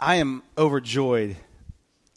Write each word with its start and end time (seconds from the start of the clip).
I 0.00 0.16
am 0.16 0.42
overjoyed 0.56 1.36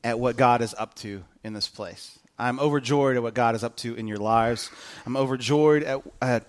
at 0.03 0.19
what 0.19 0.37
God 0.37 0.61
is 0.61 0.75
up 0.77 0.93
to 0.95 1.23
in 1.43 1.54
this 1.54 1.67
place. 1.67 2.19
I'm 2.38 2.59
overjoyed 2.59 3.15
at 3.15 3.23
what 3.23 3.33
God 3.33 3.55
is 3.55 3.63
up 3.63 3.75
to 3.77 3.96
in 3.96 4.07
your 4.07 4.17
lives. 4.17 4.69
I'm 5.05 5.17
overjoyed 5.17 5.83
at, 5.83 6.02
at 6.22 6.48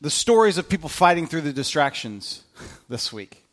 the 0.00 0.10
stories 0.10 0.56
of 0.56 0.68
people 0.68 0.88
fighting 0.88 1.26
through 1.26 1.42
the 1.42 1.52
distractions 1.52 2.42
this 2.88 3.12
week. 3.12 3.44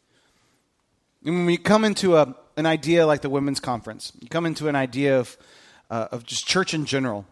And 1.26 1.36
when 1.36 1.46
we 1.46 1.58
come 1.58 1.84
into 1.84 2.16
a, 2.16 2.34
an 2.56 2.66
idea 2.66 3.06
like 3.06 3.22
the 3.22 3.30
women's 3.30 3.60
conference, 3.60 4.14
you 4.22 4.30
come 4.30 4.46
into 4.46 4.70
an 4.70 4.76
idea 4.76 5.20
of, 5.20 5.38
uh, 5.90 6.08
of 6.12 6.26
just 6.26 6.48
church 6.48 6.74
in 6.74 6.86
general. 6.86 7.26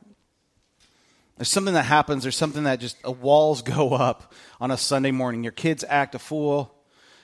There's 1.38 1.50
something 1.50 1.76
that 1.76 1.84
happens, 1.84 2.24
there's 2.24 2.36
something 2.36 2.64
that 2.64 2.82
just 2.82 2.98
uh, 3.08 3.12
walls 3.12 3.62
go 3.78 3.94
up 3.94 4.34
on 4.60 4.70
a 4.70 4.78
Sunday 4.78 5.12
morning. 5.12 5.44
Your 5.44 5.54
kids 5.54 5.86
act 5.88 6.14
a 6.14 6.20
fool 6.20 6.77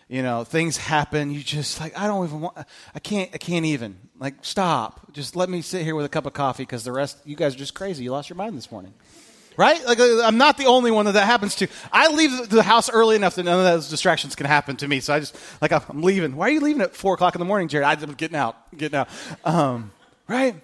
you 0.07 0.21
know 0.21 0.43
things 0.43 0.77
happen 0.77 1.31
you 1.31 1.41
just 1.41 1.79
like 1.79 1.97
i 1.97 2.07
don't 2.07 2.25
even 2.25 2.41
want 2.41 2.57
i 2.93 2.99
can't 2.99 3.29
i 3.33 3.37
can't 3.37 3.65
even. 3.65 3.97
Like 4.23 4.35
stop. 4.41 5.11
Just 5.11 5.35
let 5.35 5.49
me 5.49 5.61
sit 5.61 5.83
here 5.83 5.95
with 5.95 6.05
a 6.05 6.09
cup 6.09 6.25
of 6.25 6.31
coffee 6.31 6.63
because 6.63 6.85
the 6.85 6.93
rest 6.93 7.17
you 7.25 7.35
guys 7.35 7.55
are 7.55 7.57
just 7.57 7.73
crazy. 7.73 8.05
You 8.05 8.11
lost 8.11 8.29
your 8.29 8.37
mind 8.37 8.55
this 8.57 8.71
morning. 8.71 8.93
Right? 9.57 9.85
Like 9.85 9.99
uh, 9.99 10.23
i'm 10.23 10.37
not 10.37 10.57
the 10.57 10.65
only 10.65 10.91
one 10.91 11.05
that 11.05 11.11
that 11.11 11.25
happens 11.25 11.55
to. 11.55 11.67
I 11.91 12.07
leave 12.07 12.49
the 12.49 12.63
house 12.63 12.89
early 12.89 13.17
enough 13.17 13.35
that 13.35 13.43
none 13.43 13.59
of 13.59 13.65
those 13.65 13.89
distractions 13.89 14.35
can 14.35 14.45
happen 14.45 14.77
to 14.77 14.87
me. 14.87 15.01
So 15.01 15.13
i 15.13 15.19
just 15.19 15.37
like 15.61 15.73
i'm 15.73 16.01
leaving. 16.01 16.37
Why 16.37 16.47
are 16.47 16.51
you 16.51 16.61
leaving 16.61 16.81
at 16.81 16.95
four 16.95 17.15
o'clock 17.15 17.35
in 17.35 17.39
the 17.39 17.45
morning 17.45 17.67
jared? 17.67 17.85
I'm 17.85 18.13
getting 18.13 18.37
out 18.37 18.55
getting 18.77 18.97
out. 18.97 19.09
Um, 19.43 19.91
right? 20.27 20.55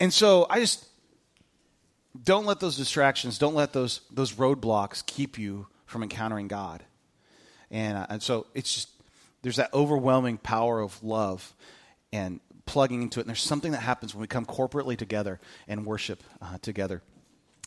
And 0.00 0.12
so 0.12 0.46
i 0.48 0.60
just 0.60 0.86
don't 2.22 2.46
let 2.46 2.58
those 2.60 2.76
distractions 2.76 3.38
don't 3.38 3.54
let 3.54 3.74
those 3.74 4.00
those 4.10 4.32
roadblocks 4.32 5.04
keep 5.04 5.36
you 5.36 5.66
from 5.84 6.02
encountering 6.02 6.48
god 6.48 6.84
and, 7.70 7.98
uh, 7.98 8.06
and 8.10 8.22
so 8.22 8.46
it's 8.54 8.74
just, 8.74 8.88
there's 9.42 9.56
that 9.56 9.72
overwhelming 9.74 10.38
power 10.38 10.80
of 10.80 11.02
love 11.02 11.54
and 12.12 12.40
plugging 12.66 13.02
into 13.02 13.20
it. 13.20 13.24
And 13.24 13.28
there's 13.28 13.42
something 13.42 13.72
that 13.72 13.80
happens 13.80 14.14
when 14.14 14.20
we 14.20 14.26
come 14.26 14.46
corporately 14.46 14.96
together 14.96 15.40
and 15.68 15.84
worship 15.84 16.22
uh, 16.40 16.58
together 16.62 17.02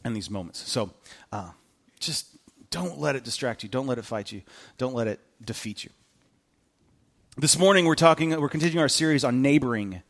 in 0.04 0.14
these 0.14 0.30
moments. 0.30 0.70
So 0.70 0.92
uh, 1.32 1.52
just 2.00 2.28
don't 2.72 3.00
let 3.00 3.16
it 3.16 3.24
distract 3.24 3.64
you. 3.64 3.70
Don't 3.70 3.88
let 3.88 3.98
it 3.98 4.06
fight 4.06 4.32
you. 4.32 4.42
Don't 4.78 4.94
let 4.94 5.08
it 5.08 5.20
defeat 5.44 5.84
you. 5.84 5.92
This 7.38 7.58
morning 7.58 7.86
we're 7.86 7.96
talking. 7.96 8.40
We're 8.40 8.50
continuing 8.50 8.82
our 8.82 8.90
series 8.90 9.24
on 9.24 9.42
neighboring. 9.44 10.02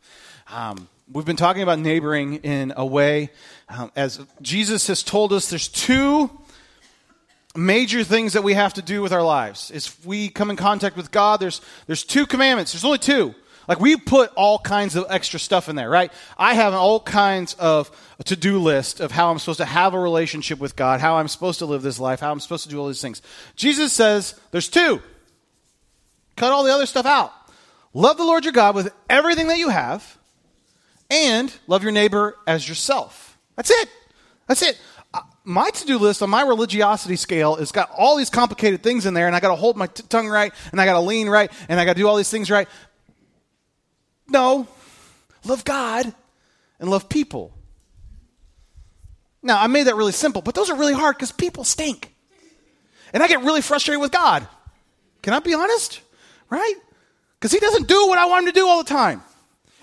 Um, 0.50 0.88
we've 1.12 1.26
been 1.26 1.36
talking 1.36 1.62
about 1.62 1.78
neighboring 1.78 2.36
in 2.36 2.72
a 2.76 2.86
way 2.86 3.30
um, 3.68 3.92
as 3.94 4.20
Jesus 4.40 4.86
has 4.86 5.02
told 5.02 5.34
us. 5.34 5.50
There's 5.50 5.68
two 5.68 6.30
major 7.58 8.04
things 8.04 8.32
that 8.34 8.44
we 8.44 8.54
have 8.54 8.74
to 8.74 8.82
do 8.82 9.02
with 9.02 9.12
our 9.12 9.22
lives. 9.22 9.70
Is 9.70 9.94
we 10.04 10.28
come 10.28 10.50
in 10.50 10.56
contact 10.56 10.96
with 10.96 11.10
God, 11.10 11.40
there's, 11.40 11.60
there's 11.86 12.04
two 12.04 12.26
commandments. 12.26 12.72
There's 12.72 12.84
only 12.84 12.98
two. 12.98 13.34
Like 13.66 13.80
we 13.80 13.96
put 13.96 14.32
all 14.34 14.58
kinds 14.58 14.96
of 14.96 15.04
extra 15.10 15.38
stuff 15.38 15.68
in 15.68 15.76
there, 15.76 15.90
right? 15.90 16.10
I 16.38 16.54
have 16.54 16.72
all 16.72 17.00
kinds 17.00 17.52
of 17.54 17.90
to-do 18.24 18.58
list 18.58 19.00
of 19.00 19.12
how 19.12 19.30
I'm 19.30 19.38
supposed 19.38 19.58
to 19.58 19.66
have 19.66 19.92
a 19.92 19.98
relationship 19.98 20.58
with 20.58 20.74
God, 20.74 21.00
how 21.00 21.16
I'm 21.16 21.28
supposed 21.28 21.58
to 21.58 21.66
live 21.66 21.82
this 21.82 22.00
life, 22.00 22.20
how 22.20 22.30
I'm 22.30 22.40
supposed 22.40 22.62
to 22.62 22.70
do 22.70 22.80
all 22.80 22.86
these 22.86 23.02
things. 23.02 23.20
Jesus 23.56 23.92
says 23.92 24.40
there's 24.52 24.68
two. 24.68 25.02
Cut 26.36 26.52
all 26.52 26.64
the 26.64 26.72
other 26.72 26.86
stuff 26.86 27.04
out. 27.04 27.32
Love 27.92 28.16
the 28.16 28.24
Lord 28.24 28.44
your 28.44 28.52
God 28.52 28.74
with 28.74 28.92
everything 29.10 29.48
that 29.48 29.58
you 29.58 29.68
have, 29.68 30.16
and 31.10 31.52
love 31.66 31.82
your 31.82 31.92
neighbor 31.92 32.36
as 32.46 32.68
yourself. 32.68 33.36
That's 33.56 33.70
it. 33.70 33.88
That's 34.46 34.62
it 34.62 34.80
my 35.48 35.70
to-do 35.70 35.96
list 35.98 36.22
on 36.22 36.28
my 36.28 36.42
religiosity 36.42 37.16
scale 37.16 37.56
has 37.56 37.72
got 37.72 37.90
all 37.96 38.18
these 38.18 38.28
complicated 38.28 38.82
things 38.82 39.06
in 39.06 39.14
there 39.14 39.26
and 39.26 39.34
i 39.34 39.40
got 39.40 39.48
to 39.48 39.56
hold 39.56 39.78
my 39.78 39.86
t- 39.86 40.02
tongue 40.10 40.28
right 40.28 40.52
and 40.72 40.80
i 40.80 40.84
got 40.84 40.92
to 40.92 41.00
lean 41.00 41.26
right 41.26 41.50
and 41.70 41.80
i 41.80 41.86
got 41.86 41.94
to 41.94 42.02
do 42.02 42.06
all 42.06 42.16
these 42.16 42.30
things 42.30 42.50
right. 42.50 42.68
No. 44.28 44.68
Love 45.44 45.64
god 45.64 46.12
and 46.78 46.90
love 46.90 47.08
people. 47.08 47.54
Now 49.42 49.58
i 49.58 49.66
made 49.68 49.86
that 49.86 49.96
really 49.96 50.12
simple 50.12 50.42
but 50.42 50.54
those 50.54 50.68
are 50.68 50.76
really 50.76 50.92
hard 50.92 51.16
because 51.16 51.32
people 51.32 51.64
stink. 51.64 52.12
And 53.14 53.22
i 53.22 53.26
get 53.26 53.40
really 53.40 53.62
frustrated 53.62 54.02
with 54.02 54.12
god. 54.12 54.46
Can 55.22 55.32
i 55.32 55.38
be 55.38 55.54
honest? 55.54 56.02
Right? 56.50 56.74
Because 57.40 57.52
he 57.52 57.58
doesn't 57.58 57.88
do 57.88 58.06
what 58.06 58.18
i 58.18 58.26
want 58.26 58.46
him 58.46 58.52
to 58.52 58.60
do 58.60 58.68
all 58.68 58.82
the 58.82 58.90
time. 58.90 59.22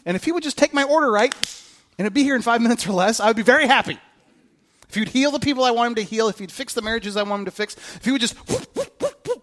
And 0.06 0.16
if 0.16 0.24
he 0.26 0.32
would 0.32 0.44
just 0.44 0.60
take 0.60 0.76
my 0.76 0.84
order 0.84 1.12
right 1.12 1.34
and 1.98 2.06
it'd 2.06 2.14
be 2.14 2.22
here 2.22 2.36
in 2.36 2.44
five 2.44 2.62
minutes 2.62 2.86
or 2.86 2.92
less 2.92 3.20
i 3.20 3.26
would 3.26 3.36
be 3.36 3.42
very 3.42 3.66
happy 3.66 3.98
if 4.90 4.96
he'd 4.96 5.10
heal 5.10 5.32
the 5.32 5.40
people 5.40 5.64
I 5.64 5.72
want 5.72 5.90
him 5.90 5.96
to 5.96 6.04
heal, 6.04 6.28
if 6.28 6.40
he'd 6.40 6.52
fix 6.52 6.74
the 6.74 6.82
marriages 6.82 7.18
I 7.18 7.24
want 7.24 7.42
him 7.42 7.46
to 7.46 7.52
fix, 7.52 7.76
if 7.76 8.06
he 8.06 8.12
would 8.12 8.22
just 8.22 8.36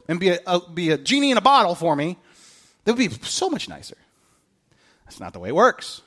and 0.09 0.21
be 0.21 0.31
a, 0.31 0.39
a, 0.47 0.61
be 0.71 0.91
a 0.91 0.99
genie 0.99 1.31
in 1.31 1.39
a 1.39 1.43
bottle 1.43 1.75
for 1.75 1.97
me, 1.97 2.19
that 2.85 2.93
would 2.93 2.99
be 2.99 3.11
so 3.27 3.49
much 3.49 3.69
nicer. 3.69 3.97
That's 5.05 5.21
not 5.21 5.33
the 5.33 5.39
way 5.39 5.51
it 5.51 5.55
works. 5.55 6.03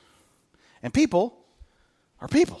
And 0.82 0.92
people 0.92 1.36
are 2.20 2.28
people. 2.28 2.60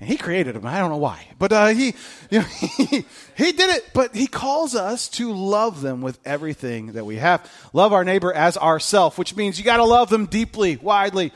And 0.00 0.08
he 0.08 0.16
created 0.16 0.54
them. 0.54 0.64
I 0.64 0.78
don't 0.78 0.90
know 0.90 0.96
why. 0.96 1.26
But 1.38 1.52
uh, 1.52 1.66
he, 1.68 1.86
you 2.30 2.40
know, 2.40 2.44
he, 2.44 3.04
he 3.36 3.52
did 3.52 3.70
it. 3.76 3.90
But 3.92 4.14
he 4.14 4.26
calls 4.26 4.74
us 4.74 5.08
to 5.10 5.32
love 5.32 5.80
them 5.80 6.02
with 6.02 6.18
everything 6.24 6.92
that 6.92 7.04
we 7.04 7.16
have. 7.16 7.50
Love 7.72 7.92
our 7.92 8.04
neighbor 8.04 8.32
as 8.32 8.56
ourself, 8.56 9.18
which 9.18 9.34
means 9.34 9.58
you 9.58 9.64
got 9.64 9.78
to 9.78 9.84
love 9.84 10.08
them 10.08 10.26
deeply, 10.26 10.76
widely, 10.76 11.32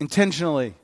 intentionally. 0.00 0.74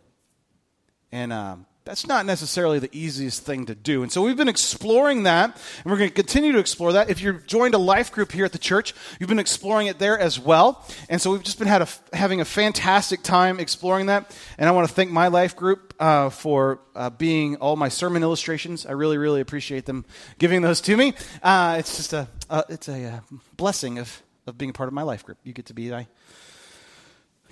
And 1.11 1.33
um, 1.33 1.67
that's 1.87 2.05
not 2.05 2.27
necessarily 2.27 2.81
the 2.81 2.91
easiest 2.91 3.45
thing 3.45 3.65
to 3.67 3.75
do. 3.75 4.03
And 4.03 4.11
so 4.11 4.21
we've 4.21 4.37
been 4.37 4.49
exploring 4.49 5.23
that, 5.23 5.51
and 5.85 5.91
we're 5.91 5.99
going 5.99 6.11
to 6.11 6.15
continue 6.15 6.51
to 6.51 6.59
explore 6.59 6.93
that. 6.95 7.09
If 7.09 7.23
you've 7.23 7.47
joined 7.47 7.75
a 7.75 7.79
life 7.79 8.11
group 8.11 8.33
here 8.33 8.45
at 8.45 8.51
the 8.51 8.59
church, 8.59 8.93
you've 9.21 9.29
been 9.29 9.39
exploring 9.39 9.87
it 9.87 10.01
there 10.01 10.19
as 10.19 10.37
well. 10.39 10.85
And 11.09 11.23
so 11.23 11.31
we've 11.31 11.45
just 11.45 11.61
been 11.61 11.69
a, 11.69 11.87
having 12.13 12.41
a 12.41 12.45
fantastic 12.45 13.23
time 13.23 13.61
exploring 13.61 14.07
that. 14.07 14.37
And 14.59 14.69
I 14.69 14.73
want 14.73 14.89
to 14.89 14.93
thank 14.93 15.13
my 15.13 15.29
life 15.29 15.55
group 15.55 15.95
uh, 16.01 16.31
for 16.31 16.81
uh, 16.97 17.11
being 17.11 17.55
all 17.57 17.77
my 17.77 17.89
sermon 17.89 18.25
illustrations. 18.25 18.85
I 18.85 18.91
really, 18.91 19.17
really 19.17 19.41
appreciate 19.41 19.87
them 19.87 20.05
giving 20.39 20.63
those 20.63 20.81
to 20.83 20.97
me. 20.97 21.15
Uh, 21.41 21.77
it's 21.79 21.97
just 21.97 22.13
a, 22.13 22.27
uh, 22.51 22.65
it's 22.69 22.89
a 22.89 23.05
uh, 23.05 23.21
blessing 23.57 24.01
of, 24.01 24.23
of 24.49 24.59
being 24.59 24.71
a 24.71 24.75
part 24.75 24.89
of 24.89 24.93
my 24.93 25.03
life 25.03 25.25
group. 25.25 25.39
You 25.45 25.53
get 25.53 25.67
to 25.67 25.75
be 25.75 25.89
my 25.91 26.09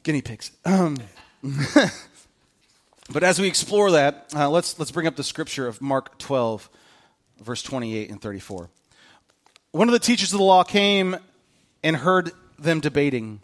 guinea 0.02 0.22
pigs. 0.22 0.50
Um, 0.64 0.96
But 3.14 3.22
as 3.22 3.40
we 3.40 3.46
explore 3.46 3.92
that, 3.92 4.26
uh, 4.34 4.50
let's, 4.50 4.76
let's 4.76 4.90
bring 4.90 5.06
up 5.06 5.14
the 5.14 5.22
scripture 5.22 5.68
of 5.68 5.80
Mark 5.80 6.18
12, 6.18 6.68
verse 7.40 7.62
28 7.62 8.10
and 8.10 8.20
34. 8.20 8.68
One 9.70 9.86
of 9.86 9.92
the 9.92 10.00
teachers 10.00 10.32
of 10.32 10.40
the 10.40 10.44
law 10.44 10.64
came 10.64 11.16
and 11.84 11.94
heard 11.94 12.32
them 12.58 12.80
debating. 12.80 13.38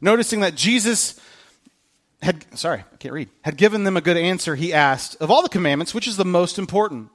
Noticing 0.00 0.40
that 0.40 0.56
Jesus 0.56 1.20
had, 2.20 2.44
sorry, 2.58 2.80
I 2.80 2.96
can't 2.96 3.14
read, 3.14 3.28
had 3.42 3.56
given 3.56 3.84
them 3.84 3.96
a 3.96 4.00
good 4.00 4.16
answer, 4.16 4.56
he 4.56 4.72
asked, 4.72 5.16
Of 5.20 5.30
all 5.30 5.42
the 5.42 5.48
commandments, 5.48 5.94
which 5.94 6.08
is 6.08 6.16
the 6.16 6.24
most 6.24 6.58
important? 6.58 7.08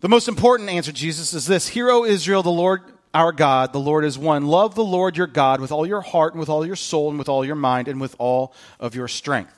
The 0.00 0.08
most 0.08 0.26
important 0.26 0.70
answer, 0.70 0.90
Jesus, 0.90 1.34
is 1.34 1.46
this 1.46 1.68
Hear, 1.68 1.88
O 1.88 2.04
Israel, 2.04 2.42
the 2.42 2.50
Lord 2.50 2.82
our 3.14 3.30
God, 3.30 3.72
the 3.72 3.78
Lord 3.78 4.04
is 4.04 4.18
one. 4.18 4.48
Love 4.48 4.74
the 4.74 4.84
Lord 4.84 5.16
your 5.16 5.28
God 5.28 5.60
with 5.60 5.70
all 5.70 5.86
your 5.86 6.00
heart 6.00 6.34
and 6.34 6.40
with 6.40 6.48
all 6.48 6.66
your 6.66 6.76
soul 6.76 7.10
and 7.10 7.18
with 7.18 7.28
all 7.28 7.44
your 7.44 7.54
mind 7.54 7.86
and 7.86 8.00
with 8.00 8.16
all 8.18 8.52
of 8.80 8.96
your 8.96 9.06
strength. 9.06 9.57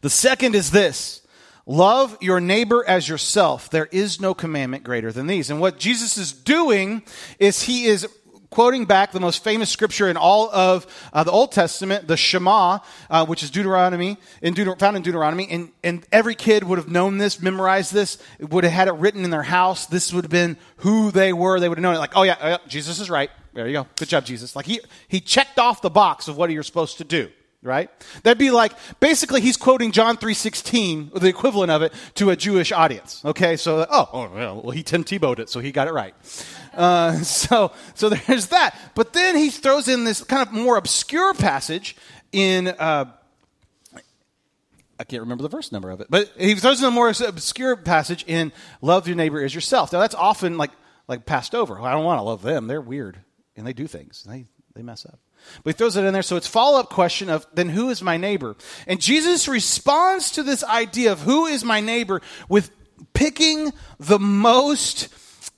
The 0.00 0.10
second 0.10 0.54
is 0.54 0.70
this 0.70 1.22
love 1.66 2.16
your 2.20 2.40
neighbor 2.40 2.84
as 2.86 3.08
yourself. 3.08 3.70
There 3.70 3.86
is 3.86 4.20
no 4.20 4.34
commandment 4.34 4.84
greater 4.84 5.12
than 5.12 5.26
these. 5.26 5.50
And 5.50 5.60
what 5.60 5.78
Jesus 5.78 6.16
is 6.16 6.32
doing 6.32 7.02
is 7.38 7.62
he 7.62 7.84
is 7.84 8.06
quoting 8.50 8.86
back 8.86 9.12
the 9.12 9.20
most 9.20 9.44
famous 9.44 9.68
scripture 9.68 10.08
in 10.08 10.16
all 10.16 10.50
of 10.50 10.86
uh, 11.12 11.22
the 11.22 11.30
Old 11.30 11.52
Testament, 11.52 12.08
the 12.08 12.16
Shema, 12.16 12.78
uh, 13.10 13.26
which 13.26 13.42
is 13.42 13.50
Deuteronomy, 13.50 14.16
in 14.40 14.54
found 14.76 14.96
in 14.96 15.02
Deuteronomy. 15.02 15.48
And, 15.50 15.70
and 15.84 16.06
every 16.10 16.34
kid 16.34 16.64
would 16.64 16.78
have 16.78 16.88
known 16.88 17.18
this, 17.18 17.42
memorized 17.42 17.92
this, 17.92 18.18
would 18.40 18.64
have 18.64 18.72
had 18.72 18.88
it 18.88 18.94
written 18.94 19.24
in 19.24 19.30
their 19.30 19.42
house. 19.42 19.86
This 19.86 20.12
would 20.12 20.24
have 20.24 20.30
been 20.30 20.56
who 20.78 21.10
they 21.10 21.32
were. 21.32 21.60
They 21.60 21.68
would 21.68 21.78
have 21.78 21.82
known 21.82 21.94
it. 21.94 21.98
Like, 21.98 22.16
oh 22.16 22.22
yeah, 22.22 22.36
oh, 22.40 22.48
yeah 22.48 22.58
Jesus 22.66 23.00
is 23.00 23.10
right. 23.10 23.30
There 23.52 23.66
you 23.66 23.74
go. 23.74 23.86
Good 23.96 24.08
job, 24.08 24.24
Jesus. 24.24 24.56
Like 24.56 24.66
he, 24.66 24.80
he 25.08 25.20
checked 25.20 25.58
off 25.58 25.82
the 25.82 25.90
box 25.90 26.28
of 26.28 26.36
what 26.36 26.50
you're 26.50 26.62
supposed 26.62 26.98
to 26.98 27.04
do 27.04 27.28
right 27.62 27.90
that'd 28.22 28.38
be 28.38 28.50
like 28.50 28.72
basically 29.00 29.40
he's 29.40 29.56
quoting 29.56 29.90
john 29.90 30.16
3.16 30.16 31.14
or 31.14 31.18
the 31.18 31.28
equivalent 31.28 31.70
of 31.70 31.82
it 31.82 31.92
to 32.14 32.30
a 32.30 32.36
jewish 32.36 32.70
audience 32.70 33.24
okay 33.24 33.56
so 33.56 33.84
oh, 33.90 34.08
oh 34.12 34.30
well 34.62 34.70
he 34.70 34.82
tim 34.82 35.02
tebowed 35.02 35.38
it 35.38 35.48
so 35.48 35.58
he 35.58 35.72
got 35.72 35.88
it 35.88 35.92
right 35.92 36.14
uh, 36.74 37.12
so 37.22 37.72
so 37.94 38.08
there's 38.08 38.46
that 38.46 38.78
but 38.94 39.12
then 39.12 39.36
he 39.36 39.50
throws 39.50 39.88
in 39.88 40.04
this 40.04 40.22
kind 40.22 40.46
of 40.46 40.52
more 40.52 40.76
obscure 40.76 41.34
passage 41.34 41.96
in 42.30 42.68
uh, 42.68 43.06
I 45.00 45.04
can't 45.04 45.22
remember 45.22 45.42
the 45.42 45.48
verse 45.48 45.70
number 45.70 45.90
of 45.90 46.00
it, 46.00 46.08
but 46.10 46.32
he 46.36 46.56
throws 46.56 46.80
in 46.80 46.88
a 46.88 46.90
more 46.90 47.08
obscure 47.08 47.76
passage 47.76 48.24
in 48.26 48.52
"Love 48.82 49.06
your 49.06 49.16
neighbor 49.16 49.42
as 49.44 49.54
yourself." 49.54 49.92
Now 49.92 50.00
that's 50.00 50.14
often 50.16 50.58
like 50.58 50.72
like 51.06 51.24
passed 51.24 51.54
over. 51.54 51.80
I 51.80 51.92
don't 51.92 52.04
want 52.04 52.18
to 52.18 52.24
love 52.24 52.42
them; 52.42 52.66
they're 52.66 52.80
weird 52.80 53.20
and 53.56 53.66
they 53.66 53.72
do 53.72 53.86
things. 53.86 54.24
And 54.24 54.34
They 54.34 54.46
they 54.74 54.82
mess 54.82 55.06
up. 55.06 55.18
But 55.62 55.74
he 55.74 55.78
throws 55.78 55.96
it 55.96 56.04
in 56.04 56.12
there. 56.12 56.22
So 56.22 56.36
it's 56.36 56.46
follow 56.46 56.80
up 56.80 56.90
question 56.90 57.28
of 57.28 57.46
then 57.52 57.68
who 57.68 57.90
is 57.90 58.02
my 58.02 58.16
neighbor? 58.16 58.56
And 58.86 59.00
Jesus 59.00 59.48
responds 59.48 60.32
to 60.32 60.42
this 60.42 60.64
idea 60.64 61.12
of 61.12 61.20
who 61.20 61.46
is 61.46 61.64
my 61.64 61.80
neighbor 61.80 62.22
with 62.48 62.70
picking 63.12 63.72
the 63.98 64.18
most 64.18 65.08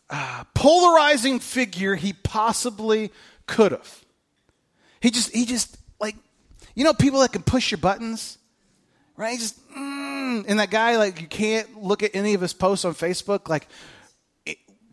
uh, 0.08 0.44
polarizing 0.54 1.40
figure 1.40 1.94
he 1.94 2.12
possibly 2.12 3.12
could 3.46 3.72
have. 3.72 4.04
He 5.00 5.10
just, 5.10 5.34
he 5.34 5.46
just, 5.46 5.76
like, 6.00 6.16
you 6.74 6.84
know, 6.84 6.92
people 6.92 7.20
that 7.20 7.32
can 7.32 7.42
push 7.42 7.70
your 7.70 7.78
buttons, 7.78 8.38
right? 9.16 9.38
Just, 9.38 9.58
mm, 9.70 10.44
and 10.46 10.58
that 10.58 10.70
guy, 10.70 10.96
like, 10.96 11.20
you 11.20 11.26
can't 11.26 11.82
look 11.82 12.02
at 12.02 12.10
any 12.14 12.34
of 12.34 12.40
his 12.40 12.52
posts 12.52 12.84
on 12.84 12.94
Facebook, 12.94 13.48
like, 13.48 13.66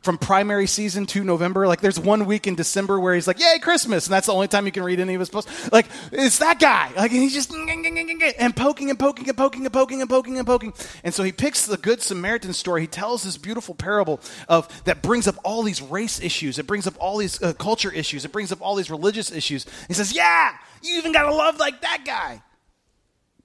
from 0.07 0.18
primary 0.18 0.68
season 0.68 1.06
to 1.06 1.21
November. 1.21 1.68
Like 1.68 1.81
there's 1.81 2.00
one 2.00 2.27
week 2.27 2.48
in 2.48 2.56
December 2.56 2.98
where 2.98 3.13
he's 3.13 3.27
like, 3.27 3.42
"Yay, 3.42 3.59
Christmas!" 3.59 4.06
and 4.07 4.13
that's 4.13 4.27
the 4.27 4.33
only 4.33 4.48
time 4.48 4.65
you 4.65 4.71
can 4.71 4.83
read 4.83 5.01
any 5.01 5.15
of 5.15 5.19
his 5.19 5.30
posts. 5.30 5.69
Like 5.69 5.86
it's 6.13 6.38
that 6.38 6.62
guy. 6.62 6.94
Like 6.95 7.12
he's 7.12 7.33
just 7.33 7.51
and 7.51 8.56
poking 8.56 8.89
and 8.89 8.98
poking 8.98 9.27
and 9.27 9.38
poking 9.38 9.65
and 9.65 9.74
poking 9.74 10.00
and 10.00 10.09
poking 10.09 10.38
and 10.38 10.48
poking. 10.48 10.74
And 11.04 11.13
so 11.13 11.24
he 11.24 11.33
picks 11.33 11.65
the 11.65 11.75
Good 11.75 12.01
Samaritan 12.01 12.54
story. 12.54 12.80
He 12.80 12.88
tells 12.88 13.24
this 13.24 13.38
beautiful 13.38 13.75
parable 13.75 14.21
of 14.48 14.69
that 14.86 15.01
brings 15.01 15.27
up 15.27 15.36
all 15.44 15.62
these 15.62 15.81
race 15.81 16.21
issues. 16.21 16.57
It 16.57 16.68
brings 16.68 16.88
up 16.88 16.94
all 17.00 17.18
these 17.18 17.44
uh, 17.44 17.51
culture 17.51 17.92
issues. 17.92 18.24
It 18.24 18.31
brings 18.31 18.54
up 18.54 18.62
all 18.62 18.75
these 18.75 18.89
religious 18.89 19.30
issues. 19.30 19.65
He 19.89 19.94
says, 19.94 20.13
"Yeah, 20.13 20.54
you 20.83 21.00
even 21.00 21.12
got 21.12 21.24
to 21.24 21.36
love 21.36 21.57
like 21.57 21.81
that 21.81 22.04
guy." 22.06 22.42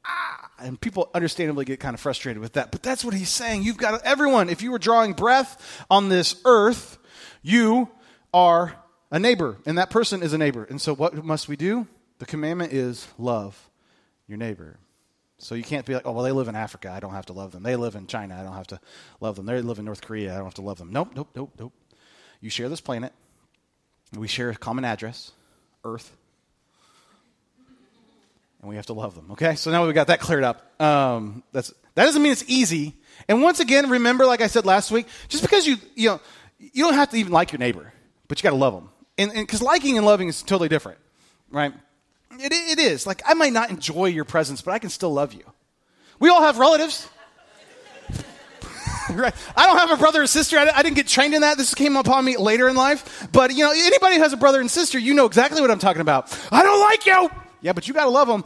Ah, 0.05 0.51
and 0.59 0.81
people 0.81 1.11
understandably 1.15 1.65
get 1.65 1.81
kind 1.81 1.95
of 1.95 2.01
frustrated 2.01 2.41
with 2.41 2.55
that. 2.55 2.71
But 2.71 2.83
that's 2.83 3.05
what 3.05 3.15
he's 3.15 3.29
saying. 3.29 3.63
You've 3.63 3.77
got 3.77 4.03
everyone, 4.05 4.49
if 4.49 4.63
you 4.63 4.71
were 4.71 4.79
drawing 4.79 5.13
breath 5.13 5.85
on 5.91 6.09
this 6.09 6.37
earth, 6.45 6.99
you 7.43 7.89
are 8.33 8.75
a 9.11 9.19
neighbor, 9.19 9.59
and 9.67 9.79
that 9.79 9.91
person 9.91 10.23
is 10.23 10.33
a 10.33 10.39
neighbor. 10.39 10.65
And 10.65 10.81
so, 10.81 10.95
what 10.95 11.25
must 11.25 11.49
we 11.49 11.57
do? 11.57 11.87
The 12.19 12.27
commandment 12.27 12.73
is 12.73 13.07
love 13.19 13.71
your 14.27 14.39
neighbor. 14.39 14.79
So 15.39 15.57
you 15.57 15.65
can't 15.65 15.85
be 15.85 15.93
like, 15.93 16.07
oh, 16.07 16.13
well, 16.13 16.23
they 16.23 16.31
live 16.31 16.47
in 16.47 16.55
Africa. 16.55 16.89
I 16.89 17.01
don't 17.01 17.15
have 17.15 17.27
to 17.27 17.33
love 17.33 17.51
them. 17.51 17.65
They 17.65 17.75
live 17.75 17.97
in 17.97 18.07
China. 18.07 18.39
I 18.39 18.45
don't 18.45 18.55
have 18.55 18.69
to 18.69 18.81
love 19.21 19.35
them. 19.35 19.45
They 19.45 19.61
live 19.61 19.81
in 19.81 19.85
North 19.85 20.01
Korea. 20.01 20.33
I 20.33 20.37
don't 20.37 20.45
have 20.45 20.55
to 20.55 20.63
love 20.63 20.79
them. 20.79 20.93
Nope, 20.93 21.11
nope, 21.17 21.31
nope, 21.35 21.51
nope. 21.59 21.73
You 22.41 22.49
share 22.49 22.69
this 22.69 22.81
planet. 22.81 23.13
We 24.17 24.29
share 24.29 24.51
a 24.51 24.55
common 24.55 24.85
address, 24.85 25.33
Earth 25.85 26.17
and 28.63 28.69
we 28.69 28.77
have 28.77 28.87
to 28.87 28.93
love 28.93 29.15
them. 29.15 29.33
Okay, 29.33 29.57
so 29.57 29.71
now 29.71 29.85
we've 29.85 29.95
got 29.95 30.07
that 30.07 30.21
cleared 30.21 30.45
up. 30.45 30.81
Um, 30.81 31.43
that's 31.53 31.75
that 31.95 32.05
doesn't 32.05 32.23
mean 32.23 32.33
it's 32.33 32.45
easy. 32.47 32.95
And 33.29 33.43
once 33.43 33.61
again, 33.61 33.91
remember, 33.91 34.25
like 34.25 34.41
I 34.41 34.47
said 34.47 34.65
last 34.65 34.91
week, 34.91 35.07
just 35.29 35.43
because 35.43 35.67
you 35.67 35.77
you 35.95 36.09
know 36.09 36.21
you 36.59 36.85
don't 36.85 36.95
have 36.95 37.11
to 37.11 37.17
even 37.17 37.33
like 37.33 37.53
your 37.53 37.59
neighbor, 37.59 37.93
but 38.29 38.39
you 38.39 38.43
got 38.43 38.51
to 38.51 38.57
love 38.57 38.73
them, 38.73 38.89
and 39.19 39.33
because 39.33 39.61
liking 39.61 39.99
and 39.99 40.07
loving 40.07 40.29
is 40.29 40.43
totally 40.43 40.69
different, 40.69 40.99
right? 41.51 41.75
It, 42.39 42.53
it 42.53 42.79
is 42.79 43.07
like 43.07 43.23
I 43.27 43.35
might 43.35 43.53
not 43.53 43.71
enjoy 43.71 44.07
your 44.07 44.25
presence, 44.25 44.63
but 44.63 44.73
I 44.73 44.79
can 44.79 44.91
still 44.91 45.13
love 45.13 45.35
you. 45.35 45.45
We 46.19 46.31
all 46.31 46.43
have 46.43 46.59
relatives. 46.59 47.09
right? 49.11 49.35
I 49.57 49.67
don't 49.67 49.79
have 49.79 49.91
a 49.91 49.97
brother 49.97 50.23
or 50.23 50.27
sister. 50.27 50.59
I, 50.59 50.71
I, 50.73 50.83
didn't 50.83 50.97
get 50.97 51.09
trained 51.09 51.35
in 51.35 51.41
that. 51.41 51.59
This 51.59 51.75
came 51.75 51.97
upon 51.97 52.25
me 52.25 52.37
later 52.37 52.69
in 52.69 52.77
life. 52.77 53.29
But 53.33 53.53
you 53.53 53.65
know, 53.65 53.73
anybody 53.73 54.17
who 54.17 54.23
has 54.23 54.33
a 54.33 54.37
brother 54.37 54.61
and 54.61 54.71
sister, 54.71 54.99
you 54.99 55.15
know 55.15 55.27
exactly 55.27 55.61
what 55.61 55.71
I'm 55.71 55.81
talking 55.81 56.01
about. 56.01 56.37
I 56.53 56.63
don't 56.63 56.81
like 56.81 57.07
you. 57.07 57.42
Yeah, 57.63 57.73
but 57.73 57.89
you 57.89 57.95
got 57.95 58.05
to 58.05 58.11
love 58.11 58.29
them. 58.29 58.45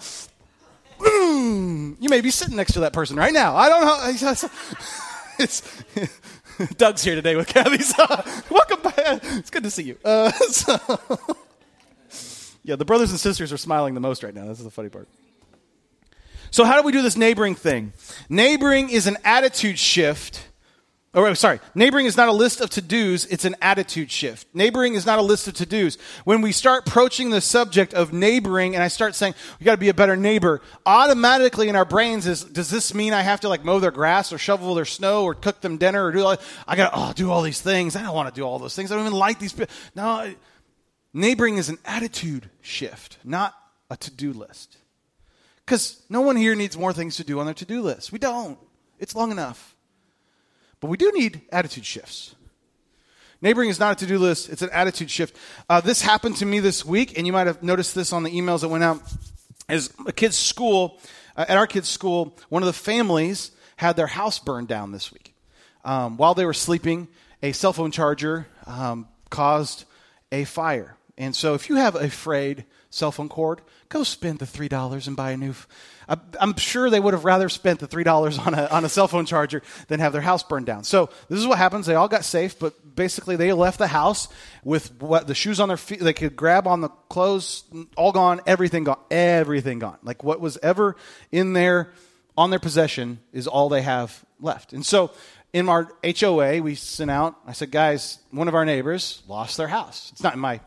You 1.98 2.10
may 2.10 2.20
be 2.20 2.30
sitting 2.30 2.56
next 2.56 2.72
to 2.74 2.80
that 2.80 2.92
person 2.92 3.16
right 3.16 3.32
now. 3.32 3.56
I 3.56 3.68
don't 3.68 3.82
know. 3.82 4.48
It's, 5.38 5.84
Doug's 6.76 7.02
here 7.02 7.14
today 7.14 7.36
with 7.36 7.46
Kathy. 7.46 7.82
So 7.82 8.04
welcome 8.50 8.80
back. 8.82 9.20
It's 9.22 9.50
good 9.50 9.64
to 9.64 9.70
see 9.70 9.82
you. 9.82 9.98
Uh, 10.04 10.30
so, 10.30 10.78
yeah, 12.64 12.76
the 12.76 12.84
brothers 12.84 13.10
and 13.10 13.20
sisters 13.20 13.52
are 13.52 13.58
smiling 13.58 13.94
the 13.94 14.00
most 14.00 14.22
right 14.22 14.34
now. 14.34 14.46
This 14.46 14.58
is 14.58 14.64
the 14.64 14.70
funny 14.70 14.88
part. 14.88 15.08
So, 16.50 16.64
how 16.64 16.80
do 16.80 16.86
we 16.86 16.92
do 16.92 17.02
this 17.02 17.16
neighboring 17.16 17.54
thing? 17.54 17.92
Neighboring 18.30 18.88
is 18.88 19.06
an 19.06 19.18
attitude 19.24 19.78
shift 19.78 20.48
Oh, 21.16 21.24
or 21.24 21.34
sorry, 21.34 21.60
neighboring 21.74 22.04
is 22.04 22.18
not 22.18 22.28
a 22.28 22.32
list 22.32 22.60
of 22.60 22.68
to 22.70 22.82
dos, 22.82 23.24
it's 23.24 23.46
an 23.46 23.56
attitude 23.62 24.10
shift. 24.10 24.46
Neighboring 24.54 24.94
is 24.94 25.06
not 25.06 25.18
a 25.18 25.22
list 25.22 25.48
of 25.48 25.54
to 25.54 25.64
dos. 25.64 25.96
When 26.24 26.42
we 26.42 26.52
start 26.52 26.86
approaching 26.86 27.30
the 27.30 27.40
subject 27.40 27.94
of 27.94 28.12
neighboring 28.12 28.74
and 28.74 28.84
I 28.84 28.88
start 28.88 29.14
saying, 29.14 29.34
we 29.58 29.64
got 29.64 29.72
to 29.72 29.78
be 29.78 29.88
a 29.88 29.94
better 29.94 30.14
neighbor, 30.14 30.60
automatically 30.84 31.70
in 31.70 31.74
our 31.74 31.86
brains 31.86 32.26
is, 32.26 32.44
does 32.44 32.68
this 32.68 32.92
mean 32.92 33.14
I 33.14 33.22
have 33.22 33.40
to 33.40 33.48
like 33.48 33.64
mow 33.64 33.78
their 33.78 33.90
grass 33.90 34.30
or 34.30 34.36
shovel 34.36 34.74
their 34.74 34.84
snow 34.84 35.24
or 35.24 35.34
cook 35.34 35.62
them 35.62 35.78
dinner 35.78 36.04
or 36.04 36.12
do 36.12 36.22
all, 36.22 36.36
I 36.68 36.76
got 36.76 36.90
to 36.90 36.98
oh, 36.98 37.12
do 37.14 37.30
all 37.30 37.40
these 37.40 37.62
things. 37.62 37.96
I 37.96 38.02
don't 38.02 38.14
want 38.14 38.28
to 38.28 38.38
do 38.38 38.44
all 38.44 38.58
those 38.58 38.76
things. 38.76 38.92
I 38.92 38.96
don't 38.96 39.06
even 39.06 39.18
like 39.18 39.38
these 39.38 39.54
people. 39.54 39.74
No, 39.94 40.34
neighboring 41.14 41.56
is 41.56 41.70
an 41.70 41.78
attitude 41.86 42.50
shift, 42.60 43.16
not 43.24 43.54
a 43.88 43.96
to 43.96 44.10
do 44.10 44.34
list. 44.34 44.76
Because 45.64 46.02
no 46.10 46.20
one 46.20 46.36
here 46.36 46.54
needs 46.54 46.76
more 46.76 46.92
things 46.92 47.16
to 47.16 47.24
do 47.24 47.40
on 47.40 47.46
their 47.46 47.54
to 47.54 47.64
do 47.64 47.80
list. 47.80 48.12
We 48.12 48.18
don't. 48.18 48.58
It's 48.98 49.14
long 49.14 49.30
enough. 49.30 49.75
But 50.80 50.88
we 50.88 50.96
do 50.96 51.10
need 51.12 51.42
attitude 51.50 51.84
shifts. 51.84 52.34
Neighboring 53.42 53.68
is 53.68 53.78
not 53.78 53.92
a 53.92 53.94
to 53.96 54.06
do 54.06 54.18
list, 54.18 54.48
it's 54.48 54.62
an 54.62 54.70
attitude 54.72 55.10
shift. 55.10 55.36
Uh, 55.68 55.80
this 55.80 56.02
happened 56.02 56.36
to 56.36 56.46
me 56.46 56.60
this 56.60 56.84
week, 56.84 57.18
and 57.18 57.26
you 57.26 57.32
might 57.32 57.46
have 57.46 57.62
noticed 57.62 57.94
this 57.94 58.12
on 58.12 58.22
the 58.22 58.30
emails 58.30 58.60
that 58.60 58.68
went 58.68 58.84
out. 58.84 59.02
As 59.68 59.92
a 60.06 60.12
kid's 60.12 60.38
school, 60.38 61.00
uh, 61.36 61.44
at 61.48 61.56
our 61.56 61.66
kid's 61.66 61.88
school, 61.88 62.36
one 62.48 62.62
of 62.62 62.66
the 62.66 62.72
families 62.72 63.50
had 63.76 63.96
their 63.96 64.06
house 64.06 64.38
burned 64.38 64.68
down 64.68 64.92
this 64.92 65.12
week. 65.12 65.34
Um, 65.84 66.16
while 66.16 66.34
they 66.34 66.46
were 66.46 66.54
sleeping, 66.54 67.08
a 67.42 67.52
cell 67.52 67.72
phone 67.72 67.90
charger 67.90 68.46
um, 68.66 69.06
caused 69.28 69.84
a 70.32 70.44
fire. 70.44 70.96
And 71.18 71.34
so, 71.34 71.54
if 71.54 71.68
you 71.68 71.76
have 71.76 71.94
a 71.94 72.10
frayed 72.10 72.64
cell 72.90 73.12
phone 73.12 73.28
cord, 73.28 73.60
go 73.96 74.02
spend 74.02 74.38
the 74.38 74.44
$3 74.44 75.06
and 75.06 75.16
buy 75.16 75.30
a 75.32 75.36
new. 75.36 75.54
I, 76.08 76.18
I'm 76.40 76.56
sure 76.56 76.90
they 76.90 77.00
would 77.00 77.14
have 77.14 77.24
rather 77.24 77.48
spent 77.48 77.80
the 77.80 77.88
$3 77.88 78.46
on 78.46 78.54
a, 78.54 78.66
on 78.66 78.84
a 78.84 78.88
cell 78.88 79.08
phone 79.08 79.26
charger 79.26 79.62
than 79.88 80.00
have 80.00 80.12
their 80.12 80.20
house 80.20 80.42
burned 80.42 80.66
down. 80.66 80.84
So 80.84 81.08
this 81.28 81.38
is 81.38 81.46
what 81.46 81.58
happens. 81.58 81.86
They 81.86 81.94
all 81.94 82.08
got 82.08 82.24
safe, 82.24 82.58
but 82.58 82.94
basically 82.94 83.36
they 83.36 83.52
left 83.52 83.78
the 83.78 83.86
house 83.86 84.28
with 84.64 85.00
what 85.00 85.26
the 85.26 85.34
shoes 85.34 85.60
on 85.60 85.68
their 85.68 85.76
feet, 85.76 86.00
they 86.00 86.12
could 86.12 86.36
grab 86.36 86.66
on 86.66 86.80
the 86.80 86.88
clothes, 87.08 87.64
all 87.96 88.12
gone, 88.12 88.40
everything 88.46 88.84
gone, 88.84 88.98
everything 89.10 89.78
gone. 89.78 89.98
Like 90.02 90.22
what 90.22 90.40
was 90.40 90.58
ever 90.62 90.96
in 91.32 91.54
their, 91.54 91.92
on 92.36 92.50
their 92.50 92.58
possession 92.58 93.20
is 93.32 93.46
all 93.46 93.68
they 93.68 93.82
have 93.82 94.24
left. 94.40 94.72
And 94.72 94.84
so 94.84 95.10
in 95.52 95.68
our 95.68 95.90
HOA, 96.04 96.60
we 96.60 96.74
sent 96.74 97.10
out, 97.10 97.36
I 97.46 97.52
said, 97.52 97.70
guys, 97.70 98.18
one 98.30 98.48
of 98.48 98.54
our 98.54 98.66
neighbors 98.66 99.22
lost 99.26 99.56
their 99.56 99.68
house. 99.68 100.10
It's 100.12 100.22
not 100.22 100.34
in 100.34 100.40
my 100.40 100.60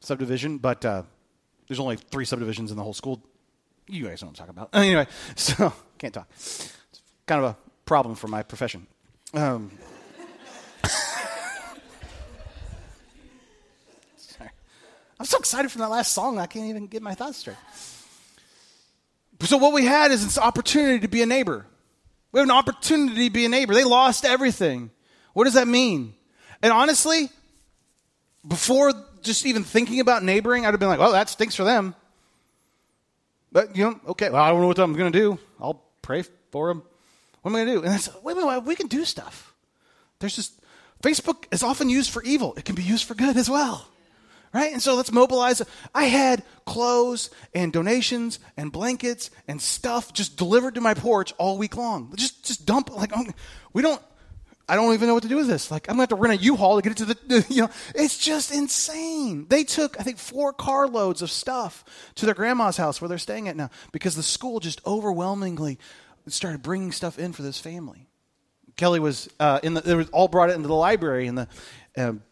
subdivision, 0.00 0.58
but 0.58 0.84
uh, 0.84 1.02
there's 1.68 1.80
only 1.80 1.96
three 1.96 2.24
subdivisions 2.24 2.70
in 2.70 2.76
the 2.76 2.82
whole 2.82 2.94
school. 2.94 3.22
You 3.88 4.06
guys 4.06 4.22
know 4.22 4.28
what 4.28 4.40
I'm 4.40 4.46
talking 4.46 4.56
about. 4.56 4.70
Anyway, 4.74 5.06
so 5.36 5.72
can't 5.98 6.14
talk. 6.14 6.28
It's 6.34 6.72
kind 7.26 7.44
of 7.44 7.50
a 7.50 7.56
problem 7.84 8.14
for 8.14 8.28
my 8.28 8.42
profession. 8.42 8.86
Um, 9.34 9.70
sorry. 14.16 14.50
I'm 15.18 15.26
so 15.26 15.38
excited 15.38 15.70
from 15.70 15.80
that 15.80 15.90
last 15.90 16.12
song, 16.12 16.38
I 16.38 16.46
can't 16.46 16.66
even 16.66 16.86
get 16.86 17.02
my 17.02 17.14
thoughts 17.14 17.38
straight. 17.38 17.56
So, 19.42 19.58
what 19.58 19.72
we 19.72 19.84
had 19.84 20.10
is 20.12 20.24
this 20.24 20.38
opportunity 20.38 21.00
to 21.00 21.08
be 21.08 21.22
a 21.22 21.26
neighbor. 21.26 21.66
We 22.32 22.40
have 22.40 22.48
an 22.48 22.54
opportunity 22.54 23.28
to 23.28 23.32
be 23.32 23.44
a 23.44 23.48
neighbor. 23.48 23.74
They 23.74 23.84
lost 23.84 24.24
everything. 24.24 24.90
What 25.34 25.44
does 25.44 25.54
that 25.54 25.68
mean? 25.68 26.14
And 26.62 26.72
honestly, 26.72 27.28
before 28.46 28.92
just 29.26 29.44
even 29.44 29.64
thinking 29.64 30.00
about 30.00 30.24
neighboring, 30.24 30.64
I'd 30.64 30.70
have 30.70 30.80
been 30.80 30.88
like, 30.88 30.98
well, 30.98 31.12
that 31.12 31.28
stinks 31.28 31.54
for 31.54 31.64
them. 31.64 31.94
But, 33.52 33.76
you 33.76 33.84
know, 33.84 34.00
okay, 34.08 34.30
well, 34.30 34.42
I 34.42 34.50
don't 34.50 34.60
know 34.60 34.66
what 34.66 34.78
I'm 34.78 34.94
going 34.94 35.12
to 35.12 35.18
do. 35.18 35.38
I'll 35.60 35.82
pray 36.02 36.24
for 36.50 36.68
them. 36.68 36.82
What 37.42 37.50
am 37.50 37.56
I 37.56 37.64
going 37.64 37.68
to 37.68 37.80
do? 37.80 37.84
And 37.84 37.92
I 37.92 37.96
said, 37.96 38.14
wait, 38.22 38.36
wait, 38.36 38.46
wait, 38.46 38.64
we 38.64 38.74
can 38.74 38.86
do 38.86 39.04
stuff. 39.04 39.54
There's 40.18 40.36
just, 40.36 40.60
Facebook 41.02 41.44
is 41.50 41.62
often 41.62 41.88
used 41.88 42.10
for 42.10 42.22
evil. 42.22 42.54
It 42.56 42.64
can 42.64 42.74
be 42.74 42.82
used 42.82 43.04
for 43.04 43.14
good 43.14 43.36
as 43.36 43.48
well. 43.48 43.88
Right? 44.52 44.72
And 44.72 44.82
so 44.82 44.94
let's 44.94 45.12
mobilize. 45.12 45.60
I 45.94 46.04
had 46.04 46.42
clothes 46.64 47.30
and 47.54 47.72
donations 47.72 48.38
and 48.56 48.72
blankets 48.72 49.30
and 49.46 49.60
stuff 49.60 50.12
just 50.12 50.36
delivered 50.36 50.76
to 50.76 50.80
my 50.80 50.94
porch 50.94 51.34
all 51.36 51.58
week 51.58 51.76
long. 51.76 52.12
Just, 52.16 52.44
just 52.44 52.64
dump, 52.64 52.94
like, 52.94 53.12
oh, 53.14 53.26
we 53.72 53.82
don't, 53.82 54.00
I 54.68 54.74
don't 54.74 54.92
even 54.94 55.06
know 55.06 55.14
what 55.14 55.22
to 55.22 55.28
do 55.28 55.36
with 55.36 55.46
this. 55.46 55.70
Like, 55.70 55.88
I'm 55.88 55.96
going 55.96 56.08
to 56.08 56.12
have 56.12 56.18
to 56.18 56.22
rent 56.22 56.40
a 56.40 56.44
U-Haul 56.44 56.76
to 56.76 56.82
get 56.82 56.92
it 57.00 57.06
to 57.06 57.14
the, 57.28 57.46
you 57.48 57.62
know, 57.62 57.70
it's 57.94 58.18
just 58.18 58.52
insane. 58.52 59.46
They 59.48 59.62
took, 59.62 59.98
I 60.00 60.02
think, 60.02 60.18
four 60.18 60.52
carloads 60.52 61.22
of 61.22 61.30
stuff 61.30 61.84
to 62.16 62.26
their 62.26 62.34
grandma's 62.34 62.76
house 62.76 63.00
where 63.00 63.08
they're 63.08 63.18
staying 63.18 63.48
at 63.48 63.56
now 63.56 63.70
because 63.92 64.16
the 64.16 64.22
school 64.24 64.58
just 64.58 64.80
overwhelmingly 64.84 65.78
started 66.26 66.62
bringing 66.62 66.90
stuff 66.90 67.18
in 67.18 67.32
for 67.32 67.42
this 67.42 67.60
family. 67.60 68.08
Kelly 68.76 68.98
was 68.98 69.28
uh, 69.38 69.60
in 69.62 69.74
the, 69.74 69.80
they 69.80 69.94
were 69.94 70.04
all 70.12 70.28
brought 70.28 70.50
it 70.50 70.56
into 70.56 70.68
the 70.68 70.74
library 70.74 71.28
in 71.28 71.36
the, 71.36 71.48
um, 71.96 72.22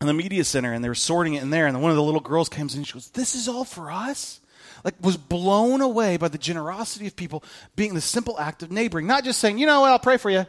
in 0.00 0.06
the 0.06 0.14
media 0.14 0.44
center 0.44 0.72
and 0.72 0.82
they 0.82 0.88
were 0.88 0.94
sorting 0.94 1.34
it 1.34 1.42
in 1.42 1.50
there. 1.50 1.66
And 1.66 1.80
one 1.82 1.90
of 1.90 1.96
the 1.96 2.02
little 2.02 2.20
girls 2.20 2.48
comes 2.48 2.74
in 2.74 2.80
and 2.80 2.86
she 2.86 2.94
goes, 2.94 3.10
This 3.10 3.34
is 3.34 3.48
all 3.48 3.64
for 3.64 3.92
us? 3.92 4.40
Like, 4.82 4.94
was 5.00 5.16
blown 5.16 5.80
away 5.80 6.16
by 6.16 6.28
the 6.28 6.38
generosity 6.38 7.06
of 7.06 7.14
people 7.14 7.44
being 7.76 7.94
the 7.94 8.00
simple 8.00 8.40
act 8.40 8.64
of 8.64 8.72
neighboring, 8.72 9.06
not 9.06 9.22
just 9.22 9.38
saying, 9.38 9.58
You 9.58 9.66
know 9.66 9.82
what, 9.82 9.90
I'll 9.90 9.98
pray 9.98 10.16
for 10.16 10.30
you 10.30 10.46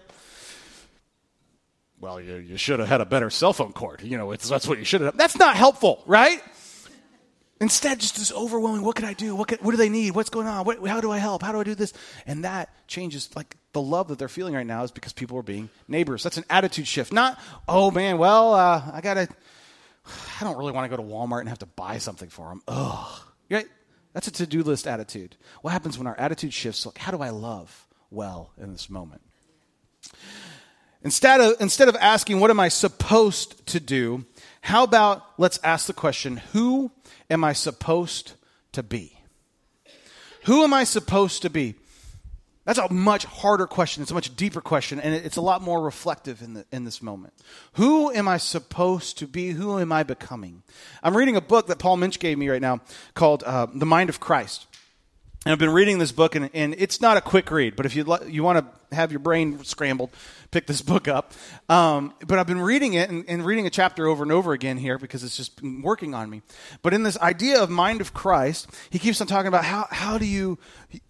well, 2.03 2.19
you, 2.19 2.35
you 2.35 2.57
should 2.57 2.81
have 2.81 2.89
had 2.89 2.99
a 2.99 3.05
better 3.05 3.29
cell 3.29 3.53
phone 3.53 3.71
cord. 3.71 4.01
You 4.01 4.17
know, 4.17 4.35
that's 4.35 4.67
what 4.67 4.77
you 4.77 4.83
should 4.83 4.99
have. 4.99 5.15
That's 5.15 5.37
not 5.37 5.55
helpful, 5.55 6.03
right? 6.05 6.43
Instead, 7.61 8.01
just 8.01 8.17
this 8.17 8.29
overwhelming, 8.33 8.83
what 8.83 8.97
can 8.97 9.05
I 9.05 9.13
do? 9.13 9.33
What, 9.37 9.49
what 9.63 9.71
do 9.71 9.77
they 9.77 9.87
need? 9.87 10.13
What's 10.13 10.29
going 10.29 10.45
on? 10.45 10.65
What, 10.65 10.85
how 10.85 10.99
do 10.99 11.11
I 11.11 11.17
help? 11.17 11.41
How 11.41 11.53
do 11.53 11.61
I 11.61 11.63
do 11.63 11.75
this? 11.75 11.93
And 12.27 12.43
that 12.43 12.75
changes, 12.87 13.33
like, 13.37 13.55
the 13.71 13.81
love 13.81 14.09
that 14.09 14.19
they're 14.19 14.27
feeling 14.27 14.53
right 14.53 14.67
now 14.67 14.83
is 14.83 14.91
because 14.91 15.13
people 15.13 15.37
are 15.37 15.43
being 15.43 15.69
neighbors. 15.87 16.23
That's 16.23 16.35
an 16.35 16.43
attitude 16.49 16.87
shift. 16.87 17.13
Not, 17.13 17.39
oh 17.69 17.89
man, 17.89 18.17
well, 18.17 18.53
uh, 18.53 18.83
I 18.91 18.99
got 18.99 19.13
to, 19.13 19.29
I 20.41 20.43
don't 20.43 20.57
really 20.57 20.73
want 20.73 20.91
to 20.91 20.95
go 20.95 21.01
to 21.01 21.09
Walmart 21.09 21.39
and 21.39 21.47
have 21.47 21.59
to 21.59 21.65
buy 21.65 21.99
something 21.99 22.27
for 22.27 22.49
them. 22.49 22.61
Ugh. 22.67 23.21
Right? 23.49 23.67
That's 24.11 24.27
a 24.27 24.31
to 24.31 24.45
do 24.45 24.61
list 24.61 24.87
attitude. 24.87 25.37
What 25.61 25.71
happens 25.71 25.97
when 25.97 26.07
our 26.07 26.19
attitude 26.19 26.53
shifts? 26.53 26.85
Like, 26.85 26.97
how 26.97 27.11
do 27.11 27.21
I 27.21 27.29
love 27.29 27.87
well 28.11 28.51
in 28.57 28.73
this 28.73 28.89
moment? 28.89 29.21
Instead 31.03 31.41
of, 31.41 31.55
instead 31.59 31.89
of 31.89 31.95
asking, 31.97 32.39
what 32.39 32.49
am 32.49 32.59
I 32.59 32.69
supposed 32.69 33.65
to 33.67 33.79
do? 33.79 34.25
How 34.61 34.83
about 34.83 35.25
let's 35.37 35.59
ask 35.63 35.87
the 35.87 35.93
question, 35.93 36.37
who 36.53 36.91
am 37.29 37.43
I 37.43 37.53
supposed 37.53 38.33
to 38.71 38.83
be? 38.83 39.19
Who 40.45 40.63
am 40.63 40.73
I 40.73 40.83
supposed 40.85 41.41
to 41.41 41.49
be? 41.49 41.75
That's 42.65 42.79
a 42.79 42.91
much 42.93 43.25
harder 43.25 43.67
question. 43.67 44.03
It's 44.03 44.11
a 44.11 44.15
much 44.15 44.33
deeper 44.37 44.61
question, 44.61 45.01
and 45.01 45.13
it's 45.13 45.35
a 45.35 45.41
lot 45.41 45.61
more 45.61 45.81
reflective 45.81 46.41
in, 46.41 46.53
the, 46.53 46.65
in 46.71 46.85
this 46.85 47.01
moment. 47.01 47.33
Who 47.73 48.09
am 48.11 48.29
I 48.29 48.37
supposed 48.37 49.17
to 49.17 49.27
be? 49.27 49.49
Who 49.49 49.79
am 49.79 49.91
I 49.91 50.03
becoming? 50.03 50.63
I'm 51.01 51.17
reading 51.17 51.35
a 51.35 51.41
book 51.41 51.67
that 51.67 51.79
Paul 51.79 51.97
Minch 51.97 52.19
gave 52.19 52.37
me 52.37 52.47
right 52.47 52.61
now 52.61 52.79
called 53.15 53.43
uh, 53.43 53.67
The 53.73 53.85
Mind 53.85 54.09
of 54.09 54.21
Christ. 54.21 54.67
And 55.45 55.51
I've 55.51 55.59
been 55.59 55.71
reading 55.71 55.97
this 55.97 56.13
book, 56.13 56.35
and, 56.35 56.49
and 56.53 56.73
it's 56.77 57.01
not 57.01 57.17
a 57.17 57.21
quick 57.21 57.51
read, 57.51 57.75
but 57.75 57.85
if 57.85 57.97
you, 57.97 58.05
you 58.27 58.43
want 58.43 58.59
to 58.59 58.95
have 58.95 59.11
your 59.11 59.19
brain 59.19 59.61
scrambled, 59.65 60.09
pick 60.51 60.67
this 60.67 60.81
book 60.93 61.09
up. 61.09 61.33
Um, 61.67 62.13
but 62.25 62.39
I've 62.39 62.47
been 62.47 62.61
reading 62.61 62.93
it 62.93 63.09
and, 63.09 63.25
and, 63.27 63.45
reading 63.45 63.67
a 63.67 63.69
chapter 63.69 64.07
over 64.07 64.23
and 64.23 64.31
over 64.31 64.53
again 64.53 64.77
here 64.77 64.97
because 64.97 65.21
it's 65.21 65.35
just 65.35 65.61
been 65.61 65.81
working 65.81 66.13
on 66.13 66.29
me. 66.29 66.43
But 66.81 66.93
in 66.93 67.03
this 67.03 67.17
idea 67.17 67.61
of 67.61 67.69
mind 67.69 67.99
of 67.99 68.13
Christ, 68.13 68.69
he 68.89 68.99
keeps 68.99 69.19
on 69.19 69.27
talking 69.27 69.47
about 69.47 69.65
how, 69.65 69.87
how 69.91 70.17
do 70.17 70.25
you 70.25 70.57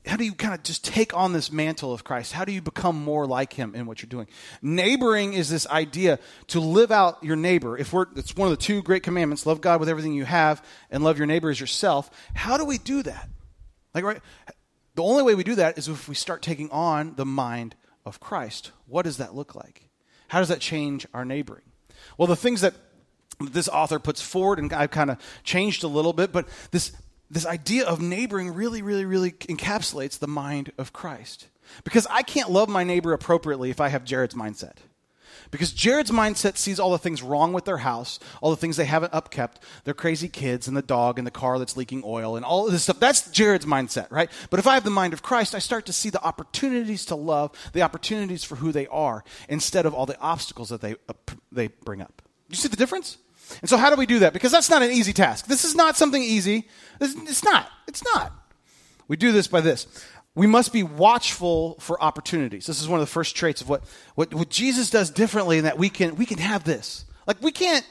how 0.08 0.16
do 0.16 0.24
you 0.24 0.34
kind 0.34 0.54
of 0.54 0.64
just 0.64 0.84
take 0.84 1.14
on 1.14 1.34
this 1.34 1.52
mantle 1.52 1.94
of 1.94 2.04
Christ? 2.04 2.34
How 2.34 2.46
do 2.46 2.52
you 2.54 2.62
become 2.62 3.04
more 3.04 3.28
like 3.28 3.54
him 3.54 3.76
in 3.76 3.86
what 3.86 4.02
you're 4.02 4.10
doing? 4.10 4.28
Neighboring 4.62 5.34
is 5.34 5.50
this 5.50 5.68
idea 5.68 6.20
to 6.48 6.60
live 6.60 6.92
out 6.92 7.24
your 7.24 7.36
neighbor. 7.36 7.78
If 7.78 7.94
we're 7.94 8.08
it's 8.16 8.36
one 8.36 8.48
of 8.48 8.58
the 8.58 8.64
two 8.64 8.82
great 8.82 9.04
commandments, 9.04 9.46
love 9.46 9.62
God 9.62 9.80
with 9.80 9.90
everything 9.90 10.14
you 10.14 10.26
have 10.26 10.66
and 10.90 11.04
love 11.04 11.18
your 11.18 11.28
neighbor 11.28 11.50
as 11.50 11.60
yourself. 11.60 12.10
How 12.34 12.58
do 12.58 12.66
we 12.66 12.78
do 12.80 13.04
that? 13.04 13.30
Like, 13.94 14.04
right? 14.04 14.22
The 14.96 15.04
only 15.04 15.24
way 15.24 15.36
we 15.36 15.44
do 15.44 15.56
that 15.56 15.78
is 15.78 15.88
if 15.88 16.08
we 16.08 16.16
start 16.16 16.42
taking 16.42 16.70
on 16.70 17.16
the 17.16 17.26
mind 17.26 17.76
of 18.06 18.20
Christ. 18.20 18.72
What 18.86 19.04
does 19.04 19.18
that 19.18 19.34
look 19.34 19.56
like? 19.56 19.90
How 20.28 20.40
does 20.40 20.50
that 20.50 20.60
change 20.60 21.08
our 21.14 21.26
neighboring? 21.26 21.64
Well, 22.18 22.28
the 22.28 22.36
things 22.36 22.62
that 22.62 22.74
this 23.40 23.68
author 23.68 24.00
puts 24.00 24.22
forward, 24.22 24.60
and 24.60 24.72
I've 24.74 24.92
kind 24.92 25.10
of 25.10 25.18
changed 25.44 25.84
a 25.84 25.88
little 25.88 26.14
bit, 26.14 26.32
but 26.32 26.48
this, 26.72 26.92
this 27.30 27.46
idea 27.46 27.86
of 27.86 28.02
neighboring 28.02 28.54
really, 28.54 28.82
really, 28.82 29.06
really 29.06 29.32
encapsulates 29.32 30.20
the 30.20 30.28
mind 30.28 30.72
of 30.78 30.94
Christ. 30.94 31.48
Because 31.84 32.06
I 32.10 32.24
can't 32.24 32.52
love 32.52 32.70
my 32.70 32.84
neighbor 32.84 33.14
appropriately 33.14 33.70
if 33.70 33.80
I 33.80 33.90
have 33.90 34.04
Jared's 34.04 34.36
mindset. 34.36 34.78
Because 35.54 35.72
Jared's 35.72 36.10
mindset 36.10 36.58
sees 36.58 36.80
all 36.80 36.90
the 36.90 36.98
things 36.98 37.22
wrong 37.22 37.54
with 37.54 37.66
their 37.66 37.78
house, 37.78 38.18
all 38.42 38.50
the 38.50 38.58
things 38.58 38.76
they 38.76 38.86
haven't 38.86 39.14
upkept, 39.14 39.58
their 39.84 39.94
crazy 39.94 40.28
kids 40.28 40.68
and 40.68 40.76
the 40.76 40.82
dog 40.82 41.20
and 41.20 41.28
the 41.28 41.32
car 41.32 41.60
that's 41.60 41.78
leaking 41.78 42.02
oil 42.04 42.36
and 42.36 42.44
all 42.44 42.66
of 42.66 42.72
this 42.72 42.82
stuff. 42.82 43.00
That's 43.00 43.30
Jared's 43.30 43.68
mindset, 43.68 44.10
right? 44.10 44.32
But 44.50 44.60
if 44.60 44.66
I 44.66 44.74
have 44.74 44.84
the 44.84 44.90
mind 44.90 45.14
of 45.14 45.22
Christ, 45.22 45.54
I 45.54 45.60
start 45.60 45.86
to 45.86 45.94
see 45.94 46.10
the 46.10 46.24
opportunities 46.24 47.06
to 47.06 47.16
love, 47.16 47.52
the 47.74 47.84
opportunities 47.84 48.44
for 48.44 48.56
who 48.56 48.72
they 48.72 48.88
are, 48.88 49.24
instead 49.48 49.86
of 49.86 49.94
all 49.94 50.08
the 50.08 50.20
obstacles 50.20 50.70
that 50.70 50.82
they, 50.82 50.96
uh, 51.08 51.14
they 51.52 51.68
bring 51.68 52.02
up. 52.02 52.24
You 52.50 52.56
see 52.56 52.68
the 52.68 52.76
difference? 52.76 53.20
And 53.62 53.70
so, 53.70 53.78
how 53.78 53.92
do 53.92 53.96
we 53.96 54.08
do 54.08 54.20
that? 54.20 54.34
Because 54.34 54.52
that's 54.52 54.72
not 54.72 54.82
an 54.82 54.90
easy 54.90 55.14
task. 55.14 55.46
This 55.46 55.66
is 55.66 55.76
not 55.76 55.98
something 55.98 56.24
easy. 56.24 56.68
It's 57.00 57.44
not. 57.44 57.70
It's 57.88 58.04
not. 58.16 58.34
We 59.08 59.18
do 59.18 59.32
this 59.32 59.48
by 59.48 59.62
this 59.62 59.86
we 60.36 60.48
must 60.48 60.74
be 60.74 60.84
watchful 60.84 61.76
for 61.80 62.02
opportunities. 62.02 62.66
This 62.66 62.82
is 62.82 62.88
one 62.88 63.00
of 63.00 63.06
the 63.06 63.12
first 63.12 63.36
traits 63.36 63.62
of 63.62 63.70
what, 63.70 63.84
what, 64.16 64.34
what 64.34 64.50
Jesus 64.50 64.90
does 64.90 65.12
differently 65.12 65.60
in 65.60 65.66
that 65.66 65.78
we 65.78 65.90
can, 65.90 66.16
we 66.16 66.26
can 66.26 66.40
have 66.40 66.64
this. 66.64 67.06
Like 67.28 67.42
we 67.42 67.52
can't, 67.52 67.86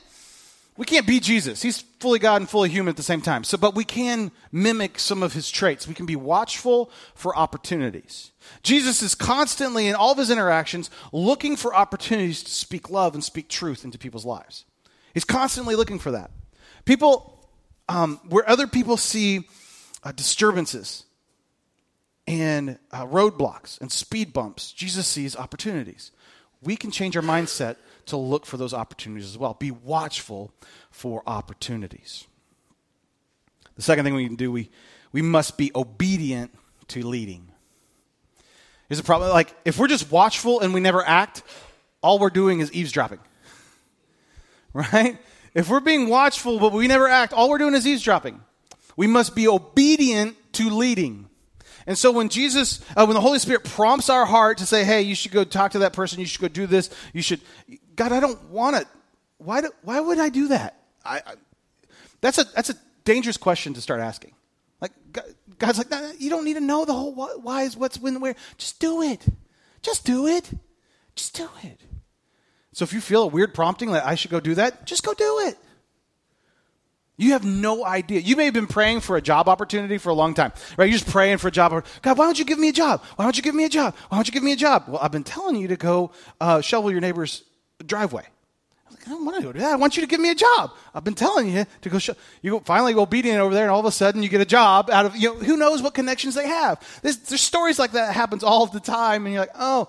we 0.76 0.84
can't 0.84 1.06
be 1.06 1.20
Jesus. 1.20 1.62
He's 1.62 1.82
fully 2.00 2.18
God 2.18 2.40
and 2.40 2.50
fully 2.50 2.68
human 2.68 2.90
at 2.90 2.96
the 2.96 3.02
same 3.02 3.20
time. 3.20 3.44
So, 3.44 3.56
but 3.58 3.74
we 3.74 3.84
can 3.84 4.32
mimic 4.50 4.98
some 4.98 5.22
of 5.22 5.34
his 5.34 5.50
traits. 5.50 5.86
We 5.86 5.94
can 5.94 6.06
be 6.06 6.16
watchful 6.16 6.90
for 7.14 7.36
opportunities. 7.36 8.32
Jesus 8.62 9.02
is 9.02 9.14
constantly 9.14 9.86
in 9.86 9.94
all 9.94 10.12
of 10.12 10.18
his 10.18 10.30
interactions 10.30 10.90
looking 11.12 11.56
for 11.56 11.74
opportunities 11.74 12.42
to 12.42 12.50
speak 12.50 12.90
love 12.90 13.14
and 13.14 13.22
speak 13.22 13.48
truth 13.48 13.84
into 13.84 13.98
people's 13.98 14.24
lives. 14.24 14.64
He's 15.14 15.24
constantly 15.24 15.76
looking 15.76 16.00
for 16.00 16.10
that. 16.12 16.30
People, 16.86 17.48
um, 17.88 18.18
where 18.28 18.48
other 18.48 18.66
people 18.66 18.96
see 18.96 19.46
uh, 20.02 20.10
disturbances, 20.10 21.04
and 22.26 22.78
uh, 22.90 23.06
roadblocks 23.06 23.80
and 23.80 23.90
speed 23.90 24.32
bumps, 24.32 24.72
Jesus 24.72 25.06
sees 25.06 25.36
opportunities. 25.36 26.12
We 26.62 26.76
can 26.76 26.90
change 26.90 27.16
our 27.16 27.22
mindset 27.22 27.76
to 28.06 28.16
look 28.16 28.46
for 28.46 28.56
those 28.56 28.72
opportunities 28.72 29.28
as 29.28 29.38
well. 29.38 29.54
Be 29.54 29.70
watchful 29.70 30.52
for 30.90 31.22
opportunities. 31.26 32.26
The 33.76 33.82
second 33.82 34.04
thing 34.04 34.14
we 34.14 34.26
can 34.26 34.36
do, 34.36 34.52
we, 34.52 34.70
we 35.12 35.22
must 35.22 35.56
be 35.56 35.72
obedient 35.74 36.52
to 36.88 37.06
leading. 37.06 37.48
Here's 38.88 39.00
a 39.00 39.04
problem 39.04 39.30
like, 39.30 39.54
if 39.64 39.78
we're 39.78 39.88
just 39.88 40.10
watchful 40.10 40.60
and 40.60 40.74
we 40.74 40.80
never 40.80 41.04
act, 41.04 41.42
all 42.02 42.18
we're 42.18 42.30
doing 42.30 42.60
is 42.60 42.72
eavesdropping. 42.72 43.20
Right? 44.74 45.18
If 45.52 45.68
we're 45.68 45.80
being 45.80 46.08
watchful 46.08 46.58
but 46.58 46.72
we 46.72 46.88
never 46.88 47.06
act, 47.06 47.34
all 47.34 47.50
we're 47.50 47.58
doing 47.58 47.74
is 47.74 47.86
eavesdropping. 47.86 48.40
We 48.96 49.06
must 49.06 49.34
be 49.34 49.46
obedient 49.46 50.34
to 50.54 50.70
leading. 50.70 51.28
And 51.86 51.98
so 51.98 52.12
when 52.12 52.28
Jesus, 52.28 52.80
uh, 52.96 53.04
when 53.04 53.14
the 53.14 53.20
Holy 53.20 53.38
Spirit 53.38 53.64
prompts 53.64 54.08
our 54.08 54.24
heart 54.24 54.58
to 54.58 54.66
say, 54.66 54.84
hey, 54.84 55.02
you 55.02 55.14
should 55.14 55.32
go 55.32 55.44
talk 55.44 55.72
to 55.72 55.80
that 55.80 55.92
person, 55.92 56.20
you 56.20 56.26
should 56.26 56.40
go 56.40 56.48
do 56.48 56.66
this, 56.66 56.90
you 57.12 57.22
should, 57.22 57.40
God, 57.96 58.12
I 58.12 58.20
don't 58.20 58.42
want 58.50 58.76
it. 58.76 58.86
Why, 59.38 59.60
do, 59.60 59.70
why 59.82 60.00
would 60.00 60.18
I 60.18 60.28
do 60.28 60.48
that? 60.48 60.80
I, 61.04 61.16
I, 61.18 61.34
that's, 62.20 62.38
a, 62.38 62.44
that's 62.44 62.70
a 62.70 62.74
dangerous 63.04 63.36
question 63.36 63.74
to 63.74 63.80
start 63.80 64.00
asking. 64.00 64.34
Like, 64.80 64.92
God's 65.58 65.78
like, 65.78 65.90
nah, 65.90 66.12
you 66.18 66.30
don't 66.30 66.44
need 66.44 66.54
to 66.54 66.60
know 66.60 66.84
the 66.84 66.92
whole 66.92 67.14
why 67.14 67.62
is 67.62 67.76
what's 67.76 67.98
when, 67.98 68.20
where. 68.20 68.34
Just 68.58 68.80
do 68.80 69.02
it. 69.02 69.24
Just 69.80 70.04
do 70.04 70.26
it. 70.26 70.50
Just 71.14 71.36
do 71.36 71.48
it. 71.62 71.80
So 72.72 72.84
if 72.84 72.92
you 72.92 73.00
feel 73.00 73.24
a 73.24 73.26
weird 73.26 73.54
prompting 73.54 73.92
that 73.92 74.06
I 74.06 74.14
should 74.14 74.30
go 74.30 74.40
do 74.40 74.54
that, 74.54 74.86
just 74.86 75.04
go 75.04 75.14
do 75.14 75.40
it. 75.46 75.58
You 77.16 77.32
have 77.32 77.44
no 77.44 77.84
idea. 77.84 78.20
You 78.20 78.36
may 78.36 78.46
have 78.46 78.54
been 78.54 78.66
praying 78.66 79.00
for 79.00 79.16
a 79.16 79.22
job 79.22 79.48
opportunity 79.48 79.98
for 79.98 80.08
a 80.08 80.14
long 80.14 80.34
time, 80.34 80.52
right? 80.76 80.86
You're 80.86 80.98
just 80.98 81.10
praying 81.10 81.38
for 81.38 81.48
a 81.48 81.50
job. 81.50 81.84
God, 82.00 82.18
why 82.18 82.24
don't 82.24 82.38
you 82.38 82.44
give 82.44 82.58
me 82.58 82.68
a 82.68 82.72
job? 82.72 83.02
Why 83.16 83.24
don't 83.24 83.36
you 83.36 83.42
give 83.42 83.54
me 83.54 83.64
a 83.64 83.68
job? 83.68 83.94
Why 84.08 84.16
don't 84.16 84.26
you 84.26 84.32
give 84.32 84.42
me 84.42 84.52
a 84.52 84.56
job? 84.56 84.84
Well, 84.88 84.98
I've 85.00 85.12
been 85.12 85.24
telling 85.24 85.56
you 85.56 85.68
to 85.68 85.76
go 85.76 86.10
uh, 86.40 86.62
shovel 86.62 86.90
your 86.90 87.00
neighbor's 87.00 87.44
driveway. 87.84 88.24
I, 88.88 88.90
like, 88.90 89.06
I 89.06 89.10
don't 89.10 89.26
want 89.26 89.42
to 89.44 89.52
do 89.52 89.58
that. 89.58 89.72
I 89.72 89.76
want 89.76 89.96
you 89.96 90.00
to 90.00 90.08
give 90.08 90.20
me 90.20 90.30
a 90.30 90.34
job. 90.34 90.72
I've 90.94 91.04
been 91.04 91.14
telling 91.14 91.48
you 91.48 91.66
to 91.82 91.90
go. 91.90 91.98
Show. 91.98 92.14
You 92.40 92.60
finally 92.60 92.94
go 92.94 93.02
obedient 93.02 93.40
over 93.40 93.52
there, 93.54 93.64
and 93.64 93.70
all 93.70 93.80
of 93.80 93.86
a 93.86 93.92
sudden 93.92 94.22
you 94.22 94.30
get 94.30 94.40
a 94.40 94.46
job 94.46 94.88
out 94.88 95.04
of 95.04 95.14
you 95.14 95.34
know 95.34 95.40
who 95.40 95.58
knows 95.58 95.82
what 95.82 95.92
connections 95.92 96.34
they 96.34 96.48
have. 96.48 96.80
There's, 97.02 97.18
there's 97.18 97.42
stories 97.42 97.78
like 97.78 97.92
that, 97.92 98.06
that 98.06 98.14
happens 98.14 98.42
all 98.42 98.66
the 98.66 98.80
time, 98.80 99.26
and 99.26 99.34
you're 99.34 99.42
like, 99.42 99.54
oh, 99.58 99.88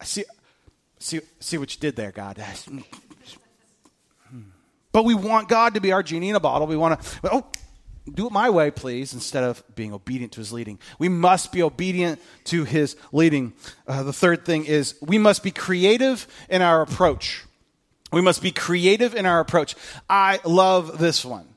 I 0.00 0.04
see, 0.04 0.24
see, 0.98 1.20
see 1.40 1.58
what 1.58 1.74
you 1.74 1.80
did 1.80 1.94
there, 1.94 2.10
God. 2.10 2.42
But 4.94 5.04
we 5.04 5.14
want 5.14 5.48
God 5.48 5.74
to 5.74 5.80
be 5.80 5.90
our 5.90 6.04
genie 6.04 6.28
in 6.30 6.36
a 6.36 6.40
bottle. 6.40 6.68
We 6.68 6.76
want 6.76 7.02
to, 7.02 7.18
oh, 7.32 7.46
do 8.14 8.28
it 8.28 8.32
my 8.32 8.48
way, 8.48 8.70
please, 8.70 9.12
instead 9.12 9.42
of 9.42 9.60
being 9.74 9.92
obedient 9.92 10.30
to 10.34 10.40
his 10.40 10.52
leading. 10.52 10.78
We 11.00 11.08
must 11.08 11.50
be 11.50 11.64
obedient 11.64 12.20
to 12.44 12.62
his 12.62 12.94
leading. 13.10 13.54
Uh, 13.88 14.04
the 14.04 14.12
third 14.12 14.44
thing 14.44 14.66
is 14.66 14.94
we 15.02 15.18
must 15.18 15.42
be 15.42 15.50
creative 15.50 16.28
in 16.48 16.62
our 16.62 16.80
approach. 16.80 17.42
We 18.12 18.20
must 18.20 18.40
be 18.40 18.52
creative 18.52 19.16
in 19.16 19.26
our 19.26 19.40
approach. 19.40 19.74
I 20.08 20.38
love 20.44 20.98
this 20.98 21.24
one. 21.24 21.48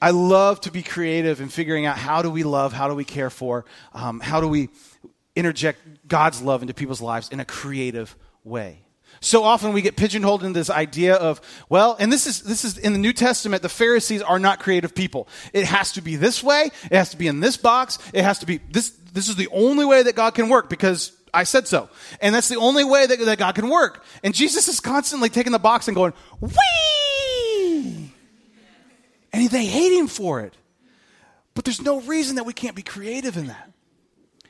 I 0.00 0.10
love 0.10 0.60
to 0.60 0.70
be 0.70 0.84
creative 0.84 1.40
in 1.40 1.48
figuring 1.48 1.84
out 1.84 1.98
how 1.98 2.22
do 2.22 2.30
we 2.30 2.44
love, 2.44 2.72
how 2.72 2.86
do 2.86 2.94
we 2.94 3.04
care 3.04 3.30
for, 3.30 3.64
um, 3.92 4.20
how 4.20 4.40
do 4.40 4.46
we 4.46 4.68
interject 5.34 6.06
God's 6.06 6.40
love 6.40 6.62
into 6.62 6.74
people's 6.74 7.00
lives 7.00 7.28
in 7.30 7.40
a 7.40 7.44
creative 7.44 8.14
way. 8.44 8.83
So 9.24 9.42
often 9.42 9.72
we 9.72 9.80
get 9.80 9.96
pigeonholed 9.96 10.44
into 10.44 10.60
this 10.60 10.68
idea 10.68 11.14
of, 11.14 11.40
well, 11.70 11.96
and 11.98 12.12
this 12.12 12.26
is, 12.26 12.42
this 12.42 12.62
is 12.62 12.76
in 12.76 12.92
the 12.92 12.98
New 12.98 13.14
Testament, 13.14 13.62
the 13.62 13.70
Pharisees 13.70 14.20
are 14.20 14.38
not 14.38 14.60
creative 14.60 14.94
people. 14.94 15.28
It 15.54 15.64
has 15.64 15.92
to 15.92 16.02
be 16.02 16.16
this 16.16 16.42
way. 16.42 16.70
It 16.90 16.92
has 16.94 17.08
to 17.08 17.16
be 17.16 17.26
in 17.26 17.40
this 17.40 17.56
box. 17.56 17.98
It 18.12 18.22
has 18.22 18.40
to 18.40 18.46
be 18.46 18.60
this, 18.70 18.90
this 19.14 19.30
is 19.30 19.36
the 19.36 19.48
only 19.50 19.86
way 19.86 20.02
that 20.02 20.14
God 20.14 20.34
can 20.34 20.50
work 20.50 20.68
because 20.68 21.12
I 21.32 21.44
said 21.44 21.66
so. 21.66 21.88
And 22.20 22.34
that's 22.34 22.48
the 22.48 22.58
only 22.58 22.84
way 22.84 23.06
that, 23.06 23.18
that 23.18 23.38
God 23.38 23.54
can 23.54 23.70
work. 23.70 24.04
And 24.22 24.34
Jesus 24.34 24.68
is 24.68 24.78
constantly 24.78 25.30
taking 25.30 25.52
the 25.52 25.58
box 25.58 25.88
and 25.88 25.94
going, 25.94 26.12
wee! 26.40 28.12
And 29.32 29.48
they 29.48 29.64
hate 29.64 29.98
him 29.98 30.06
for 30.06 30.42
it. 30.42 30.54
But 31.54 31.64
there's 31.64 31.80
no 31.80 32.02
reason 32.02 32.36
that 32.36 32.44
we 32.44 32.52
can't 32.52 32.76
be 32.76 32.82
creative 32.82 33.38
in 33.38 33.46
that. 33.46 33.70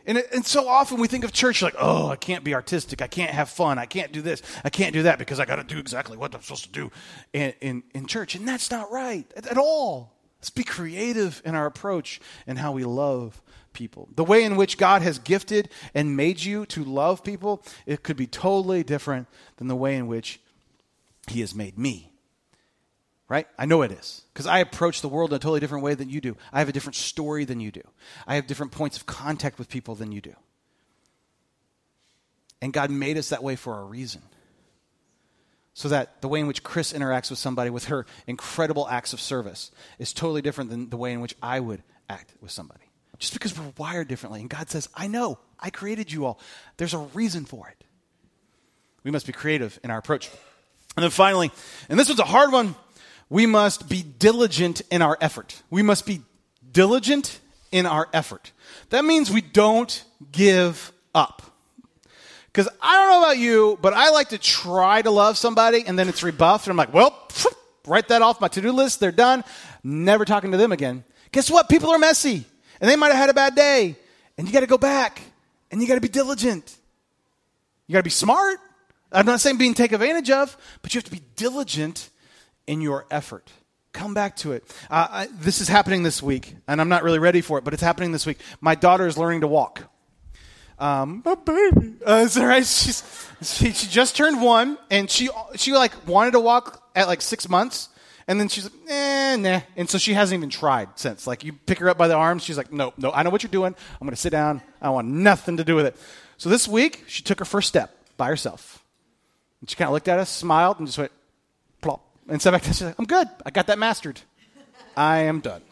And, 0.06 0.18
it, 0.18 0.28
and 0.32 0.44
so 0.44 0.68
often 0.68 1.00
we 1.00 1.08
think 1.08 1.24
of 1.24 1.32
church 1.32 1.62
like, 1.62 1.74
oh, 1.78 2.08
I 2.08 2.16
can't 2.16 2.44
be 2.44 2.54
artistic. 2.54 3.00
I 3.00 3.06
can't 3.06 3.30
have 3.30 3.48
fun. 3.48 3.78
I 3.78 3.86
can't 3.86 4.12
do 4.12 4.22
this. 4.22 4.42
I 4.64 4.70
can't 4.70 4.92
do 4.92 5.04
that 5.04 5.18
because 5.18 5.40
I 5.40 5.44
got 5.44 5.56
to 5.56 5.64
do 5.64 5.78
exactly 5.78 6.16
what 6.16 6.34
I'm 6.34 6.42
supposed 6.42 6.64
to 6.64 6.70
do 6.70 6.90
in, 7.32 7.54
in, 7.60 7.82
in 7.94 8.06
church. 8.06 8.34
And 8.34 8.46
that's 8.46 8.70
not 8.70 8.90
right 8.90 9.26
at, 9.36 9.46
at 9.46 9.58
all. 9.58 10.12
Let's 10.38 10.50
be 10.50 10.64
creative 10.64 11.40
in 11.44 11.54
our 11.54 11.64
approach 11.64 12.20
and 12.46 12.58
how 12.58 12.72
we 12.72 12.84
love 12.84 13.40
people. 13.72 14.08
The 14.14 14.24
way 14.24 14.44
in 14.44 14.56
which 14.56 14.78
God 14.78 15.02
has 15.02 15.18
gifted 15.18 15.70
and 15.94 16.16
made 16.16 16.42
you 16.42 16.66
to 16.66 16.84
love 16.84 17.24
people, 17.24 17.62
it 17.86 18.02
could 18.02 18.16
be 18.16 18.26
totally 18.26 18.82
different 18.82 19.26
than 19.56 19.68
the 19.68 19.76
way 19.76 19.96
in 19.96 20.06
which 20.06 20.40
He 21.28 21.40
has 21.40 21.54
made 21.54 21.78
me. 21.78 22.13
Right? 23.28 23.46
I 23.58 23.66
know 23.66 23.82
it 23.82 23.92
is 23.92 24.22
because 24.32 24.46
I 24.46 24.58
approach 24.58 25.00
the 25.00 25.08
world 25.08 25.30
in 25.30 25.36
a 25.36 25.38
totally 25.38 25.60
different 25.60 25.84
way 25.84 25.94
than 25.94 26.10
you 26.10 26.20
do. 26.20 26.36
I 26.52 26.58
have 26.58 26.68
a 26.68 26.72
different 26.72 26.96
story 26.96 27.44
than 27.44 27.60
you 27.60 27.70
do. 27.70 27.82
I 28.26 28.34
have 28.36 28.46
different 28.46 28.72
points 28.72 28.96
of 28.96 29.06
contact 29.06 29.58
with 29.58 29.68
people 29.68 29.94
than 29.94 30.12
you 30.12 30.20
do. 30.20 30.34
And 32.60 32.72
God 32.72 32.90
made 32.90 33.18
us 33.18 33.28
that 33.30 33.42
way 33.42 33.56
for 33.56 33.78
a 33.78 33.84
reason. 33.84 34.22
So 35.74 35.88
that 35.88 36.22
the 36.22 36.28
way 36.28 36.38
in 36.38 36.46
which 36.46 36.62
Chris 36.62 36.92
interacts 36.92 37.30
with 37.30 37.38
somebody 37.38 37.68
with 37.68 37.86
her 37.86 38.06
incredible 38.26 38.88
acts 38.88 39.12
of 39.12 39.20
service 39.20 39.72
is 39.98 40.12
totally 40.12 40.40
different 40.40 40.70
than 40.70 40.88
the 40.88 40.96
way 40.96 41.12
in 41.12 41.20
which 41.20 41.34
I 41.42 41.58
would 41.58 41.82
act 42.08 42.32
with 42.40 42.52
somebody. 42.52 42.84
Just 43.18 43.32
because 43.32 43.58
we're 43.58 43.72
wired 43.76 44.08
differently. 44.08 44.40
And 44.40 44.48
God 44.48 44.70
says, 44.70 44.88
I 44.94 45.08
know, 45.08 45.38
I 45.58 45.70
created 45.70 46.12
you 46.12 46.26
all. 46.26 46.38
There's 46.76 46.94
a 46.94 46.98
reason 46.98 47.44
for 47.44 47.68
it. 47.68 47.84
We 49.02 49.10
must 49.10 49.26
be 49.26 49.32
creative 49.32 49.78
in 49.82 49.90
our 49.90 49.98
approach. 49.98 50.30
And 50.96 51.02
then 51.02 51.10
finally, 51.10 51.50
and 51.88 51.98
this 51.98 52.08
one's 52.08 52.20
a 52.20 52.24
hard 52.24 52.52
one, 52.52 52.76
we 53.34 53.46
must 53.46 53.88
be 53.88 54.04
diligent 54.04 54.80
in 54.92 55.02
our 55.02 55.18
effort. 55.20 55.60
We 55.68 55.82
must 55.82 56.06
be 56.06 56.20
diligent 56.70 57.40
in 57.72 57.84
our 57.84 58.08
effort. 58.12 58.52
That 58.90 59.04
means 59.04 59.28
we 59.28 59.40
don't 59.40 60.04
give 60.30 60.92
up. 61.16 61.42
Because 62.46 62.68
I 62.80 62.96
don't 62.96 63.10
know 63.10 63.26
about 63.26 63.38
you, 63.38 63.76
but 63.82 63.92
I 63.92 64.10
like 64.10 64.28
to 64.28 64.38
try 64.38 65.02
to 65.02 65.10
love 65.10 65.36
somebody 65.36 65.82
and 65.84 65.98
then 65.98 66.08
it's 66.08 66.22
rebuffed, 66.22 66.68
and 66.68 66.70
I'm 66.70 66.76
like, 66.76 66.94
well, 66.94 67.28
write 67.88 68.06
that 68.06 68.22
off 68.22 68.40
my 68.40 68.46
to 68.46 68.60
do 68.60 68.70
list. 68.70 69.00
They're 69.00 69.10
done. 69.10 69.42
Never 69.82 70.24
talking 70.24 70.52
to 70.52 70.56
them 70.56 70.70
again. 70.70 71.02
Guess 71.32 71.50
what? 71.50 71.68
People 71.68 71.90
are 71.90 71.98
messy, 71.98 72.44
and 72.80 72.88
they 72.88 72.94
might 72.94 73.08
have 73.08 73.16
had 73.16 73.30
a 73.30 73.34
bad 73.34 73.56
day, 73.56 73.96
and 74.38 74.46
you 74.46 74.52
got 74.52 74.60
to 74.60 74.68
go 74.68 74.78
back, 74.78 75.20
and 75.72 75.82
you 75.82 75.88
got 75.88 75.96
to 75.96 76.00
be 76.00 76.06
diligent. 76.06 76.76
You 77.88 77.94
got 77.94 77.98
to 77.98 78.04
be 78.04 78.10
smart. 78.10 78.60
I'm 79.10 79.26
not 79.26 79.40
saying 79.40 79.58
being 79.58 79.74
taken 79.74 79.96
advantage 79.96 80.30
of, 80.30 80.56
but 80.82 80.94
you 80.94 80.98
have 80.98 81.04
to 81.06 81.10
be 81.10 81.22
diligent 81.34 82.10
in 82.66 82.80
your 82.80 83.06
effort. 83.10 83.50
Come 83.92 84.12
back 84.12 84.36
to 84.36 84.52
it. 84.52 84.64
Uh, 84.90 85.06
I, 85.10 85.28
this 85.32 85.60
is 85.60 85.68
happening 85.68 86.02
this 86.02 86.22
week, 86.22 86.56
and 86.66 86.80
I'm 86.80 86.88
not 86.88 87.04
really 87.04 87.20
ready 87.20 87.40
for 87.40 87.58
it, 87.58 87.64
but 87.64 87.72
it's 87.72 87.82
happening 87.82 88.10
this 88.12 88.26
week. 88.26 88.38
My 88.60 88.74
daughter 88.74 89.06
is 89.06 89.16
learning 89.16 89.42
to 89.42 89.46
walk. 89.46 89.84
Um, 90.78 91.22
my 91.24 91.36
baby. 91.36 91.94
Uh, 92.04 92.28
all 92.36 92.46
right. 92.46 92.66
She's, 92.66 93.28
she, 93.42 93.70
she 93.72 93.86
just 93.88 94.16
turned 94.16 94.42
one, 94.42 94.78
and 94.90 95.08
she 95.08 95.28
she 95.54 95.72
like 95.72 96.08
wanted 96.08 96.32
to 96.32 96.40
walk 96.40 96.82
at 96.96 97.06
like 97.06 97.22
six 97.22 97.48
months, 97.48 97.88
and 98.26 98.40
then 98.40 98.48
she's 98.48 98.64
like, 98.64 98.72
eh, 98.88 99.36
nah. 99.36 99.60
And 99.76 99.88
so 99.88 99.98
she 99.98 100.14
hasn't 100.14 100.38
even 100.38 100.50
tried 100.50 100.88
since. 100.98 101.26
Like 101.26 101.44
you 101.44 101.52
pick 101.52 101.78
her 101.78 101.88
up 101.88 101.98
by 101.98 102.08
the 102.08 102.14
arms, 102.14 102.42
she's 102.42 102.56
like, 102.56 102.72
no, 102.72 102.94
no, 102.96 103.10
I 103.12 103.22
know 103.22 103.30
what 103.30 103.42
you're 103.42 103.50
doing. 103.50 103.74
I'm 104.00 104.06
going 104.06 104.10
to 104.10 104.20
sit 104.20 104.30
down. 104.30 104.62
I 104.80 104.90
want 104.90 105.08
nothing 105.08 105.58
to 105.58 105.64
do 105.64 105.74
with 105.74 105.86
it. 105.86 105.96
So 106.36 106.48
this 106.48 106.66
week, 106.66 107.04
she 107.06 107.22
took 107.22 107.38
her 107.38 107.44
first 107.44 107.68
step 107.68 107.94
by 108.16 108.28
herself. 108.28 108.82
And 109.60 109.68
she 109.68 109.76
kind 109.76 109.88
of 109.88 109.92
looked 109.92 110.08
at 110.08 110.18
us, 110.18 110.30
smiled, 110.30 110.78
and 110.78 110.88
just 110.88 110.98
went 110.98 111.12
and 112.28 112.40
so 112.40 112.50
back 112.50 112.62
down. 112.62 112.72
She's 112.72 112.82
like, 112.82 112.98
I'm 112.98 113.06
good. 113.06 113.28
I 113.44 113.50
got 113.50 113.66
that 113.68 113.78
mastered. 113.78 114.20
I 114.96 115.18
am 115.20 115.40
done. 115.40 115.62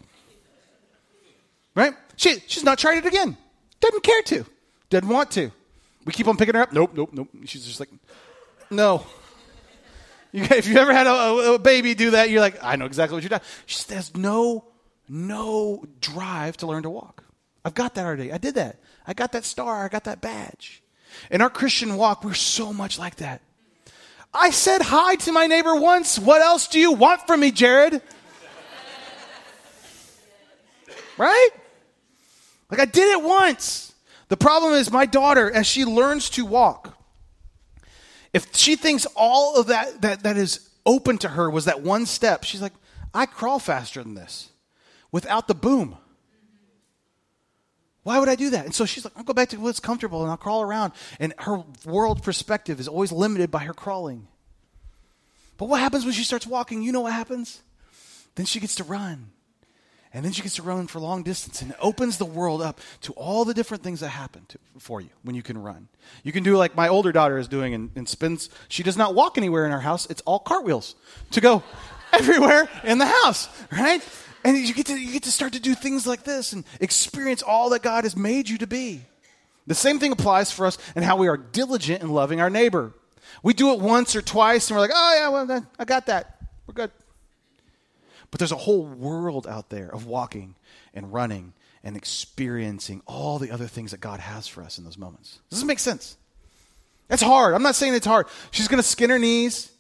Right? 1.75 1.95
She 2.17 2.41
she's 2.47 2.65
not 2.65 2.79
tried 2.79 2.99
it 2.99 3.07
again. 3.07 3.37
Doesn't 3.81 4.03
care 4.03 4.23
to. 4.23 4.45
Doesn't 4.91 5.09
want 5.09 5.31
to. 5.33 5.51
We 6.05 6.13
keep 6.13 6.29
on 6.29 6.37
picking 6.37 6.55
her 6.55 6.63
up. 6.63 6.73
Nope, 6.73 6.93
nope, 6.95 7.11
nope. 7.13 7.29
She's 7.45 7.67
just 7.67 7.81
like, 7.81 7.91
no. 8.71 9.07
You, 10.33 10.45
if 10.45 10.67
you 10.67 10.79
ever 10.79 10.93
had 10.93 11.07
a, 11.07 11.55
a, 11.55 11.59
baby 11.59 11.95
do 11.95 12.13
that, 12.13 12.31
you're 12.31 12.41
like, 12.41 12.63
I 12.63 12.77
know 12.77 12.87
exactly 12.87 13.15
what 13.15 13.23
you're 13.23 13.29
doing. 13.29 13.43
She 13.67 13.93
has 13.95 14.17
no, 14.17 14.65
no 15.09 15.85
drive 16.01 16.57
to 16.59 16.67
learn 16.67 16.85
to 16.85 16.91
walk. 16.91 17.23
I've 17.65 17.75
got 17.75 17.95
that 17.95 18.07
already. 18.07 18.33
I 18.33 18.39
did 18.39 18.55
that. 18.55 18.81
I 19.07 19.13
got 19.13 19.33
that 19.33 19.45
star. 19.45 19.85
I 19.85 19.89
got 19.89 20.05
that 20.05 20.21
badge. 20.21 20.83
In 21.31 21.43
our 21.43 21.51
Christian 21.51 21.97
walk, 21.97 22.25
we're 22.25 22.35
so 22.35 22.73
much 22.73 22.99
like 22.99 23.17
that. 23.17 23.43
I 24.35 24.51
said 24.51 24.81
hi 24.83 25.17
to 25.17 25.33
my 25.33 25.47
neighbor 25.47 25.75
once. 25.75 26.19
What 26.19 26.41
else 26.41 26.67
do 26.67 26.81
you 26.81 26.93
want 26.93 27.27
from 27.27 27.41
me, 27.41 27.51
Jared? 27.51 28.01
right? 31.19 31.51
Like 32.71 32.81
I 32.81 32.87
did 32.87 33.19
it 33.19 33.23
once. 33.23 33.93
The 34.29 34.37
problem 34.39 34.73
is, 34.73 34.91
my 34.91 35.05
daughter, 35.05 35.51
as 35.51 35.67
she 35.67 35.85
learns 35.85 36.31
to 36.31 36.47
walk, 36.47 36.97
if 38.33 38.57
she 38.57 38.77
thinks 38.77 39.07
all 39.15 39.57
of 39.57 39.67
that, 39.67 40.01
that, 40.01 40.23
that 40.23 40.39
is 40.39 40.71
open 40.87 41.19
to 41.19 41.29
her 41.29 41.51
was 41.51 41.67
that 41.67 41.83
one 41.83 42.07
step, 42.07 42.45
she's 42.45 42.63
like, 42.63 42.73
I 43.13 43.27
crawl 43.27 43.59
faster 43.59 44.03
than 44.03 44.15
this 44.15 44.49
without 45.11 45.49
the 45.49 45.55
boom. 45.55 45.99
Why 48.05 48.19
would 48.19 48.29
I 48.29 48.35
do 48.35 48.51
that? 48.51 48.65
And 48.65 48.75
so 48.75 48.85
she's 48.85 49.05
like, 49.05 49.13
I'll 49.17 49.23
go 49.23 49.33
back 49.33 49.51
to 49.51 49.57
what's 49.59 49.81
comfortable 49.81 50.23
and 50.23 50.31
I'll 50.31 50.37
crawl 50.37 50.63
around. 50.63 50.93
And 51.21 51.33
her 51.39 51.63
world 51.85 52.23
perspective 52.23 52.81
is 52.81 52.89
always 52.89 53.13
limited 53.13 53.51
by 53.51 53.61
her 53.61 53.75
crawling. 53.75 54.27
But 55.57 55.69
what 55.69 55.81
happens 55.81 56.05
when 56.05 56.15
she 56.15 56.25
starts 56.25 56.47
walking? 56.47 56.83
You 56.83 56.91
know 56.91 57.03
what 57.03 57.13
happens? 57.13 57.63
Then 58.35 58.47
she 58.47 58.59
gets 58.59 58.75
to 58.77 58.85
run. 58.85 59.31
And 60.15 60.25
then 60.25 60.33
she 60.33 60.43
gets 60.43 60.57
to 60.57 60.63
run 60.63 60.89
for 60.89 60.99
long 60.99 61.23
distance 61.23 61.63
and 61.63 61.75
opens 61.81 62.19
the 62.19 62.27
world 62.27 62.61
up 62.61 62.81
to 63.03 63.13
all 63.13 63.45
the 63.45 63.55
different 63.55 63.83
things 63.83 64.01
that 64.01 64.09
happen 64.09 64.45
to, 64.49 64.59
for 64.79 65.01
you 65.01 65.09
when 65.23 65.35
you 65.35 65.43
can 65.43 65.57
run. 65.57 65.89
You 66.23 66.33
can 66.33 66.43
do 66.43 66.57
like 66.57 66.77
my 66.77 66.89
older 66.89 67.13
daughter 67.13 67.39
is 67.39 67.49
doing 67.49 67.73
and, 67.73 67.91
and 67.97 68.07
spins. 68.07 68.51
She 68.69 68.83
does 68.83 68.99
not 68.99 69.15
walk 69.15 69.39
anywhere 69.39 69.65
in 69.65 69.73
our 69.73 69.81
house. 69.81 70.07
It's 70.11 70.21
all 70.23 70.39
cartwheels 70.39 70.97
to 71.31 71.41
go 71.41 71.63
everywhere 72.13 72.69
in 72.85 72.99
the 72.99 73.07
house, 73.07 73.49
right? 73.71 74.03
And 74.45 74.57
you 74.57 74.75
get 74.75 74.87
to 74.87 74.97
you 74.97 75.13
get 75.13 75.23
to 75.25 75.31
start 75.31 75.53
to 75.53 75.61
do 75.61 75.75
things 75.75 76.07
like 76.07 76.25
this 76.25 76.53
and 76.53 76.65
experience 76.81 77.43
all 77.43 77.71
that 77.71 77.83
God 77.83 78.05
has 78.05 78.17
made 78.17 78.49
you 78.49 78.59
to 78.59 78.67
be. 78.67 79.03
The 79.67 79.75
same 79.75 79.99
thing 79.99 80.13
applies 80.13 80.51
for 80.51 80.67
us 80.67 80.79
and 80.97 81.05
how 81.05 81.17
we 81.17 81.29
are 81.29 81.37
diligent 81.37 82.03
in 82.03 82.09
loving 82.09 82.41
our 82.41 82.51
neighbor. 82.51 82.93
We 83.43 83.55
do 83.55 83.73
it 83.73 83.81
once 83.81 84.17
or 84.17 84.23
twice 84.23 84.69
and 84.69 84.77
we're 84.77 84.81
like, 84.81 84.91
"Oh 84.93 85.15
yeah, 85.15 85.29
well 85.29 85.67
I 85.79 85.85
got 85.85 86.07
that. 86.07 86.41
We're 86.67 86.75
good." 86.75 86.91
But 88.31 88.39
there's 88.39 88.53
a 88.53 88.57
whole 88.57 88.85
world 88.85 89.47
out 89.47 89.69
there 89.69 89.89
of 89.89 90.07
walking 90.07 90.57
and 90.95 91.13
running 91.13 91.53
and 91.85 91.97
experiencing 91.97 93.03
all 93.07 93.39
the 93.39 93.51
other 93.51 93.67
things 93.67 93.91
that 93.91 94.01
God 94.01 94.21
has 94.21 94.49
for 94.49 94.63
us 94.63 94.79
in 94.79 94.85
those 94.85 94.99
moments. 94.99 95.39
Does 95.51 95.61
this 95.61 95.67
make 95.67 95.79
sense? 95.79 96.17
It's 97.11 97.23
hard. 97.23 97.55
I'm 97.55 97.63
not 97.63 97.75
saying 97.75 97.95
it's 97.95 98.07
hard. 98.07 98.27
She's 98.51 98.69
going 98.69 98.83
to 98.83 98.89
skin 98.89 99.11
her 99.11 99.19
knees. 99.19 99.71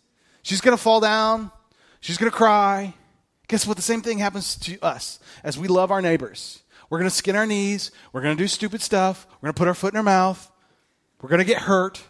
She's 0.42 0.61
going 0.61 0.77
to 0.77 0.83
fall 0.83 1.01
down. 1.01 1.51
She's 2.01 2.18
going 2.18 2.31
to 2.31 2.37
cry. 2.37 2.94
Guess 3.53 3.67
what? 3.67 3.77
The 3.77 3.83
same 3.83 4.01
thing 4.01 4.19
happens 4.19 4.57
to 4.57 4.81
us 4.81 5.21
as 5.45 5.59
we 5.59 5.69
love 5.69 5.91
our 5.91 6.03
neighbors. 6.03 6.62
We're 6.88 6.99
going 6.99 7.11
to 7.11 7.15
skin 7.15 7.37
our 7.37 7.47
knees. 7.47 7.91
We're 8.12 8.23
going 8.23 8.37
to 8.37 8.43
do 8.43 8.49
stupid 8.49 8.81
stuff. 8.81 9.27
We're 9.35 9.49
going 9.49 9.55
to 9.55 9.59
put 9.59 9.69
our 9.69 9.75
foot 9.75 9.93
in 9.93 9.99
our 9.99 10.03
mouth. 10.03 10.51
We're 11.21 11.29
going 11.29 11.38
to 11.38 11.45
get 11.45 11.59
hurt. 11.59 12.03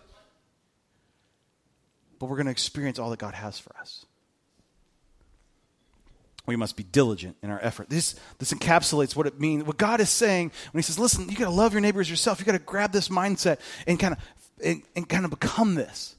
But 2.19 2.27
we're 2.27 2.37
going 2.37 2.47
to 2.47 2.53
experience 2.53 2.99
all 2.99 3.11
that 3.11 3.19
God 3.19 3.35
has 3.35 3.59
for 3.59 3.77
us 3.77 4.07
we 6.47 6.57
must 6.57 6.77
be 6.77 6.83
diligent 6.83 7.37
in 7.43 7.51
our 7.51 7.61
effort. 7.63 7.89
This, 7.89 8.17
this 8.39 8.53
encapsulates 8.53 9.15
what 9.15 9.27
it 9.27 9.39
means. 9.39 9.65
What 9.65 9.79
God 9.79 10.01
is 10.01 10.11
saying 10.11 10.51
when 10.73 10.79
He 10.79 10.83
says, 10.83 10.99
listen, 10.99 11.29
you 11.29 11.37
got 11.37 11.45
to 11.45 11.51
love 11.51 11.73
your 11.73 11.81
neighbors 11.81 12.11
yourself. 12.11 12.41
You 12.41 12.47
got 12.47 12.53
to 12.53 12.59
grab 12.59 12.93
this 12.93 13.09
mindset 13.09 13.59
and 13.87 13.99
kind 13.99 14.15
of 14.15 14.21
and, 14.65 14.83
and 14.97 15.09
kind 15.09 15.25
of 15.25 15.31
become 15.31 15.75
this. 15.75 16.17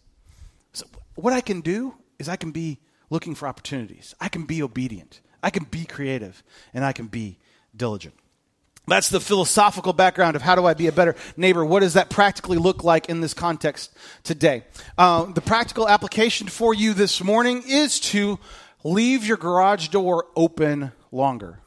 So 0.73 0.85
what 1.15 1.33
I 1.33 1.41
can 1.41 1.61
do 1.61 1.95
is 2.19 2.29
I 2.29 2.35
can 2.35 2.51
be 2.51 2.79
looking 3.13 3.35
for 3.35 3.47
opportunities. 3.47 4.15
I 4.19 4.27
can 4.27 4.43
be 4.45 4.63
obedient. 4.63 5.21
I 5.43 5.51
can 5.51 5.65
be 5.65 5.85
creative, 5.85 6.41
and 6.73 6.83
I 6.83 6.93
can 6.93 7.05
be 7.05 7.37
diligent. 7.75 8.15
That's 8.87 9.07
the 9.07 9.19
philosophical 9.19 9.93
background 9.93 10.35
of 10.35 10.41
how 10.41 10.55
do 10.55 10.65
I 10.65 10.73
be 10.73 10.87
a 10.87 10.91
better 10.91 11.15
neighbor. 11.37 11.63
What 11.63 11.81
does 11.81 11.93
that 11.93 12.09
practically 12.09 12.57
look 12.57 12.83
like 12.83 13.09
in 13.09 13.21
this 13.21 13.35
context 13.35 13.95
today? 14.23 14.63
Uh, 14.97 15.25
the 15.25 15.41
practical 15.41 15.87
application 15.87 16.47
for 16.47 16.73
you 16.73 16.93
this 16.93 17.23
morning 17.23 17.63
is 17.67 17.99
to 17.99 18.39
leave 18.83 19.25
your 19.25 19.37
garage 19.37 19.89
door 19.89 20.25
open 20.35 20.91
longer. 21.11 21.59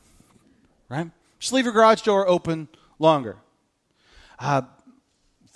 Right? 0.88 1.11
Just 1.38 1.52
leave 1.52 1.64
your 1.64 1.72
garage 1.72 2.02
door 2.02 2.28
open 2.28 2.68
longer. 2.98 3.37
Uh, 4.38 4.62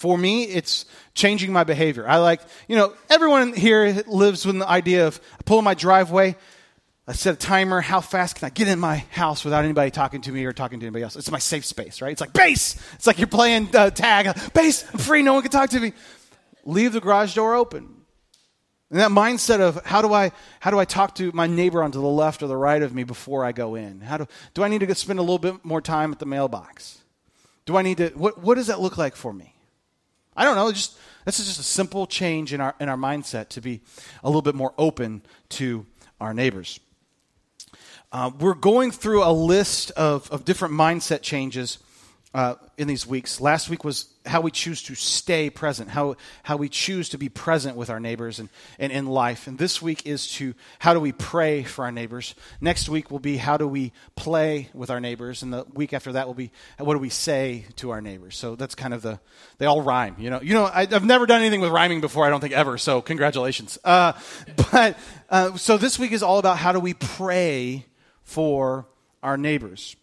for 0.00 0.16
me, 0.16 0.44
it's 0.44 0.86
changing 1.12 1.52
my 1.52 1.62
behavior. 1.62 2.08
I 2.08 2.16
like, 2.16 2.40
you 2.68 2.74
know, 2.74 2.94
everyone 3.10 3.52
here 3.52 4.02
lives 4.06 4.46
with 4.46 4.58
the 4.58 4.66
idea 4.66 5.06
of 5.06 5.20
I 5.38 5.42
pull 5.44 5.58
in 5.58 5.64
my 5.66 5.74
driveway, 5.74 6.36
I 7.06 7.12
set 7.12 7.34
a 7.34 7.36
timer. 7.36 7.82
How 7.82 8.00
fast 8.00 8.36
can 8.36 8.46
I 8.46 8.48
get 8.48 8.66
in 8.66 8.78
my 8.78 9.04
house 9.10 9.44
without 9.44 9.62
anybody 9.62 9.90
talking 9.90 10.22
to 10.22 10.32
me 10.32 10.46
or 10.46 10.54
talking 10.54 10.80
to 10.80 10.86
anybody 10.86 11.02
else? 11.02 11.16
It's 11.16 11.30
my 11.30 11.38
safe 11.38 11.66
space, 11.66 12.00
right? 12.00 12.12
It's 12.12 12.20
like 12.22 12.32
base. 12.32 12.80
It's 12.94 13.06
like 13.06 13.18
you're 13.18 13.26
playing 13.26 13.76
uh, 13.76 13.90
tag. 13.90 14.34
Base, 14.54 14.86
I'm 14.90 15.00
free. 15.00 15.20
No 15.20 15.34
one 15.34 15.42
can 15.42 15.50
talk 15.50 15.68
to 15.70 15.80
me. 15.80 15.92
Leave 16.64 16.94
the 16.94 17.00
garage 17.02 17.34
door 17.34 17.54
open. 17.54 17.94
And 18.88 19.00
that 19.00 19.10
mindset 19.10 19.60
of 19.60 19.84
how 19.84 20.00
do 20.00 20.14
I 20.14 20.32
how 20.60 20.70
do 20.70 20.78
I 20.78 20.86
talk 20.86 21.14
to 21.16 21.30
my 21.34 21.46
neighbor 21.46 21.82
on 21.82 21.92
to 21.92 21.98
the 21.98 22.06
left 22.06 22.42
or 22.42 22.46
the 22.46 22.56
right 22.56 22.80
of 22.80 22.94
me 22.94 23.04
before 23.04 23.44
I 23.44 23.52
go 23.52 23.74
in? 23.74 24.00
How 24.00 24.16
do 24.16 24.26
do 24.54 24.62
I 24.62 24.68
need 24.68 24.80
to 24.80 24.94
spend 24.94 25.18
a 25.18 25.22
little 25.22 25.38
bit 25.38 25.62
more 25.62 25.82
time 25.82 26.10
at 26.10 26.20
the 26.20 26.26
mailbox? 26.26 27.02
Do 27.66 27.76
I 27.76 27.82
need 27.82 27.98
to 27.98 28.08
what 28.10 28.38
what 28.42 28.54
does 28.54 28.68
that 28.68 28.80
look 28.80 28.96
like 28.96 29.14
for 29.14 29.34
me? 29.34 29.56
I 30.40 30.44
don't 30.44 30.56
know, 30.56 30.72
just 30.72 30.96
this 31.26 31.38
is 31.38 31.48
just 31.48 31.60
a 31.60 31.62
simple 31.62 32.06
change 32.06 32.54
in 32.54 32.62
our 32.62 32.74
in 32.80 32.88
our 32.88 32.96
mindset 32.96 33.50
to 33.50 33.60
be 33.60 33.82
a 34.24 34.28
little 34.28 34.40
bit 34.40 34.54
more 34.54 34.72
open 34.78 35.20
to 35.50 35.84
our 36.18 36.32
neighbors. 36.32 36.80
Uh, 38.10 38.30
we're 38.40 38.54
going 38.54 38.90
through 38.90 39.22
a 39.22 39.30
list 39.30 39.90
of, 39.92 40.30
of 40.30 40.46
different 40.46 40.72
mindset 40.72 41.20
changes 41.20 41.76
uh, 42.32 42.54
in 42.78 42.86
these 42.86 43.06
weeks. 43.06 43.40
Last 43.40 43.68
week 43.68 43.84
was 43.84 44.06
how 44.24 44.40
we 44.40 44.50
choose 44.50 44.82
to 44.84 44.94
stay 44.94 45.50
present, 45.50 45.90
how, 45.90 46.14
how 46.44 46.56
we 46.56 46.68
choose 46.68 47.08
to 47.08 47.18
be 47.18 47.28
present 47.28 47.76
with 47.76 47.90
our 47.90 47.98
neighbors 47.98 48.38
and, 48.38 48.48
and 48.78 48.92
in 48.92 49.06
life. 49.06 49.46
And 49.48 49.58
this 49.58 49.82
week 49.82 50.06
is 50.06 50.30
to 50.34 50.54
how 50.78 50.94
do 50.94 51.00
we 51.00 51.10
pray 51.10 51.64
for 51.64 51.84
our 51.84 51.92
neighbors. 51.92 52.34
Next 52.60 52.88
week 52.88 53.10
will 53.10 53.18
be 53.18 53.36
how 53.36 53.56
do 53.56 53.66
we 53.66 53.92
play 54.14 54.68
with 54.74 54.90
our 54.90 55.00
neighbors. 55.00 55.42
And 55.42 55.52
the 55.52 55.64
week 55.74 55.92
after 55.92 56.12
that 56.12 56.26
will 56.26 56.34
be 56.34 56.52
what 56.78 56.94
do 56.94 57.00
we 57.00 57.08
say 57.08 57.64
to 57.76 57.90
our 57.90 58.00
neighbors. 58.00 58.36
So 58.36 58.54
that's 58.54 58.76
kind 58.76 58.94
of 58.94 59.02
the, 59.02 59.18
they 59.58 59.66
all 59.66 59.82
rhyme. 59.82 60.14
You 60.18 60.30
know, 60.30 60.40
you 60.40 60.54
know 60.54 60.66
I, 60.66 60.86
have 60.86 61.04
never 61.04 61.26
done 61.26 61.40
anything 61.40 61.60
with 61.60 61.72
rhyming 61.72 62.00
before, 62.00 62.26
I 62.26 62.30
don't 62.30 62.40
think 62.40 62.54
ever. 62.54 62.78
So 62.78 63.00
congratulations. 63.00 63.78
Uh, 63.82 64.12
but 64.70 64.96
uh, 65.30 65.56
so 65.56 65.78
this 65.78 65.98
week 65.98 66.12
is 66.12 66.22
all 66.22 66.38
about 66.38 66.58
how 66.58 66.70
do 66.72 66.78
we 66.78 66.94
pray 66.94 67.86
for 68.22 68.86
our 69.22 69.36
neighbors. 69.36 69.96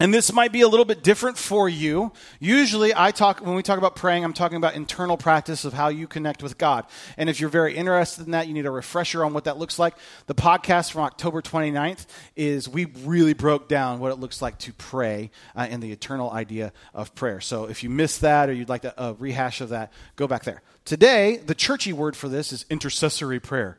And 0.00 0.12
this 0.12 0.32
might 0.32 0.52
be 0.52 0.62
a 0.62 0.68
little 0.68 0.86
bit 0.86 1.02
different 1.02 1.36
for 1.36 1.68
you. 1.68 2.12
Usually, 2.40 2.94
I 2.96 3.10
talk, 3.10 3.40
when 3.40 3.54
we 3.54 3.62
talk 3.62 3.76
about 3.76 3.94
praying, 3.94 4.24
I'm 4.24 4.32
talking 4.32 4.56
about 4.56 4.74
internal 4.74 5.18
practice 5.18 5.66
of 5.66 5.74
how 5.74 5.88
you 5.88 6.08
connect 6.08 6.42
with 6.42 6.56
God. 6.56 6.86
And 7.18 7.28
if 7.28 7.40
you're 7.40 7.50
very 7.50 7.76
interested 7.76 8.24
in 8.24 8.32
that, 8.32 8.48
you 8.48 8.54
need 8.54 8.64
a 8.64 8.70
refresher 8.70 9.22
on 9.22 9.34
what 9.34 9.44
that 9.44 9.58
looks 9.58 9.78
like. 9.78 9.94
The 10.26 10.34
podcast 10.34 10.92
from 10.92 11.02
October 11.02 11.42
29th 11.42 12.06
is 12.36 12.70
we 12.70 12.86
really 12.86 13.34
broke 13.34 13.68
down 13.68 14.00
what 14.00 14.10
it 14.12 14.18
looks 14.18 14.40
like 14.40 14.58
to 14.60 14.72
pray 14.72 15.30
uh, 15.54 15.66
and 15.68 15.82
the 15.82 15.92
eternal 15.92 16.30
idea 16.30 16.72
of 16.94 17.14
prayer. 17.14 17.42
So 17.42 17.66
if 17.66 17.82
you 17.82 17.90
missed 17.90 18.22
that 18.22 18.48
or 18.48 18.54
you'd 18.54 18.70
like 18.70 18.84
a, 18.84 18.94
a 18.96 19.14
rehash 19.14 19.60
of 19.60 19.68
that, 19.68 19.92
go 20.16 20.26
back 20.26 20.44
there. 20.44 20.62
Today, 20.86 21.36
the 21.36 21.54
churchy 21.54 21.92
word 21.92 22.16
for 22.16 22.30
this 22.30 22.50
is 22.50 22.64
intercessory 22.70 23.40
prayer, 23.40 23.78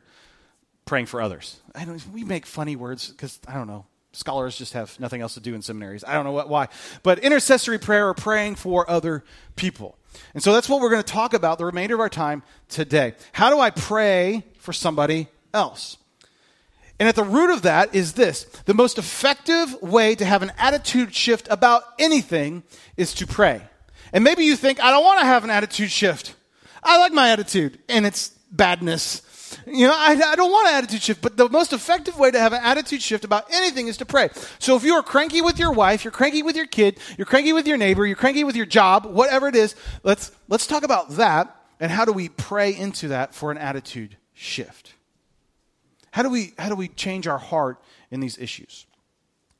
praying 0.86 1.06
for 1.06 1.20
others. 1.20 1.60
I 1.74 1.86
we 2.12 2.22
make 2.22 2.46
funny 2.46 2.76
words 2.76 3.10
because, 3.10 3.40
I 3.48 3.54
don't 3.54 3.66
know, 3.66 3.84
Scholars 4.14 4.56
just 4.56 4.72
have 4.72 4.98
nothing 5.00 5.20
else 5.20 5.34
to 5.34 5.40
do 5.40 5.54
in 5.54 5.62
seminaries. 5.62 6.04
I 6.04 6.14
don't 6.14 6.24
know 6.24 6.32
what, 6.32 6.48
why. 6.48 6.68
But 7.02 7.18
intercessory 7.20 7.78
prayer 7.78 8.08
or 8.08 8.14
praying 8.14 8.54
for 8.54 8.88
other 8.88 9.24
people. 9.56 9.98
And 10.34 10.42
so 10.42 10.52
that's 10.52 10.68
what 10.68 10.80
we're 10.80 10.90
going 10.90 11.02
to 11.02 11.12
talk 11.12 11.34
about 11.34 11.58
the 11.58 11.64
remainder 11.64 11.94
of 11.94 12.00
our 12.00 12.08
time 12.08 12.42
today. 12.68 13.14
How 13.32 13.50
do 13.50 13.58
I 13.58 13.70
pray 13.70 14.44
for 14.58 14.72
somebody 14.72 15.28
else? 15.52 15.96
And 16.98 17.08
at 17.08 17.16
the 17.16 17.24
root 17.24 17.52
of 17.52 17.62
that 17.62 17.94
is 17.94 18.12
this 18.12 18.44
the 18.66 18.74
most 18.74 18.98
effective 18.98 19.82
way 19.82 20.14
to 20.14 20.24
have 20.24 20.42
an 20.42 20.52
attitude 20.58 21.14
shift 21.14 21.48
about 21.50 21.82
anything 21.98 22.62
is 22.96 23.14
to 23.14 23.26
pray. 23.26 23.62
And 24.12 24.22
maybe 24.22 24.44
you 24.44 24.54
think, 24.54 24.82
I 24.82 24.90
don't 24.90 25.02
want 25.02 25.20
to 25.20 25.26
have 25.26 25.42
an 25.42 25.50
attitude 25.50 25.90
shift. 25.90 26.36
I 26.82 26.98
like 26.98 27.12
my 27.12 27.30
attitude 27.30 27.78
and 27.88 28.06
its 28.06 28.38
badness 28.56 29.22
you 29.66 29.86
know, 29.86 29.94
I, 29.94 30.12
I 30.12 30.36
don't 30.36 30.50
want 30.50 30.68
an 30.68 30.74
attitude 30.74 31.02
shift, 31.02 31.22
but 31.22 31.36
the 31.36 31.48
most 31.48 31.72
effective 31.72 32.18
way 32.18 32.30
to 32.30 32.38
have 32.38 32.52
an 32.52 32.60
attitude 32.62 33.02
shift 33.02 33.24
about 33.24 33.46
anything 33.52 33.88
is 33.88 33.96
to 33.98 34.06
pray. 34.06 34.30
So 34.58 34.76
if 34.76 34.84
you 34.84 34.94
are 34.94 35.02
cranky 35.02 35.42
with 35.42 35.58
your 35.58 35.72
wife, 35.72 36.04
you're 36.04 36.10
cranky 36.10 36.42
with 36.42 36.56
your 36.56 36.66
kid, 36.66 36.98
you're 37.16 37.26
cranky 37.26 37.52
with 37.52 37.66
your 37.66 37.76
neighbor, 37.76 38.06
you're 38.06 38.16
cranky 38.16 38.44
with 38.44 38.56
your 38.56 38.66
job, 38.66 39.06
whatever 39.06 39.48
it 39.48 39.56
is, 39.56 39.74
let's, 40.02 40.32
let's 40.48 40.66
talk 40.66 40.82
about 40.82 41.10
that 41.10 41.54
and 41.80 41.90
how 41.90 42.04
do 42.04 42.12
we 42.12 42.28
pray 42.28 42.74
into 42.74 43.08
that 43.08 43.34
for 43.34 43.50
an 43.50 43.58
attitude 43.58 44.16
shift. 44.32 44.94
How 46.12 46.22
do 46.22 46.30
we, 46.30 46.54
how 46.58 46.68
do 46.68 46.76
we 46.76 46.88
change 46.88 47.26
our 47.26 47.38
heart 47.38 47.82
in 48.10 48.20
these 48.20 48.38
issues? 48.38 48.86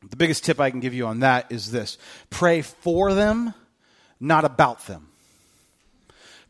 The 0.09 0.17
biggest 0.17 0.45
tip 0.45 0.61
I 0.61 0.71
can 0.71 0.81
give 0.81 0.95
you 0.95 1.07
on 1.07 1.21
that 1.21 1.51
is 1.51 1.71
this 1.71 1.99
pray 2.31 2.63
for 2.63 3.15
them, 3.15 3.55
not 4.21 4.45
about 4.45 4.87
them. 4.87 5.09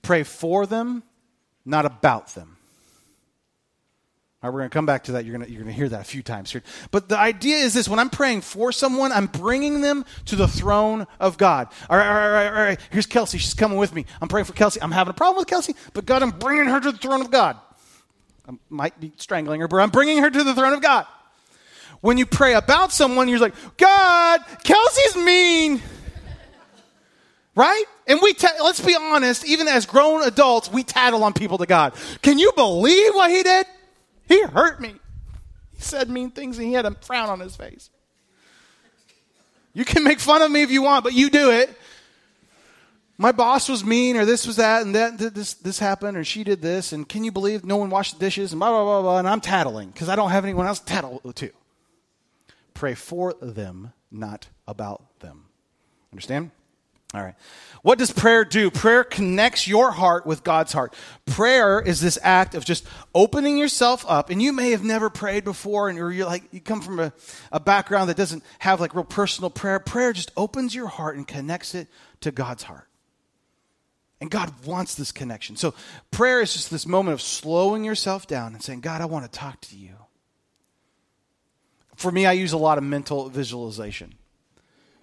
Pray 0.03 0.23
for 0.23 0.67
them, 0.67 1.03
not 1.65 1.87
about 1.87 2.35
them. 2.35 2.57
All 4.45 4.51
right, 4.51 4.55
we're 4.55 4.61
going 4.61 4.71
to 4.71 4.75
come 4.75 4.85
back 4.85 5.05
to 5.05 5.13
that. 5.13 5.25
You're 5.25 5.39
going 5.39 5.51
you're 5.51 5.65
to 5.65 5.73
hear 5.73 5.89
that 5.89 6.03
a 6.03 6.05
few 6.05 6.23
times 6.23 6.53
here. 6.53 6.63
But 6.91 7.09
the 7.09 7.19
idea 7.19 7.57
is 7.57 7.73
this 7.73 7.89
when 7.89 7.99
I'm 7.99 8.11
praying 8.11 8.43
for 8.43 8.73
someone, 8.73 9.11
I'm 9.11 9.27
bringing 9.27 9.81
them 9.81 10.05
to 10.27 10.37
the 10.37 10.47
throne 10.47 11.07
of 11.19 11.39
God. 11.39 11.69
All 11.89 11.97
right, 11.97 12.07
all 12.07 12.15
right, 12.15 12.27
all 12.27 12.31
right, 12.31 12.47
all 12.49 12.65
right. 12.65 12.81
Here's 12.91 13.07
Kelsey. 13.07 13.39
She's 13.39 13.55
coming 13.55 13.79
with 13.79 13.95
me. 13.95 14.05
I'm 14.21 14.29
praying 14.29 14.45
for 14.45 14.53
Kelsey. 14.53 14.83
I'm 14.83 14.93
having 14.93 15.13
a 15.13 15.15
problem 15.15 15.39
with 15.39 15.47
Kelsey, 15.47 15.75
but 15.95 16.05
God, 16.05 16.23
I'm 16.23 16.31
bringing 16.31 16.67
her 16.67 16.79
to 16.79 16.93
the 16.93 16.99
throne 16.99 17.23
of 17.23 17.31
God. 17.31 17.57
I 18.47 18.53
might 18.69 19.01
be 19.01 19.13
strangling 19.17 19.63
her, 19.63 19.69
but 19.69 19.79
I'm 19.79 19.89
bringing 19.89 20.19
her 20.19 20.29
to 20.29 20.45
the 20.45 20.55
throne 20.55 20.75
of 20.75 20.83
God. 20.83 21.07
When 22.03 22.19
you 22.19 22.27
pray 22.27 22.53
about 22.53 22.93
someone, 22.93 23.29
you're 23.29 23.39
like, 23.39 23.55
God, 23.79 24.43
Kelsey's 24.63 25.17
mean. 25.17 25.81
Right? 27.55 27.85
And 28.07 28.21
we, 28.21 28.35
ta- 28.35 28.55
let's 28.63 28.81
be 28.81 28.97
honest, 28.97 29.47
even 29.47 29.69
as 29.69 29.87
grown 29.87 30.23
adults, 30.23 30.71
we 30.71 30.83
tattle 30.83 31.23
on 31.23 31.33
people 31.33 31.59
to 31.59 31.67
God. 31.67 31.95
Can 32.21 32.39
you 32.39 32.53
believe 32.57 33.15
what 33.15 33.31
he 33.31 33.43
did? 33.43 33.67
He 34.27 34.43
hurt 34.43 34.81
me. 34.81 34.95
He 35.77 35.83
said 35.83 36.11
mean 36.11 36.31
things 36.31 36.59
and 36.59 36.67
he 36.67 36.73
had 36.73 36.87
a 36.87 36.93
frown 36.93 37.29
on 37.29 37.41
his 37.41 37.55
face. 37.55 37.91
You 39.73 39.85
can 39.85 40.05
make 40.05 40.21
fun 40.21 40.43
of 40.43 40.51
me 40.51 40.63
if 40.63 40.71
you 40.71 40.83
want, 40.83 41.05
but 41.05 41.13
you 41.13 41.31
do 41.31 41.51
it. 41.51 41.77
My 43.17 43.31
boss 43.31 43.69
was 43.69 43.85
mean, 43.85 44.17
or 44.17 44.25
this 44.25 44.47
was 44.47 44.57
that, 44.57 44.83
and 44.83 44.95
that 44.95 45.19
this 45.19 45.55
this 45.55 45.79
happened, 45.79 46.17
or 46.17 46.25
she 46.25 46.43
did 46.43 46.61
this, 46.61 46.93
and 46.93 47.09
can 47.09 47.23
you 47.23 47.31
believe 47.31 47.65
no 47.65 47.77
one 47.77 47.89
washed 47.89 48.19
the 48.19 48.25
dishes, 48.25 48.53
and 48.53 48.59
blah 48.59 48.71
blah 48.71 48.83
blah 48.83 49.03
blah, 49.03 49.19
and 49.19 49.29
I'm 49.29 49.41
tattling 49.41 49.91
because 49.91 50.09
I 50.09 50.17
don't 50.17 50.31
have 50.31 50.45
anyone 50.45 50.67
else 50.67 50.81
to 50.81 50.87
tattle 50.87 51.21
to. 51.21 51.51
Pray 52.73 52.95
for 52.95 53.35
them, 53.41 53.93
not 54.11 54.49
about 54.67 55.21
them. 55.21 55.45
Understand? 56.13 56.51
All 57.15 57.23
right. 57.23 57.35
What 57.83 57.99
does 57.99 58.11
prayer 58.11 58.45
do? 58.45 58.71
Prayer 58.71 59.05
connects 59.05 59.69
your 59.69 59.91
heart 59.91 60.27
with 60.27 60.43
God's 60.43 60.73
heart. 60.73 60.95
Prayer 61.27 61.81
is 61.81 62.01
this 62.01 62.19
act 62.23 62.55
of 62.55 62.65
just 62.65 62.87
opening 63.15 63.59
yourself 63.59 64.05
up. 64.09 64.31
And 64.31 64.43
you 64.43 64.53
may 64.53 64.71
have 64.71 64.83
never 64.83 65.11
prayed 65.11 65.45
before, 65.45 65.89
and 65.89 65.97
you're 65.99 66.25
like, 66.25 66.45
you 66.51 66.61
come 66.61 66.81
from 66.81 66.99
a, 66.99 67.13
a 67.53 67.61
background 67.61 68.09
that 68.09 68.17
doesn't 68.17 68.43
have 68.59 68.81
like 68.81 68.95
real 68.95 69.05
personal 69.05 69.51
prayer. 69.51 69.79
Prayer 69.79 70.13
just 70.13 70.33
opens 70.37 70.75
your 70.75 70.87
heart 70.87 71.17
and 71.17 71.29
connects 71.29 71.75
it 71.75 71.89
to 72.23 72.31
God's 72.33 72.63
heart. 72.63 72.89
And 74.21 74.31
God 74.31 74.65
wants 74.65 74.95
this 74.95 75.13
connection. 75.13 75.55
So 75.57 75.75
prayer 76.11 76.41
is 76.41 76.55
just 76.55 76.71
this 76.71 76.87
moment 76.87 77.13
of 77.13 77.21
slowing 77.21 77.85
yourself 77.85 78.27
down 78.27 78.55
and 78.55 78.63
saying, 78.63 78.81
God, 78.81 79.03
I 79.03 79.05
want 79.05 79.31
to 79.31 79.39
talk 79.39 79.61
to 79.61 79.77
you. 79.77 79.95
For 81.97 82.11
me, 82.11 82.25
I 82.25 82.33
use 82.33 82.53
a 82.55 82.59
lot 82.59 82.79
of 82.79 82.85
mental 82.85 83.29
visualization. 83.29 84.15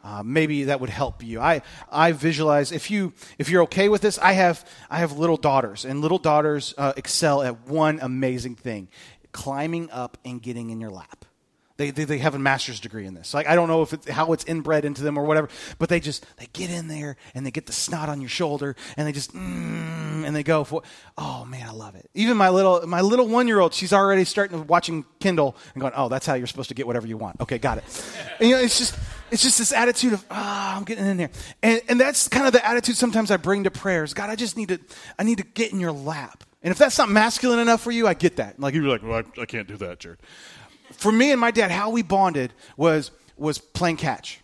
Uh, 0.03 0.23
maybe 0.23 0.65
that 0.65 0.79
would 0.79 0.89
help 0.89 1.23
you. 1.23 1.39
I, 1.39 1.61
I 1.91 2.11
visualize 2.11 2.71
if 2.71 2.89
you 2.89 3.13
if 3.37 3.49
you're 3.49 3.63
okay 3.63 3.89
with 3.89 4.01
this. 4.01 4.17
I 4.17 4.33
have 4.33 4.67
I 4.89 4.99
have 4.99 5.17
little 5.17 5.37
daughters, 5.37 5.85
and 5.85 6.01
little 6.01 6.17
daughters 6.17 6.73
uh, 6.77 6.93
excel 6.97 7.41
at 7.43 7.67
one 7.67 7.99
amazing 8.01 8.55
thing: 8.55 8.87
climbing 9.31 9.91
up 9.91 10.17
and 10.25 10.41
getting 10.41 10.69
in 10.69 10.81
your 10.81 10.91
lap. 10.91 11.25
They, 11.77 11.89
they, 11.89 12.03
they, 12.03 12.17
have 12.19 12.35
a 12.35 12.39
master's 12.39 12.79
degree 12.79 13.07
in 13.07 13.15
this. 13.15 13.33
Like 13.33 13.47
I 13.47 13.55
don't 13.55 13.67
know 13.67 13.81
if 13.81 13.91
it's 13.91 14.07
how 14.07 14.33
it's 14.33 14.43
inbred 14.43 14.85
into 14.85 15.01
them 15.01 15.17
or 15.17 15.23
whatever, 15.23 15.49
but 15.79 15.89
they 15.89 15.99
just 15.99 16.23
they 16.37 16.47
get 16.53 16.69
in 16.69 16.87
there 16.87 17.15
and 17.33 17.43
they 17.43 17.49
get 17.49 17.65
the 17.65 17.73
snot 17.73 18.07
on 18.07 18.21
your 18.21 18.29
shoulder 18.29 18.75
and 18.97 19.07
they 19.07 19.11
just 19.11 19.33
mm, 19.33 20.23
and 20.23 20.35
they 20.35 20.43
go 20.43 20.63
for. 20.63 20.83
Oh 21.17 21.43
man, 21.45 21.67
I 21.67 21.71
love 21.71 21.95
it. 21.95 22.07
Even 22.13 22.37
my 22.37 22.49
little 22.49 22.85
my 22.85 23.01
little 23.01 23.27
one 23.27 23.47
year 23.47 23.59
old, 23.59 23.73
she's 23.73 23.93
already 23.93 24.25
starting 24.25 24.59
to 24.59 24.63
watching 24.63 25.05
Kindle 25.19 25.55
and 25.73 25.81
going, 25.81 25.93
oh, 25.95 26.07
that's 26.07 26.27
how 26.27 26.35
you're 26.35 26.45
supposed 26.45 26.69
to 26.69 26.75
get 26.75 26.85
whatever 26.85 27.07
you 27.07 27.17
want. 27.17 27.41
Okay, 27.41 27.57
got 27.57 27.79
it. 27.79 27.83
And, 28.39 28.49
you 28.49 28.55
know, 28.55 28.61
it's 28.61 28.77
just 28.77 28.95
it's 29.31 29.41
just 29.41 29.57
this 29.57 29.73
attitude 29.73 30.13
of 30.13 30.25
ah, 30.29 30.73
oh, 30.73 30.77
I'm 30.77 30.83
getting 30.83 31.05
in 31.05 31.17
there, 31.17 31.31
and 31.63 31.81
and 31.89 31.99
that's 31.99 32.27
kind 32.27 32.47
of 32.47 32.53
the 32.53 32.65
attitude 32.65 32.97
sometimes 32.97 33.31
I 33.31 33.37
bring 33.37 33.63
to 33.63 33.71
prayers. 33.71 34.13
God, 34.13 34.29
I 34.29 34.35
just 34.35 34.57
need 34.57 34.69
to 34.69 34.79
I 35.17 35.23
need 35.23 35.39
to 35.39 35.43
get 35.43 35.71
in 35.71 35.79
your 35.79 35.91
lap. 35.91 36.43
And 36.63 36.71
if 36.71 36.77
that's 36.77 36.97
not 36.97 37.09
masculine 37.09 37.57
enough 37.57 37.81
for 37.81 37.91
you, 37.91 38.07
I 38.07 38.13
get 38.13 38.35
that. 38.35 38.59
Like 38.59 38.75
you're 38.75 38.83
like, 38.83 39.01
well, 39.01 39.23
I, 39.37 39.41
I 39.41 39.45
can't 39.45 39.67
do 39.67 39.77
that, 39.77 39.99
Jared 39.99 40.19
for 40.93 41.11
me 41.11 41.31
and 41.31 41.39
my 41.39 41.51
dad, 41.51 41.71
how 41.71 41.89
we 41.89 42.01
bonded 42.01 42.53
was 42.77 43.11
was 43.37 43.57
playing 43.57 43.97
catch. 43.97 44.39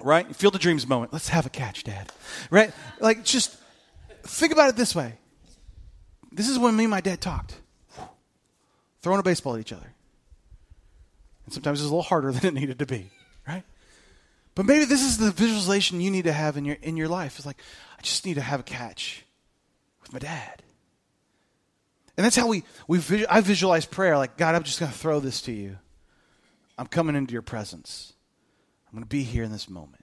Right? 0.00 0.34
Field 0.36 0.54
of 0.54 0.60
Dreams 0.60 0.86
moment. 0.86 1.12
Let's 1.12 1.28
have 1.28 1.46
a 1.46 1.50
catch, 1.50 1.84
Dad. 1.84 2.12
Right? 2.50 2.72
Like 3.00 3.24
just 3.24 3.56
think 4.22 4.52
about 4.52 4.68
it 4.68 4.76
this 4.76 4.94
way. 4.94 5.14
This 6.32 6.48
is 6.48 6.58
when 6.58 6.76
me 6.76 6.84
and 6.84 6.90
my 6.90 7.00
dad 7.00 7.20
talked. 7.20 7.58
Throwing 9.00 9.20
a 9.20 9.22
baseball 9.22 9.54
at 9.54 9.60
each 9.60 9.72
other. 9.72 9.94
And 11.44 11.54
sometimes 11.54 11.80
it's 11.80 11.86
a 11.86 11.90
little 11.90 12.02
harder 12.02 12.32
than 12.32 12.44
it 12.44 12.54
needed 12.54 12.78
to 12.80 12.86
be? 12.86 13.10
But 14.56 14.66
maybe 14.66 14.86
this 14.86 15.02
is 15.02 15.18
the 15.18 15.30
visualization 15.30 16.00
you 16.00 16.10
need 16.10 16.24
to 16.24 16.32
have 16.32 16.56
in 16.56 16.64
your 16.64 16.78
in 16.82 16.96
your 16.96 17.08
life. 17.08 17.36
It's 17.36 17.46
like, 17.46 17.60
I 17.98 18.02
just 18.02 18.26
need 18.26 18.34
to 18.34 18.40
have 18.40 18.58
a 18.58 18.64
catch 18.64 19.24
with 20.02 20.12
my 20.12 20.18
dad. 20.18 20.62
And 22.16 22.24
that's 22.24 22.36
how 22.36 22.48
we, 22.48 22.64
we 22.88 22.98
I 23.26 23.42
visualize 23.42 23.84
prayer 23.84 24.16
like, 24.16 24.38
God, 24.38 24.54
I'm 24.54 24.62
just 24.62 24.80
going 24.80 24.90
to 24.90 24.96
throw 24.96 25.20
this 25.20 25.42
to 25.42 25.52
you. 25.52 25.76
I'm 26.78 26.86
coming 26.86 27.14
into 27.14 27.34
your 27.34 27.42
presence. 27.42 28.14
I'm 28.88 28.94
going 28.94 29.04
to 29.04 29.08
be 29.08 29.22
here 29.22 29.44
in 29.44 29.52
this 29.52 29.68
moment. 29.68 30.02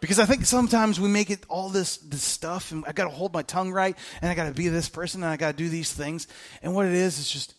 Because 0.00 0.18
I 0.18 0.24
think 0.24 0.46
sometimes 0.46 0.98
we 0.98 1.08
make 1.08 1.30
it 1.30 1.44
all 1.48 1.68
this, 1.68 1.98
this 1.98 2.22
stuff, 2.22 2.72
and 2.72 2.84
I 2.86 2.92
got 2.92 3.04
to 3.04 3.10
hold 3.10 3.32
my 3.32 3.42
tongue 3.42 3.72
right, 3.72 3.96
and 4.20 4.30
I 4.30 4.34
got 4.34 4.46
to 4.46 4.52
be 4.52 4.68
this 4.68 4.88
person, 4.88 5.22
and 5.22 5.30
I 5.30 5.36
got 5.36 5.52
to 5.52 5.56
do 5.56 5.68
these 5.68 5.92
things. 5.92 6.28
And 6.62 6.74
what 6.74 6.86
it 6.86 6.92
is 6.92 7.18
is 7.18 7.30
just 7.30 7.54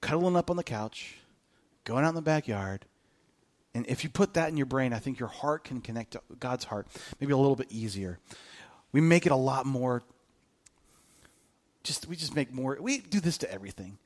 cuddling 0.00 0.36
up 0.36 0.50
on 0.50 0.56
the 0.56 0.64
couch, 0.64 1.16
going 1.84 2.04
out 2.04 2.10
in 2.10 2.14
the 2.14 2.22
backyard. 2.22 2.84
And 3.74 3.86
if 3.86 4.02
you 4.02 4.10
put 4.10 4.34
that 4.34 4.48
in 4.48 4.56
your 4.56 4.66
brain, 4.66 4.92
I 4.92 4.98
think 4.98 5.18
your 5.18 5.28
heart 5.28 5.64
can 5.64 5.80
connect 5.80 6.12
to 6.12 6.22
God's 6.40 6.64
heart 6.64 6.88
maybe 7.20 7.32
a 7.32 7.36
little 7.36 7.56
bit 7.56 7.70
easier. 7.70 8.18
We 8.92 9.00
make 9.00 9.26
it 9.26 9.32
a 9.32 9.36
lot 9.36 9.66
more 9.66 10.02
just 11.88 12.06
we 12.06 12.16
just 12.16 12.36
make 12.36 12.52
more. 12.52 12.76
We 12.80 12.98
do 12.98 13.18
this 13.18 13.38
to 13.38 13.52
everything. 13.52 13.98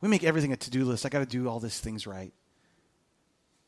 We 0.00 0.08
make 0.08 0.24
everything 0.24 0.52
a 0.52 0.56
to-do 0.56 0.84
list. 0.84 1.06
I 1.06 1.08
got 1.08 1.20
to 1.20 1.26
do 1.26 1.48
all 1.48 1.60
these 1.60 1.78
things 1.78 2.06
right. 2.06 2.32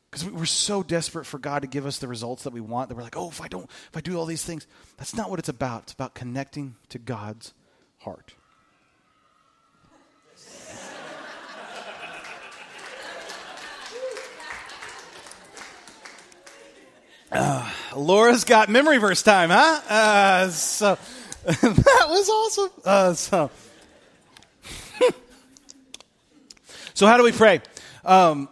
Because 0.09 0.25
we're 0.25 0.45
so 0.45 0.81
desperate 0.81 1.25
for 1.25 1.37
God 1.37 1.61
to 1.61 1.67
give 1.67 1.85
us 1.85 1.99
the 1.99 2.07
results 2.07 2.43
that 2.43 2.53
we 2.53 2.61
want 2.61 2.89
that 2.89 2.95
we're 2.95 3.03
like, 3.03 3.17
oh, 3.17 3.29
if 3.29 3.41
I 3.41 3.47
don't, 3.47 3.65
if 3.65 3.95
I 3.95 4.01
do 4.01 4.17
all 4.17 4.25
these 4.25 4.43
things, 4.43 4.65
that's 4.97 5.15
not 5.15 5.29
what 5.29 5.37
it's 5.37 5.49
about. 5.49 5.83
It's 5.83 5.93
about 5.93 6.15
connecting 6.15 6.75
to 6.89 6.97
God's 6.97 7.53
heart. 7.99 8.33
Uh, 17.31 17.69
Laura's 17.95 18.43
got 18.43 18.69
memory 18.69 18.97
verse 18.97 19.21
time, 19.21 19.51
huh? 19.51 19.81
Uh, 19.87 20.49
so 20.49 20.97
that 21.45 22.05
was 22.07 22.29
awesome. 22.29 22.69
Uh, 22.83 23.13
so, 23.13 23.51
so 26.95 27.05
how 27.05 27.17
do 27.17 27.23
we 27.23 27.31
pray? 27.31 27.61
Um, 28.03 28.49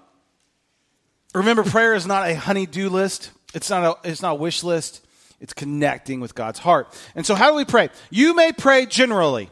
remember, 1.33 1.63
prayer 1.63 1.95
is 1.95 2.05
not 2.05 2.29
a 2.29 2.35
honey-do 2.35 2.89
list. 2.89 3.31
It's 3.55 3.69
not 3.71 3.83
a. 3.83 4.09
It's 4.09 4.21
not 4.21 4.33
a 4.33 4.35
wish 4.35 4.63
list. 4.63 5.03
It's 5.41 5.53
connecting 5.53 6.19
with 6.19 6.35
God's 6.35 6.59
heart. 6.59 6.95
And 7.15 7.25
so, 7.25 7.33
how 7.33 7.49
do 7.49 7.55
we 7.55 7.65
pray? 7.65 7.89
You 8.11 8.35
may 8.35 8.51
pray 8.51 8.85
generally. 8.85 9.49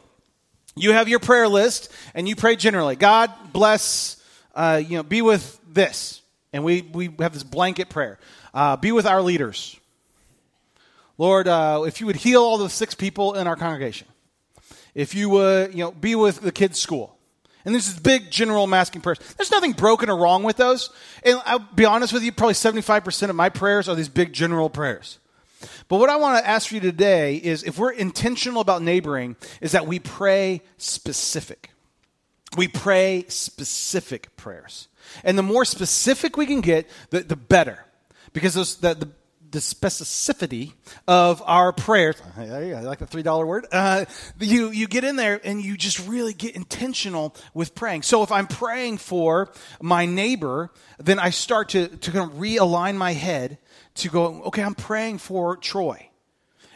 You 0.76 0.92
have 0.92 1.08
your 1.08 1.18
prayer 1.18 1.48
list, 1.48 1.90
and 2.14 2.28
you 2.28 2.36
pray 2.36 2.54
generally. 2.54 2.94
God 2.94 3.32
bless. 3.52 4.22
Uh, 4.54 4.80
you 4.86 4.96
know, 4.96 5.02
be 5.02 5.20
with 5.20 5.58
this, 5.68 6.22
and 6.52 6.62
we 6.62 6.82
we 6.82 7.10
have 7.18 7.32
this 7.32 7.42
blanket 7.42 7.88
prayer. 7.88 8.20
Uh, 8.56 8.74
be 8.74 8.90
with 8.90 9.04
our 9.04 9.20
leaders. 9.20 9.78
Lord, 11.18 11.46
uh, 11.46 11.84
if 11.86 12.00
you 12.00 12.06
would 12.06 12.16
heal 12.16 12.42
all 12.42 12.56
the 12.56 12.70
six 12.70 12.94
people 12.94 13.34
in 13.34 13.46
our 13.46 13.54
congregation. 13.54 14.08
If 14.94 15.14
you 15.14 15.28
would, 15.28 15.74
you 15.74 15.84
know, 15.84 15.92
be 15.92 16.14
with 16.14 16.40
the 16.40 16.50
kids' 16.50 16.80
school. 16.80 17.18
And 17.66 17.74
this 17.74 17.86
is 17.86 18.00
big 18.00 18.30
general 18.30 18.66
masking 18.66 19.02
prayers. 19.02 19.18
There's 19.36 19.50
nothing 19.50 19.72
broken 19.72 20.08
or 20.08 20.16
wrong 20.16 20.42
with 20.42 20.56
those. 20.56 20.88
And 21.22 21.38
I'll 21.44 21.58
be 21.58 21.84
honest 21.84 22.14
with 22.14 22.22
you, 22.22 22.32
probably 22.32 22.54
75% 22.54 23.28
of 23.28 23.36
my 23.36 23.50
prayers 23.50 23.90
are 23.90 23.94
these 23.94 24.08
big 24.08 24.32
general 24.32 24.70
prayers. 24.70 25.18
But 25.88 25.98
what 25.98 26.08
I 26.08 26.16
want 26.16 26.42
to 26.42 26.48
ask 26.48 26.68
for 26.68 26.76
you 26.76 26.80
today 26.80 27.36
is 27.36 27.62
if 27.62 27.78
we're 27.78 27.92
intentional 27.92 28.62
about 28.62 28.80
neighboring, 28.80 29.36
is 29.60 29.72
that 29.72 29.86
we 29.86 29.98
pray 29.98 30.62
specific. 30.78 31.72
We 32.56 32.68
pray 32.68 33.26
specific 33.28 34.34
prayers. 34.36 34.88
And 35.24 35.36
the 35.36 35.42
more 35.42 35.66
specific 35.66 36.38
we 36.38 36.46
can 36.46 36.62
get, 36.62 36.88
the, 37.10 37.20
the 37.20 37.36
better 37.36 37.85
because 38.36 38.52
those, 38.52 38.76
the, 38.76 38.92
the, 38.92 39.08
the 39.50 39.60
specificity 39.60 40.74
of 41.08 41.42
our 41.46 41.72
prayers, 41.72 42.16
I 42.36 42.82
like 42.82 42.98
the 42.98 43.06
$3 43.06 43.46
word, 43.46 43.66
uh, 43.72 44.04
you, 44.38 44.68
you 44.68 44.86
get 44.86 45.04
in 45.04 45.16
there 45.16 45.40
and 45.42 45.62
you 45.62 45.74
just 45.78 46.06
really 46.06 46.34
get 46.34 46.54
intentional 46.54 47.34
with 47.54 47.74
praying. 47.74 48.02
So 48.02 48.22
if 48.22 48.30
I'm 48.30 48.46
praying 48.46 48.98
for 48.98 49.50
my 49.80 50.04
neighbor, 50.04 50.70
then 50.98 51.18
I 51.18 51.30
start 51.30 51.70
to, 51.70 51.88
to 51.88 52.10
kind 52.10 52.30
of 52.30 52.36
realign 52.36 52.96
my 52.96 53.14
head 53.14 53.56
to 53.94 54.10
go, 54.10 54.42
okay, 54.42 54.62
I'm 54.62 54.74
praying 54.74 55.16
for 55.16 55.56
Troy. 55.56 56.10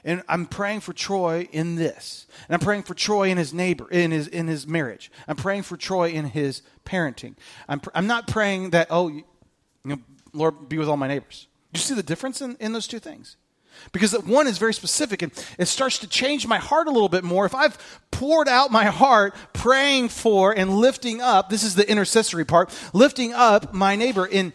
And 0.03 0.23
I'm 0.31 0.47
praying 0.47 0.81
for 0.81 0.95
Troy 0.95 1.47
in 1.53 1.75
this. 1.75 2.27
And 2.49 2.55
I'm 2.55 2.61
praying 2.61 2.85
for 2.85 2.95
Troy 2.95 3.29
in 3.29 3.37
his 3.37 3.53
neighbor, 3.53 3.87
in 3.91 4.13
his, 4.13 4.29
in 4.29 4.47
his 4.47 4.67
marriage. 4.67 5.13
I'm 5.29 5.37
praying 5.37 5.65
for 5.65 5.77
Troy 5.77 6.09
in 6.09 6.25
his 6.25 6.63
parenting. 6.87 7.35
I'm, 7.69 7.81
pr- 7.81 7.91
I'm 7.95 8.07
not 8.07 8.29
praying 8.29 8.71
that, 8.71 8.87
oh, 8.89 9.09
you 9.09 9.25
know, 9.85 9.99
Lord, 10.33 10.69
be 10.69 10.79
with 10.79 10.89
all 10.89 10.97
my 10.97 11.09
neighbors. 11.09 11.49
Do 11.73 11.79
you 11.79 11.83
see 11.83 11.95
the 11.95 12.03
difference 12.03 12.41
in, 12.41 12.57
in 12.61 12.73
those 12.73 12.87
two 12.87 12.99
things? 12.99 13.37
Because 13.93 14.13
one 14.13 14.47
is 14.47 14.59
very 14.59 14.75
specific 14.75 15.23
and 15.23 15.33
it 15.59 15.67
starts 15.67 15.99
to 16.01 16.09
change 16.09 16.47
my 16.47 16.59
heart 16.59 16.87
a 16.87 16.91
little 16.91 17.09
bit 17.09 17.25
more. 17.25 17.47
If 17.47 17.55
I've 17.55 17.79
poured 18.11 18.49
out 18.49 18.71
my 18.71 18.85
heart 18.85 19.35
praying 19.53 20.09
for 20.09 20.53
and 20.53 20.77
lifting 20.77 21.21
up, 21.21 21.49
this 21.49 21.63
is 21.63 21.75
the 21.75 21.89
intercessory 21.89 22.45
part, 22.45 22.77
lifting 22.93 23.33
up 23.33 23.73
my 23.73 23.97
neighbor 23.97 24.27
in, 24.27 24.53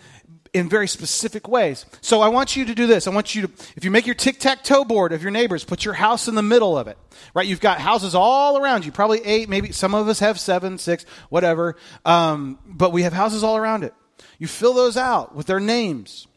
in 0.54 0.70
very 0.70 0.88
specific 0.88 1.48
ways. 1.48 1.86
So 2.02 2.22
I 2.22 2.28
want 2.28 2.56
you 2.56 2.66
to 2.66 2.76
do 2.76 2.88
this. 2.88 3.08
I 3.08 3.10
want 3.12 3.34
you 3.34 3.48
to, 3.48 3.54
if 3.76 3.84
you 3.84 3.92
make 3.92 4.06
your 4.06 4.16
tic 4.16 4.40
tac 4.40 4.64
toe 4.64 4.86
board 4.86 5.12
of 5.12 5.22
your 5.22 5.32
neighbors, 5.32 5.64
put 5.64 5.84
your 5.84 5.96
house 5.96 6.28
in 6.28 6.36
the 6.36 6.44
middle 6.44 6.78
of 6.78 6.88
it, 6.88 6.98
right? 7.34 7.48
You've 7.48 7.62
got 7.62 7.80
houses 7.80 8.16
all 8.16 8.58
around 8.58 8.86
you, 8.86 8.92
probably 8.92 9.26
eight, 9.26 9.50
maybe 9.50 9.72
some 9.72 9.96
of 9.96 10.08
us 10.08 10.20
have 10.20 10.40
seven, 10.40 10.78
six, 10.78 11.06
whatever. 11.30 11.78
Um, 12.04 12.60
but 12.66 12.92
we 12.92 13.04
have 13.04 13.14
houses 13.14 13.44
all 13.44 13.58
around 13.58 13.84
it. 13.84 13.94
You 14.38 14.48
fill 14.48 14.74
those 14.74 14.98
out 14.98 15.36
with 15.36 15.48
their 15.48 15.60
names. 15.60 16.28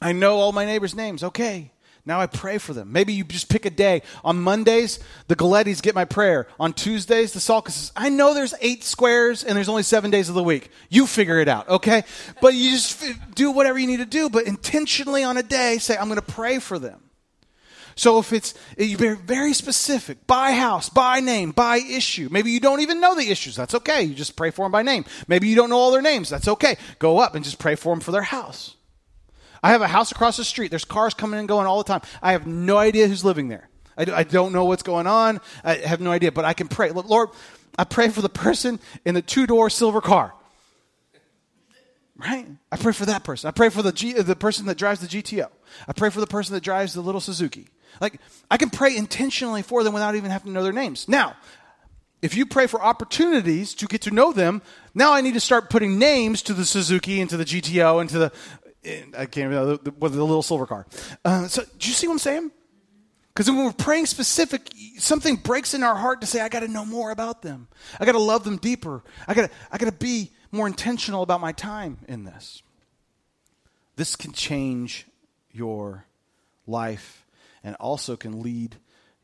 I 0.00 0.12
know 0.12 0.36
all 0.36 0.52
my 0.52 0.64
neighbors' 0.64 0.94
names. 0.94 1.22
Okay. 1.22 1.72
Now 2.06 2.20
I 2.20 2.26
pray 2.26 2.58
for 2.58 2.72
them. 2.72 2.92
Maybe 2.92 3.12
you 3.12 3.24
just 3.24 3.48
pick 3.48 3.66
a 3.66 3.70
day. 3.70 4.02
On 4.22 4.40
Mondays, 4.40 5.00
the 5.26 5.34
Galettis 5.34 5.82
get 5.82 5.96
my 5.96 6.04
prayer. 6.04 6.46
On 6.60 6.72
Tuesdays, 6.72 7.32
the 7.32 7.40
Salkuses. 7.40 7.90
I 7.96 8.10
know 8.10 8.32
there's 8.32 8.54
eight 8.60 8.84
squares 8.84 9.42
and 9.42 9.56
there's 9.56 9.68
only 9.68 9.82
seven 9.82 10.12
days 10.12 10.28
of 10.28 10.36
the 10.36 10.42
week. 10.42 10.70
You 10.88 11.08
figure 11.08 11.40
it 11.40 11.48
out, 11.48 11.68
okay? 11.68 12.04
But 12.40 12.54
you 12.54 12.70
just 12.70 13.04
do 13.34 13.50
whatever 13.50 13.76
you 13.76 13.88
need 13.88 13.96
to 13.96 14.06
do, 14.06 14.30
but 14.30 14.46
intentionally 14.46 15.24
on 15.24 15.36
a 15.36 15.42
day, 15.42 15.78
say, 15.78 15.96
I'm 15.96 16.06
going 16.06 16.20
to 16.20 16.22
pray 16.22 16.60
for 16.60 16.78
them. 16.78 17.02
So 17.96 18.18
if 18.18 18.32
it's 18.32 18.54
eh, 18.78 18.84
you're 18.84 19.16
very 19.16 19.52
specific, 19.52 20.26
by 20.28 20.52
house, 20.52 20.88
by 20.88 21.18
name, 21.18 21.50
by 21.50 21.78
issue. 21.78 22.28
Maybe 22.30 22.52
you 22.52 22.60
don't 22.60 22.80
even 22.80 23.00
know 23.00 23.16
the 23.16 23.30
issues. 23.30 23.56
That's 23.56 23.74
okay. 23.74 24.02
You 24.02 24.14
just 24.14 24.36
pray 24.36 24.50
for 24.50 24.64
them 24.66 24.72
by 24.72 24.82
name. 24.82 25.06
Maybe 25.26 25.48
you 25.48 25.56
don't 25.56 25.70
know 25.70 25.78
all 25.78 25.90
their 25.90 26.02
names. 26.02 26.28
That's 26.28 26.46
okay. 26.46 26.76
Go 27.00 27.18
up 27.18 27.34
and 27.34 27.44
just 27.44 27.58
pray 27.58 27.74
for 27.74 27.92
them 27.92 28.00
for 28.00 28.12
their 28.12 28.22
house. 28.22 28.75
I 29.66 29.70
have 29.70 29.82
a 29.82 29.88
house 29.88 30.12
across 30.12 30.36
the 30.36 30.44
street. 30.44 30.70
There's 30.70 30.84
cars 30.84 31.12
coming 31.12 31.40
and 31.40 31.48
going 31.48 31.66
all 31.66 31.78
the 31.78 31.92
time. 31.92 32.00
I 32.22 32.30
have 32.30 32.46
no 32.46 32.78
idea 32.78 33.08
who's 33.08 33.24
living 33.24 33.48
there. 33.48 33.68
I, 33.98 34.02
I 34.12 34.22
don't 34.22 34.52
know 34.52 34.64
what's 34.64 34.84
going 34.84 35.08
on. 35.08 35.40
I 35.64 35.74
have 35.74 36.00
no 36.00 36.12
idea, 36.12 36.30
but 36.30 36.44
I 36.44 36.52
can 36.52 36.68
pray. 36.68 36.92
Lord, 36.92 37.30
I 37.76 37.82
pray 37.82 38.08
for 38.10 38.22
the 38.22 38.28
person 38.28 38.78
in 39.04 39.16
the 39.16 39.22
two 39.22 39.44
door 39.44 39.68
silver 39.68 40.00
car. 40.00 40.34
Right? 42.16 42.46
I 42.70 42.76
pray 42.76 42.92
for 42.92 43.06
that 43.06 43.24
person. 43.24 43.48
I 43.48 43.50
pray 43.50 43.68
for 43.68 43.82
the, 43.82 43.90
G, 43.90 44.12
the 44.12 44.36
person 44.36 44.66
that 44.66 44.78
drives 44.78 45.00
the 45.00 45.08
GTO. 45.08 45.48
I 45.88 45.92
pray 45.94 46.10
for 46.10 46.20
the 46.20 46.28
person 46.28 46.54
that 46.54 46.62
drives 46.62 46.94
the 46.94 47.00
little 47.00 47.20
Suzuki. 47.20 47.66
Like, 48.00 48.20
I 48.48 48.58
can 48.58 48.70
pray 48.70 48.96
intentionally 48.96 49.62
for 49.62 49.82
them 49.82 49.94
without 49.94 50.14
even 50.14 50.30
having 50.30 50.46
to 50.46 50.52
know 50.52 50.62
their 50.62 50.72
names. 50.72 51.08
Now, 51.08 51.34
if 52.22 52.36
you 52.36 52.46
pray 52.46 52.68
for 52.68 52.80
opportunities 52.80 53.74
to 53.74 53.86
get 53.86 54.02
to 54.02 54.12
know 54.12 54.32
them, 54.32 54.62
now 54.94 55.12
I 55.12 55.22
need 55.22 55.34
to 55.34 55.40
start 55.40 55.70
putting 55.70 55.98
names 55.98 56.40
to 56.42 56.54
the 56.54 56.64
Suzuki 56.64 57.20
and 57.20 57.28
to 57.30 57.36
the 57.36 57.44
GTO 57.44 58.00
and 58.00 58.08
to 58.10 58.18
the 58.20 58.32
I 58.86 59.26
can't 59.26 59.50
remember 59.50 59.78
the, 59.78 59.90
the, 59.90 60.08
the 60.08 60.24
little 60.24 60.42
silver 60.42 60.66
car. 60.66 60.86
Uh, 61.24 61.48
so, 61.48 61.62
do 61.78 61.88
you 61.88 61.94
see 61.94 62.06
what 62.06 62.14
I'm 62.14 62.18
saying? 62.18 62.50
Because 63.28 63.50
when 63.50 63.64
we're 63.64 63.72
praying 63.72 64.06
specific, 64.06 64.72
something 64.98 65.36
breaks 65.36 65.74
in 65.74 65.82
our 65.82 65.94
heart 65.94 66.22
to 66.22 66.26
say, 66.26 66.40
I 66.40 66.48
got 66.48 66.60
to 66.60 66.68
know 66.68 66.86
more 66.86 67.10
about 67.10 67.42
them. 67.42 67.68
I 68.00 68.06
got 68.06 68.12
to 68.12 68.18
love 68.18 68.44
them 68.44 68.56
deeper. 68.56 69.02
I 69.28 69.34
got 69.34 69.50
to 69.50 69.56
I 69.70 69.78
got 69.78 69.86
to 69.86 69.92
be 69.92 70.30
more 70.52 70.66
intentional 70.66 71.22
about 71.22 71.40
my 71.40 71.52
time 71.52 71.98
in 72.08 72.24
this. 72.24 72.62
This 73.96 74.16
can 74.16 74.32
change 74.32 75.06
your 75.52 76.06
life 76.66 77.26
and 77.62 77.76
also 77.76 78.16
can 78.16 78.42
lead 78.42 78.76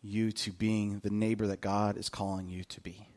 you 0.03 0.33
to 0.33 0.51
being 0.51 0.99
the 0.99 1.11
neighbor 1.11 1.47
that 1.47 1.61
God 1.61 1.97
is 1.97 2.09
calling 2.09 2.49
you 2.49 2.65
to 2.65 2.81
be. 2.81 3.09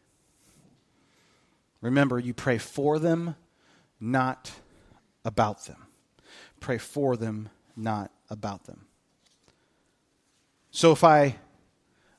Remember, 1.81 2.19
you 2.19 2.33
pray 2.33 2.57
for 2.57 2.99
them, 2.99 3.35
not 3.99 4.51
about 5.25 5.65
them 5.65 5.84
pray 6.65 6.79
for 6.79 7.15
them, 7.15 7.47
not 7.75 8.09
about 8.27 8.65
them. 8.65 8.87
So 10.71 10.91
if 10.91 11.03
I 11.03 11.35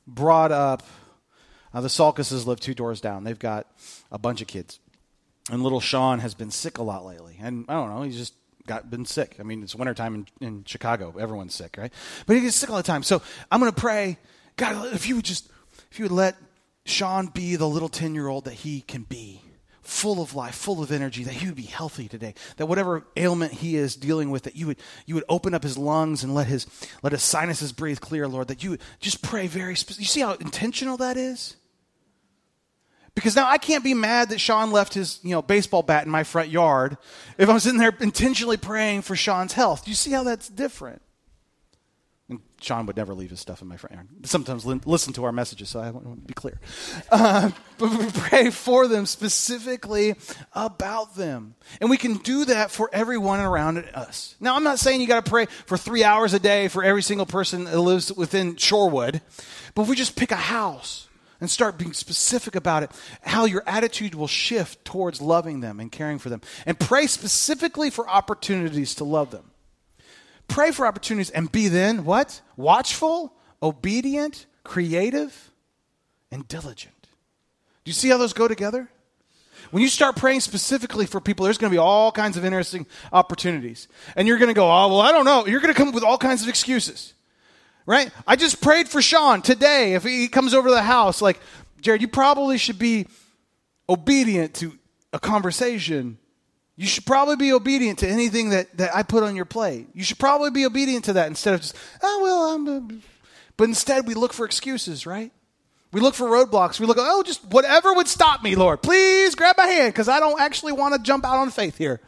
brought 0.06 0.52
up 0.52 0.84
uh, 1.74 1.80
the 1.80 1.88
Salkuses 1.88 2.46
live 2.46 2.60
two 2.60 2.72
doors 2.72 3.00
down, 3.00 3.24
they've 3.24 3.36
got 3.36 3.66
a 4.12 4.18
bunch 4.18 4.40
of 4.40 4.46
kids. 4.46 4.78
And 5.50 5.64
little 5.64 5.80
Sean 5.80 6.20
has 6.20 6.34
been 6.34 6.52
sick 6.52 6.78
a 6.78 6.84
lot 6.84 7.04
lately. 7.04 7.36
And 7.40 7.64
I 7.68 7.74
don't 7.74 7.92
know, 7.92 8.02
he's 8.02 8.16
just 8.16 8.34
got 8.68 8.88
been 8.88 9.04
sick. 9.04 9.34
I 9.40 9.42
mean, 9.42 9.64
it's 9.64 9.74
wintertime 9.74 10.14
in, 10.14 10.46
in 10.46 10.64
Chicago. 10.64 11.12
Everyone's 11.18 11.54
sick, 11.54 11.74
right? 11.76 11.92
But 12.26 12.36
he 12.36 12.42
gets 12.42 12.54
sick 12.54 12.70
all 12.70 12.76
the 12.76 12.84
time. 12.84 13.02
So 13.02 13.22
I'm 13.50 13.58
going 13.58 13.72
to 13.72 13.80
pray, 13.80 14.16
God, 14.54 14.94
if 14.94 15.08
you 15.08 15.16
would 15.16 15.24
just, 15.24 15.50
if 15.90 15.98
you 15.98 16.04
would 16.04 16.12
let 16.12 16.36
Sean 16.84 17.26
be 17.26 17.56
the 17.56 17.68
little 17.68 17.88
10 17.88 18.14
year 18.14 18.28
old 18.28 18.44
that 18.44 18.54
he 18.54 18.80
can 18.80 19.02
be 19.02 19.42
full 19.86 20.20
of 20.20 20.34
life, 20.34 20.54
full 20.54 20.82
of 20.82 20.90
energy, 20.90 21.24
that 21.24 21.34
he 21.34 21.46
would 21.46 21.56
be 21.56 21.62
healthy 21.62 22.08
today. 22.08 22.34
That 22.56 22.66
whatever 22.66 23.06
ailment 23.16 23.52
he 23.52 23.76
is 23.76 23.96
dealing 23.96 24.30
with, 24.30 24.42
that 24.44 24.56
you 24.56 24.66
would 24.66 24.78
you 25.06 25.14
would 25.14 25.24
open 25.28 25.54
up 25.54 25.62
his 25.62 25.78
lungs 25.78 26.22
and 26.22 26.34
let 26.34 26.46
his 26.46 26.66
let 27.02 27.12
his 27.12 27.22
sinuses 27.22 27.72
breathe 27.72 28.00
clear, 28.00 28.28
Lord. 28.28 28.48
That 28.48 28.62
you 28.62 28.70
would 28.70 28.80
just 29.00 29.22
pray 29.22 29.46
very 29.46 29.76
specific. 29.76 30.02
You 30.02 30.08
see 30.08 30.20
how 30.20 30.34
intentional 30.34 30.96
that 30.98 31.16
is? 31.16 31.56
Because 33.14 33.34
now 33.34 33.48
I 33.48 33.56
can't 33.56 33.82
be 33.82 33.94
mad 33.94 34.28
that 34.28 34.40
Sean 34.40 34.70
left 34.70 34.92
his, 34.92 35.20
you 35.22 35.30
know, 35.30 35.40
baseball 35.40 35.82
bat 35.82 36.04
in 36.04 36.10
my 36.10 36.22
front 36.22 36.50
yard 36.50 36.98
if 37.38 37.48
I'm 37.48 37.58
sitting 37.58 37.78
there 37.78 37.96
intentionally 37.98 38.58
praying 38.58 39.02
for 39.02 39.16
Sean's 39.16 39.54
health. 39.54 39.84
Do 39.84 39.90
you 39.90 39.94
see 39.94 40.10
how 40.10 40.22
that's 40.22 40.50
different? 40.50 41.00
Sean 42.60 42.86
would 42.86 42.96
never 42.96 43.14
leave 43.14 43.30
his 43.30 43.40
stuff 43.40 43.60
in 43.60 43.68
my 43.68 43.76
yard. 43.90 44.08
Sometimes 44.24 44.64
li- 44.64 44.80
listen 44.86 45.12
to 45.14 45.24
our 45.24 45.32
messages, 45.32 45.68
so 45.68 45.80
I 45.80 45.90
want 45.90 46.04
to 46.04 46.26
be 46.26 46.34
clear. 46.34 46.58
Uh, 47.10 47.50
but 47.78 47.90
we 47.90 48.10
pray 48.10 48.50
for 48.50 48.88
them 48.88 49.04
specifically 49.04 50.14
about 50.54 51.16
them. 51.16 51.54
And 51.80 51.90
we 51.90 51.98
can 51.98 52.14
do 52.14 52.46
that 52.46 52.70
for 52.70 52.88
everyone 52.92 53.40
around 53.40 53.78
us. 53.94 54.36
Now, 54.40 54.56
I'm 54.56 54.64
not 54.64 54.78
saying 54.78 55.00
you 55.00 55.06
got 55.06 55.24
to 55.24 55.30
pray 55.30 55.46
for 55.66 55.76
three 55.76 56.02
hours 56.02 56.32
a 56.32 56.40
day 56.40 56.68
for 56.68 56.82
every 56.82 57.02
single 57.02 57.26
person 57.26 57.64
that 57.64 57.78
lives 57.78 58.12
within 58.12 58.56
Shorewood, 58.56 59.20
but 59.74 59.82
if 59.82 59.88
we 59.88 59.96
just 59.96 60.16
pick 60.16 60.30
a 60.30 60.36
house, 60.36 61.06
and 61.38 61.50
start 61.50 61.76
being 61.76 61.92
specific 61.92 62.56
about 62.56 62.82
it, 62.82 62.90
how 63.20 63.44
your 63.44 63.62
attitude 63.66 64.14
will 64.14 64.26
shift 64.26 64.82
towards 64.86 65.20
loving 65.20 65.60
them 65.60 65.80
and 65.80 65.92
caring 65.92 66.18
for 66.18 66.30
them. 66.30 66.40
And 66.64 66.80
pray 66.80 67.06
specifically 67.06 67.90
for 67.90 68.08
opportunities 68.08 68.94
to 68.94 69.04
love 69.04 69.30
them. 69.30 69.50
Pray 70.48 70.70
for 70.70 70.86
opportunities 70.86 71.30
and 71.30 71.50
be 71.50 71.68
then 71.68 72.04
what? 72.04 72.40
Watchful, 72.56 73.34
obedient, 73.62 74.46
creative, 74.64 75.50
and 76.30 76.46
diligent. 76.48 76.94
Do 77.02 77.90
you 77.90 77.92
see 77.92 78.08
how 78.08 78.16
those 78.16 78.32
go 78.32 78.48
together? 78.48 78.88
When 79.70 79.82
you 79.82 79.88
start 79.88 80.16
praying 80.16 80.40
specifically 80.40 81.06
for 81.06 81.20
people, 81.20 81.44
there's 81.44 81.58
going 81.58 81.70
to 81.70 81.74
be 81.74 81.78
all 81.78 82.12
kinds 82.12 82.36
of 82.36 82.44
interesting 82.44 82.86
opportunities. 83.12 83.88
And 84.14 84.28
you're 84.28 84.38
going 84.38 84.48
to 84.48 84.54
go, 84.54 84.66
oh, 84.66 84.88
well, 84.88 85.00
I 85.00 85.10
don't 85.10 85.24
know. 85.24 85.46
You're 85.46 85.60
going 85.60 85.74
to 85.74 85.78
come 85.78 85.88
up 85.88 85.94
with 85.94 86.04
all 86.04 86.18
kinds 86.18 86.42
of 86.42 86.48
excuses 86.48 87.14
right? 87.86 88.10
I 88.26 88.36
just 88.36 88.60
prayed 88.60 88.88
for 88.88 89.00
Sean 89.00 89.40
today. 89.40 89.94
If 89.94 90.02
he 90.02 90.28
comes 90.28 90.52
over 90.52 90.68
to 90.68 90.74
the 90.74 90.82
house, 90.82 91.22
like, 91.22 91.40
Jared, 91.80 92.02
you 92.02 92.08
probably 92.08 92.58
should 92.58 92.78
be 92.78 93.06
obedient 93.88 94.54
to 94.54 94.76
a 95.12 95.20
conversation. 95.20 96.18
You 96.76 96.86
should 96.86 97.06
probably 97.06 97.36
be 97.36 97.52
obedient 97.52 98.00
to 98.00 98.08
anything 98.08 98.50
that, 98.50 98.76
that 98.76 98.94
I 98.94 99.02
put 99.02 99.22
on 99.22 99.34
your 99.34 99.46
plate. 99.46 99.88
You 99.94 100.04
should 100.04 100.18
probably 100.18 100.50
be 100.50 100.66
obedient 100.66 101.06
to 101.06 101.14
that 101.14 101.28
instead 101.28 101.54
of 101.54 101.62
just, 101.62 101.74
oh, 102.02 102.20
well, 102.22 102.54
I'm. 102.54 103.02
But 103.56 103.64
instead, 103.64 104.06
we 104.06 104.12
look 104.14 104.34
for 104.34 104.44
excuses, 104.44 105.06
right? 105.06 105.32
We 105.92 106.02
look 106.02 106.14
for 106.14 106.26
roadblocks. 106.26 106.78
We 106.78 106.84
look, 106.84 106.98
oh, 107.00 107.22
just 107.22 107.42
whatever 107.46 107.94
would 107.94 108.08
stop 108.08 108.42
me, 108.42 108.54
Lord. 108.54 108.82
Please 108.82 109.34
grab 109.34 109.56
my 109.56 109.66
hand 109.66 109.94
because 109.94 110.08
I 110.08 110.20
don't 110.20 110.38
actually 110.38 110.72
want 110.72 110.94
to 110.94 111.00
jump 111.00 111.24
out 111.24 111.38
on 111.38 111.50
faith 111.50 111.78
here. 111.78 112.00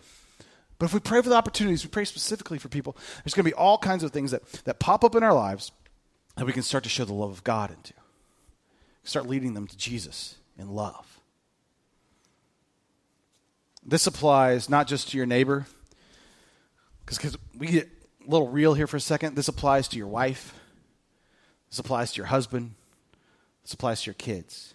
But 0.79 0.87
if 0.87 0.95
we 0.95 1.01
pray 1.01 1.23
for 1.23 1.31
the 1.31 1.35
opportunities, 1.35 1.85
we 1.85 1.91
pray 1.91 2.05
specifically 2.05 2.59
for 2.59 2.69
people, 2.69 2.97
there's 3.25 3.35
going 3.35 3.45
to 3.45 3.51
be 3.51 3.55
all 3.55 3.79
kinds 3.79 4.05
of 4.05 4.13
things 4.13 4.31
that, 4.33 4.45
that 4.65 4.79
pop 4.79 5.03
up 5.03 5.15
in 5.15 5.23
our 5.23 5.33
lives 5.33 5.73
that 6.37 6.45
we 6.45 6.53
can 6.53 6.63
start 6.63 6.85
to 6.85 6.91
show 6.91 7.05
the 7.05 7.15
love 7.15 7.31
of 7.31 7.43
God 7.43 7.71
into. 7.71 7.95
Start 9.03 9.27
leading 9.27 9.55
them 9.55 9.67
to 9.67 9.77
Jesus 9.77 10.37
in 10.59 10.69
love. 10.69 11.18
This 13.89 14.07
applies 14.07 14.69
not 14.69 14.87
just 14.87 15.09
to 15.11 15.17
your 15.17 15.25
neighbor, 15.25 15.67
because 17.07 17.39
we 17.57 17.69
get 17.69 17.89
a 18.27 18.31
little 18.31 18.49
real 18.49 18.75
here 18.75 18.87
for 18.87 18.99
a 18.99 19.01
second. 19.01 19.35
This 19.35 19.49
applies 19.49 19.89
to 19.89 19.97
your 19.97 20.09
wife, 20.09 20.53
this 21.71 21.79
applies 21.79 22.13
to 22.13 22.19
your 22.19 22.27
husband, 22.27 22.75
this 23.63 23.73
applies 23.73 24.03
to 24.03 24.09
your 24.09 24.15
kids. 24.15 24.75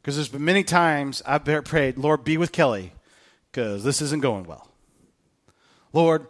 Because 0.00 0.16
there's 0.16 0.30
been 0.30 0.42
many 0.42 0.64
times 0.64 1.22
I've 1.26 1.44
prayed, 1.44 1.98
Lord, 1.98 2.24
be 2.24 2.38
with 2.38 2.50
Kelly, 2.50 2.92
because 3.50 3.84
this 3.84 4.00
isn't 4.00 4.22
going 4.22 4.44
well. 4.44 4.70
Lord, 5.92 6.26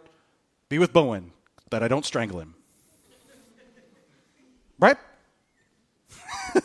be 0.67 0.79
with 0.79 0.91
Bowen, 0.91 1.31
that 1.71 1.81
I 1.81 1.87
don't 1.87 2.05
strangle 2.05 2.41
him. 2.41 2.55
Right? 4.79 4.97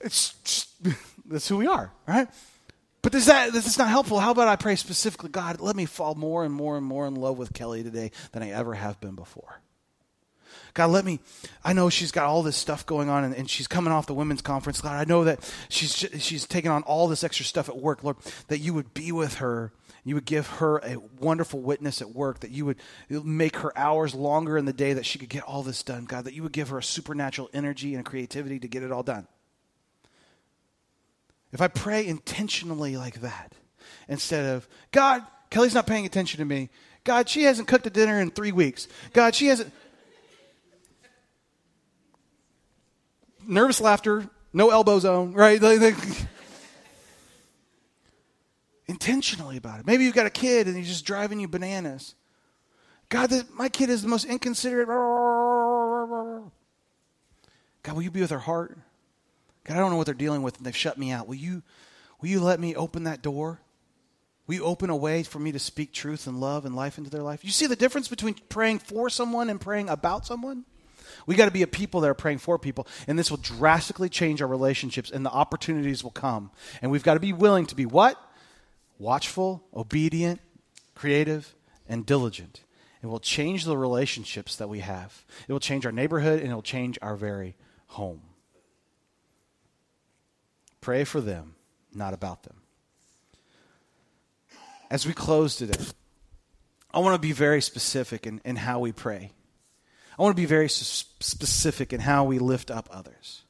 it's 0.00 0.32
just, 0.42 0.70
that's 1.26 1.46
who 1.48 1.58
we 1.58 1.66
are, 1.66 1.92
right? 2.08 2.28
But 3.02 3.14
is 3.14 3.26
that 3.26 3.52
this 3.52 3.66
is 3.66 3.78
not 3.78 3.88
helpful. 3.88 4.20
How 4.20 4.30
about 4.30 4.48
I 4.48 4.56
pray 4.56 4.76
specifically, 4.76 5.30
God, 5.30 5.60
let 5.60 5.74
me 5.74 5.86
fall 5.86 6.14
more 6.14 6.44
and 6.44 6.52
more 6.52 6.76
and 6.76 6.84
more 6.84 7.06
in 7.06 7.14
love 7.14 7.38
with 7.38 7.52
Kelly 7.52 7.82
today 7.82 8.10
than 8.32 8.42
I 8.42 8.50
ever 8.50 8.74
have 8.74 9.00
been 9.00 9.14
before. 9.14 9.60
God, 10.74 10.90
let 10.90 11.04
me, 11.04 11.18
I 11.64 11.72
know 11.72 11.90
she's 11.90 12.12
got 12.12 12.26
all 12.26 12.42
this 12.42 12.56
stuff 12.56 12.86
going 12.86 13.08
on 13.08 13.24
and, 13.24 13.34
and, 13.34 13.50
she's 13.50 13.66
coming 13.66 13.92
off 13.92 14.06
the 14.06 14.14
women's 14.14 14.42
conference. 14.42 14.80
God, 14.80 14.94
I 14.94 15.04
know 15.04 15.24
that 15.24 15.52
she's, 15.68 15.92
she's 15.92 16.46
taking 16.46 16.70
on 16.70 16.82
all 16.84 17.08
this 17.08 17.24
extra 17.24 17.44
stuff 17.44 17.68
at 17.68 17.76
work. 17.76 18.04
Lord, 18.04 18.16
that 18.46 18.58
you 18.58 18.72
would 18.74 18.94
be 18.94 19.10
with 19.10 19.36
her 19.36 19.72
you 20.04 20.14
would 20.14 20.24
give 20.24 20.46
her 20.46 20.78
a 20.78 20.96
wonderful 21.18 21.60
witness 21.60 22.00
at 22.00 22.10
work, 22.10 22.40
that 22.40 22.50
you 22.50 22.64
would 22.64 22.78
make 23.24 23.56
her 23.56 23.76
hours 23.76 24.14
longer 24.14 24.56
in 24.56 24.64
the 24.64 24.72
day 24.72 24.94
that 24.94 25.06
she 25.06 25.18
could 25.18 25.28
get 25.28 25.42
all 25.42 25.62
this 25.62 25.82
done, 25.82 26.04
God, 26.04 26.24
that 26.24 26.34
you 26.34 26.42
would 26.42 26.52
give 26.52 26.70
her 26.70 26.78
a 26.78 26.82
supernatural 26.82 27.50
energy 27.52 27.94
and 27.94 28.04
creativity 28.04 28.58
to 28.60 28.68
get 28.68 28.82
it 28.82 28.92
all 28.92 29.02
done. 29.02 29.26
If 31.52 31.60
I 31.60 31.68
pray 31.68 32.06
intentionally 32.06 32.96
like 32.96 33.20
that, 33.22 33.54
instead 34.08 34.44
of, 34.54 34.68
God, 34.92 35.22
Kelly's 35.50 35.74
not 35.74 35.86
paying 35.86 36.06
attention 36.06 36.38
to 36.38 36.44
me. 36.44 36.70
God, 37.04 37.28
she 37.28 37.44
hasn't 37.44 37.66
cooked 37.66 37.86
a 37.86 37.90
dinner 37.90 38.20
in 38.20 38.30
three 38.30 38.52
weeks. 38.52 38.86
God, 39.12 39.34
she 39.34 39.46
hasn't. 39.46 39.72
Nervous 43.46 43.80
laughter, 43.80 44.28
no 44.52 44.70
elbow 44.70 44.98
zone, 45.00 45.32
right? 45.32 45.60
intentionally 48.86 49.56
about 49.56 49.80
it. 49.80 49.86
Maybe 49.86 50.04
you've 50.04 50.14
got 50.14 50.26
a 50.26 50.30
kid 50.30 50.66
and 50.66 50.76
he's 50.76 50.88
just 50.88 51.04
driving 51.04 51.40
you 51.40 51.48
bananas. 51.48 52.14
God, 53.08 53.32
my 53.54 53.68
kid 53.68 53.88
is 53.88 54.02
the 54.02 54.08
most 54.08 54.24
inconsiderate. 54.24 54.88
God, 57.82 57.94
will 57.94 58.02
you 58.02 58.10
be 58.10 58.20
with 58.20 58.30
her 58.30 58.38
heart? 58.38 58.78
God, 59.64 59.76
I 59.76 59.80
don't 59.80 59.90
know 59.90 59.96
what 59.96 60.06
they're 60.06 60.14
dealing 60.14 60.42
with 60.42 60.56
and 60.56 60.66
they've 60.66 60.76
shut 60.76 60.98
me 60.98 61.10
out. 61.10 61.28
Will 61.28 61.36
you, 61.36 61.62
will 62.20 62.28
you 62.28 62.40
let 62.40 62.60
me 62.60 62.74
open 62.74 63.04
that 63.04 63.22
door? 63.22 63.60
Will 64.46 64.54
you 64.54 64.64
open 64.64 64.90
a 64.90 64.96
way 64.96 65.22
for 65.22 65.38
me 65.38 65.52
to 65.52 65.58
speak 65.58 65.92
truth 65.92 66.26
and 66.26 66.40
love 66.40 66.64
and 66.64 66.74
life 66.74 66.98
into 66.98 67.10
their 67.10 67.22
life? 67.22 67.44
You 67.44 67.50
see 67.50 67.66
the 67.66 67.76
difference 67.76 68.08
between 68.08 68.34
praying 68.48 68.80
for 68.80 69.08
someone 69.08 69.48
and 69.48 69.60
praying 69.60 69.88
about 69.88 70.26
someone? 70.26 70.64
We 71.26 71.36
got 71.36 71.44
to 71.44 71.50
be 71.50 71.62
a 71.62 71.68
people 71.68 72.00
that 72.00 72.10
are 72.10 72.14
praying 72.14 72.38
for 72.38 72.58
people, 72.58 72.86
and 73.06 73.18
this 73.18 73.30
will 73.30 73.38
drastically 73.38 74.08
change 74.08 74.40
our 74.40 74.48
relationships, 74.48 75.10
and 75.10 75.24
the 75.24 75.30
opportunities 75.30 76.02
will 76.02 76.10
come. 76.10 76.50
And 76.80 76.90
we've 76.90 77.02
got 77.02 77.14
to 77.14 77.20
be 77.20 77.32
willing 77.32 77.66
to 77.66 77.74
be 77.74 77.84
what? 77.84 78.16
watchful, 79.00 79.64
obedient, 79.74 80.40
creative, 80.94 81.54
and 81.88 82.06
diligent. 82.06 82.62
It 83.02 83.06
will 83.06 83.18
change 83.18 83.64
the 83.64 83.76
relationships 83.76 84.54
that 84.56 84.68
we 84.68 84.80
have. 84.80 85.24
It 85.48 85.52
will 85.52 85.58
change 85.58 85.86
our 85.86 85.92
neighborhood 85.92 86.40
and 86.40 86.52
it 86.52 86.54
will 86.54 86.62
change 86.62 86.98
our 87.00 87.16
very 87.16 87.56
home. 87.88 88.20
Pray 90.80 91.04
for 91.04 91.20
them, 91.20 91.54
not 91.94 92.14
about 92.14 92.42
them. 92.44 92.56
As 94.90 95.06
we 95.06 95.12
close 95.12 95.56
today, 95.56 95.84
I 96.92 96.98
want 96.98 97.14
to 97.14 97.20
be 97.20 97.32
very 97.32 97.62
specific 97.62 98.26
in, 98.26 98.40
in 98.44 98.56
how 98.56 98.80
we 98.80 98.92
pray. 98.92 99.32
I 100.18 100.22
want 100.22 100.36
to 100.36 100.40
be 100.40 100.46
very 100.46 100.68
specific 100.68 101.92
in 101.92 102.00
how 102.00 102.24
we 102.24 102.38
lift 102.38 102.70
up 102.70 102.88
others. 102.90 103.42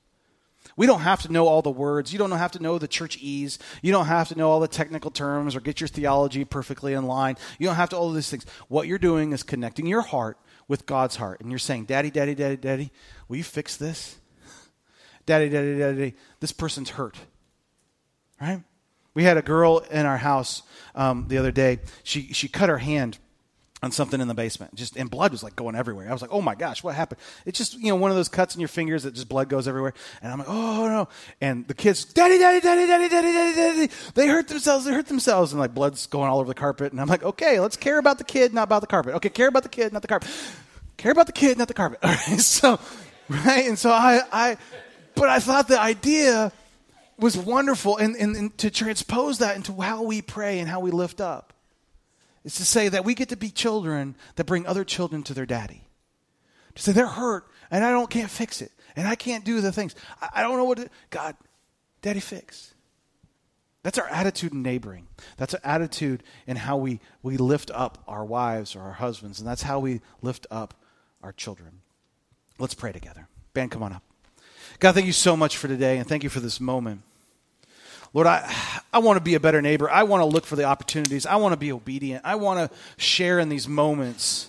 We 0.77 0.87
don't 0.87 1.01
have 1.01 1.23
to 1.23 1.33
know 1.33 1.49
all 1.49 1.63
the 1.63 1.71
words. 1.71 2.13
You 2.13 2.19
don't 2.19 2.31
have 2.31 2.53
to 2.53 2.63
know 2.63 2.79
the 2.79 2.89
churchese. 2.89 3.59
You 3.83 3.93
don't 3.93 4.07
have 4.07 4.29
to 4.29 4.39
know 4.39 4.51
all 4.51 4.61
the 4.61 4.69
technical 4.69 5.11
terms 5.11 5.57
or 5.57 5.61
get 5.61 5.81
your 5.81 5.89
theology 5.89 6.45
perfectly 6.45 6.93
in 6.93 7.07
line. 7.07 7.37
You 7.59 7.67
don't 7.67 7.77
have 7.77 7.91
to 7.91 7.97
all 7.97 8.09
of 8.09 8.15
these 8.15 8.31
things. 8.31 8.47
What 8.69 8.87
you're 8.87 8.99
doing 8.99 9.33
is 9.33 9.43
connecting 9.43 9.87
your 9.87 10.03
heart 10.03 10.39
with 10.69 10.87
God's 10.87 11.17
heart. 11.17 11.41
And 11.41 11.51
you're 11.51 11.59
saying, 11.59 11.87
Daddy, 11.87 12.11
Daddy, 12.11 12.35
Daddy, 12.35 12.57
Daddy, 12.57 12.93
will 13.29 13.37
you 13.37 13.45
fix 13.45 13.77
this? 13.77 14.20
Daddy, 15.27 15.49
Daddy, 15.49 15.79
Daddy, 15.79 16.15
this 16.41 16.53
person's 16.53 16.91
hurt. 16.91 17.17
Right? 18.41 18.63
We 19.15 19.25
had 19.25 19.37
a 19.37 19.43
girl 19.43 19.79
in 19.91 20.07
our 20.07 20.17
house 20.17 20.63
um, 20.95 21.27
the 21.29 21.39
other 21.39 21.51
day. 21.51 21.81
She, 22.05 22.33
she 22.33 22.49
cut 22.49 22.69
her 22.69 22.79
hand 22.79 23.19
on 23.83 23.91
something 23.93 24.21
in 24.21 24.29
the 24.29 24.35
basement. 24.35 24.75
Just 24.75 24.97
and 24.97 25.11
blood 25.11 25.33
was 25.33 25.43
like 25.43 25.57
going 25.57 25.75
everywhere. 25.75 26.09
I 26.09 26.13
was 26.13 26.23
like, 26.23 26.33
"Oh 26.33 26.43
my 26.43 26.55
gosh, 26.55 26.83
what 26.83 26.95
happened?" 26.95 27.21
It's 27.47 27.59
just 27.59 27.75
you 27.75 27.89
know 27.89 27.97
one 27.97 28.11
of 28.11 28.17
those 28.17 28.29
cuts 28.29 28.55
in 28.55 28.61
your 28.61 28.69
fingers 28.69 29.05
that 29.05 29.15
just 29.15 29.29
blood 29.29 29.49
goes 29.49 29.67
everywhere. 29.67 29.95
And 30.23 30.33
I'm 30.33 30.39
like, 30.39 30.49
"Oh 30.49 30.89
no!" 30.89 31.09
And 31.41 31.67
the 31.67 31.75
kids, 31.75 32.05
"Daddy, 32.05 32.39
daddy, 32.39 32.61
daddy, 32.61 32.87
daddy, 32.87 33.09
daddy, 33.09 33.33
daddy, 33.33 33.55
daddy!" 33.55 33.93
They 34.15 34.29
hurt 34.29 34.49
themselves. 34.49 34.85
They 34.85 34.93
hurt 34.93 35.07
themselves, 35.07 35.53
and 35.53 35.61
like 35.61 35.75
blood's 35.75 36.07
going 36.07 36.29
all 36.29 36.41
over 36.41 36.49
the 36.49 36.55
carpet. 36.55 36.93
And 36.93 37.01
I'm 37.01 37.09
like, 37.09 37.23
"Okay, 37.23 37.59
let's 37.61 37.77
care 37.77 37.99
about 37.99 38.19
the 38.19 38.25
kid, 38.25 38.53
not 38.53 38.65
about 38.65 38.81
the 38.81 38.87
carpet. 38.87 39.15
Okay, 39.15 39.31
care 39.31 39.49
about 39.49 39.63
the 39.63 39.69
kid, 39.69 39.93
not 39.93 40.03
the 40.03 40.09
carpet. 40.09 40.29
Care 40.97 41.13
about 41.13 41.27
the 41.27 41.33
kid, 41.33 41.57
not 41.57 41.69
the 41.69 41.75
carpet." 41.75 42.01
All 42.03 42.11
right, 42.11 42.41
so 42.41 42.79
right, 43.29 43.67
and 43.67 43.79
so 43.79 43.91
I, 43.91 44.21
I, 44.31 44.57
but 45.21 45.29
I 45.29 45.39
thought 45.39 45.69
the 45.69 45.79
idea 45.79 46.51
was 47.19 47.37
wonderful, 47.37 47.99
and, 47.99 48.17
and, 48.17 48.35
and 48.35 48.57
to 48.57 48.71
transpose 48.71 49.37
that 49.41 49.55
into 49.55 49.79
how 49.79 50.03
we 50.03 50.23
pray 50.23 50.61
and 50.61 50.67
how 50.67 50.81
we 50.81 50.91
lift 50.91 51.21
up 51.21 51.53
is 52.43 52.55
to 52.55 52.65
say 52.65 52.89
that 52.89 53.05
we 53.05 53.15
get 53.15 53.29
to 53.29 53.37
be 53.37 53.51
children 53.51 54.15
that 54.37 54.45
bring 54.45 54.67
other 54.67 54.83
children 54.83 55.23
to 55.25 55.35
their 55.35 55.45
daddy. 55.45 55.87
To 56.75 56.83
say 56.83 56.93
they're 56.93 57.07
hurt 57.07 57.45
and 57.71 57.85
I 57.85 57.91
don't 57.91 58.09
can't 58.09 58.31
fix 58.31 58.63
it 58.63 58.73
and 58.97 59.07
I 59.07 59.15
can't 59.15 59.45
do 59.45 59.61
the 59.61 59.73
things. 59.73 59.95
I, 60.23 60.29
I 60.37 60.43
don't 60.43 60.57
know 60.57 60.65
what 60.65 60.79
to, 60.79 60.89
God, 61.11 61.37
daddy 62.01 62.21
fix. 62.21 62.73
That's 63.83 63.99
our 63.99 64.09
attitude 64.09 64.55
in 64.55 64.63
neighboring. 64.63 65.07
That's 65.37 65.53
our 65.53 65.61
attitude 65.63 66.23
in 66.47 66.57
how 66.57 66.79
we, 66.79 66.99
we 67.23 67.37
lift 67.37 67.71
up 67.75 68.03
our 68.09 68.25
wives 68.25 68.75
or 68.75 68.81
our 68.81 68.93
husbands, 68.93 69.39
and 69.39 69.47
that's 69.47 69.63
how 69.63 69.81
we 69.81 70.01
lift 70.23 70.47
up 70.51 70.73
our 71.23 71.33
children. 71.33 71.83
Let's 72.59 72.73
pray 72.73 72.93
together. 72.93 73.29
Ben, 73.53 73.69
come 73.69 73.83
on 73.83 73.93
up. 73.93 74.03
God, 74.81 74.95
thank 74.95 75.07
you 75.07 75.13
so 75.13 75.37
much 75.37 75.59
for 75.59 75.69
today, 75.69 75.99
and 75.99 76.09
thank 76.09 76.25
you 76.25 76.31
for 76.31 76.41
this 76.41 76.59
moment. 76.59 77.03
Lord, 78.15 78.27
I, 78.27 78.51
I 78.95 79.01
want 79.01 79.19
to 79.19 79.23
be 79.23 79.35
a 79.35 79.41
better 79.41 79.61
neighbor. 79.61 79.91
I 79.91 80.05
want 80.05 80.23
to 80.23 80.25
look 80.25 80.47
for 80.47 80.57
the 80.57 80.65
opportunities. 80.65 81.27
I 81.27 81.37
want 81.37 81.53
to 81.53 81.59
be 81.59 81.71
obedient. 81.71 82.25
I 82.25 82.37
want 82.37 82.59
to 82.59 82.77
share 82.97 83.39
in 83.39 83.51
these 83.51 83.69
moments 83.69 84.49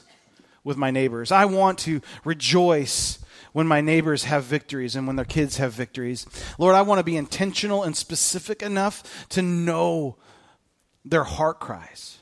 with 0.64 0.78
my 0.78 0.90
neighbors. 0.90 1.34
I 1.34 1.44
want 1.46 1.80
to 1.80 2.02
rejoice 2.24 3.20
when 3.52 3.68
my 3.68 3.82
neighbors 3.82 4.24
have 4.24 4.46
victories 4.46 4.96
and 4.96 5.06
when 5.06 5.18
their 5.18 5.26
kids 5.26 5.58
have 5.58 5.74
victories. 5.74 6.26
Lord, 6.58 6.76
I 6.76 6.82
want 6.82 7.00
to 7.00 7.04
be 7.04 7.18
intentional 7.18 7.84
and 7.84 7.96
specific 7.96 8.64
enough 8.64 9.28
to 9.30 9.42
know 9.42 10.16
their 11.04 11.26
heart 11.26 11.60
cries. 11.60 12.21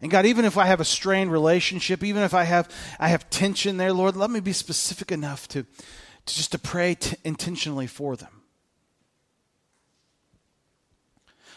And 0.00 0.10
God, 0.10 0.26
even 0.26 0.44
if 0.44 0.58
I 0.58 0.66
have 0.66 0.80
a 0.80 0.84
strained 0.84 1.32
relationship, 1.32 2.04
even 2.04 2.22
if 2.22 2.34
I 2.34 2.44
have 2.44 2.68
I 3.00 3.08
have 3.08 3.30
tension 3.30 3.76
there, 3.76 3.92
Lord, 3.92 4.16
let 4.16 4.30
me 4.30 4.40
be 4.40 4.52
specific 4.52 5.10
enough 5.10 5.48
to 5.48 5.62
to 5.62 6.34
just 6.34 6.52
to 6.52 6.58
pray 6.58 6.96
t- 6.96 7.16
intentionally 7.24 7.86
for 7.86 8.16
them. 8.16 8.42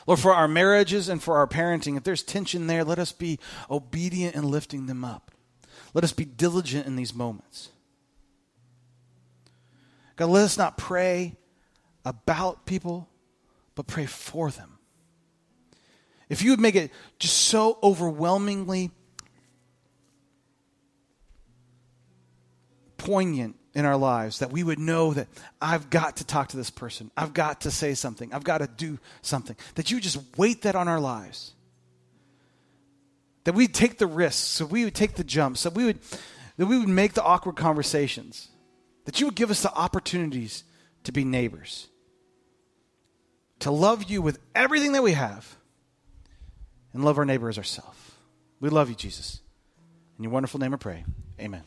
Lord, 0.08 0.20
for 0.20 0.34
our 0.34 0.48
marriages 0.48 1.10
and 1.10 1.22
for 1.22 1.38
our 1.38 1.48
parenting, 1.48 1.98
if 1.98 2.04
there's 2.04 2.24
tension 2.24 2.68
there, 2.68 2.84
let 2.84 2.98
us 2.98 3.12
be 3.12 3.40
obedient 3.70 4.36
in 4.36 4.50
lifting 4.50 4.86
them 4.88 5.04
up. 5.04 5.32
Let 5.94 6.04
us 6.04 6.14
be 6.14 6.26
diligent 6.26 6.88
in 6.88 6.96
these 6.96 7.14
moments. 7.14 7.70
God, 10.16 10.30
let 10.30 10.46
us 10.46 10.58
not 10.58 10.78
pray 10.78 11.36
about 12.06 12.66
people, 12.66 13.08
but 13.76 13.88
pray 13.88 14.06
for 14.06 14.50
them. 14.50 14.79
If 16.30 16.42
you 16.42 16.52
would 16.52 16.60
make 16.60 16.76
it 16.76 16.92
just 17.18 17.38
so 17.38 17.80
overwhelmingly 17.82 18.92
poignant 22.98 23.56
in 23.74 23.86
our 23.86 23.98
lives 23.98 24.40
that 24.40 24.52
we 24.52 24.64
would 24.64 24.80
know 24.80 25.14
that 25.14 25.28
I've 25.62 25.90
got 25.90 26.18
to 26.18 26.24
talk 26.24 26.50
to 26.50 26.58
this 26.58 26.70
person. 26.70 27.12
I've 27.18 27.34
got 27.34 27.62
to 27.62 27.72
say 27.72 27.94
something. 27.94 28.34
I've 28.34 28.44
got 28.44 28.60
to 28.60 28.68
do 28.68 29.00
something. 29.22 29.56
That 29.76 29.90
you 29.90 29.98
would 29.98 30.04
just 30.04 30.20
weight 30.38 30.64
that 30.64 30.76
on 30.76 30.88
our 30.88 31.00
lives. 31.00 31.54
That 33.46 33.56
we'd 33.56 33.74
take 33.74 33.98
the 33.98 34.08
risks, 34.08 34.60
that 34.60 34.68
we 34.68 34.84
would 34.84 34.96
take 34.96 35.16
the 35.16 35.24
jumps, 35.24 35.64
that 35.64 35.74
we 35.74 35.86
would, 35.86 36.00
that 36.58 36.66
we 36.66 36.78
would 36.78 36.90
make 36.90 37.14
the 37.14 37.24
awkward 37.24 37.56
conversations 37.56 38.50
that 39.10 39.20
you 39.20 39.26
would 39.26 39.34
give 39.34 39.50
us 39.50 39.64
the 39.64 39.74
opportunities 39.74 40.64
to 41.04 41.12
be 41.12 41.24
neighbors, 41.24 41.88
to 43.58 43.72
love 43.72 44.04
you 44.04 44.22
with 44.22 44.38
everything 44.54 44.92
that 44.92 45.02
we 45.02 45.14
have, 45.14 45.58
and 46.94 47.04
love 47.04 47.18
our 47.18 47.26
neighbor 47.26 47.50
as 47.50 47.58
ourselves. 47.58 47.98
We 48.60 48.70
love 48.70 48.90
you, 48.90 48.96
Jesus. 48.96 49.42
In 50.18 50.24
your 50.24 50.34
wonderful 50.34 50.60
name 50.60 50.74
I 50.74 50.78
pray. 50.78 51.06
Amen. 51.40 51.64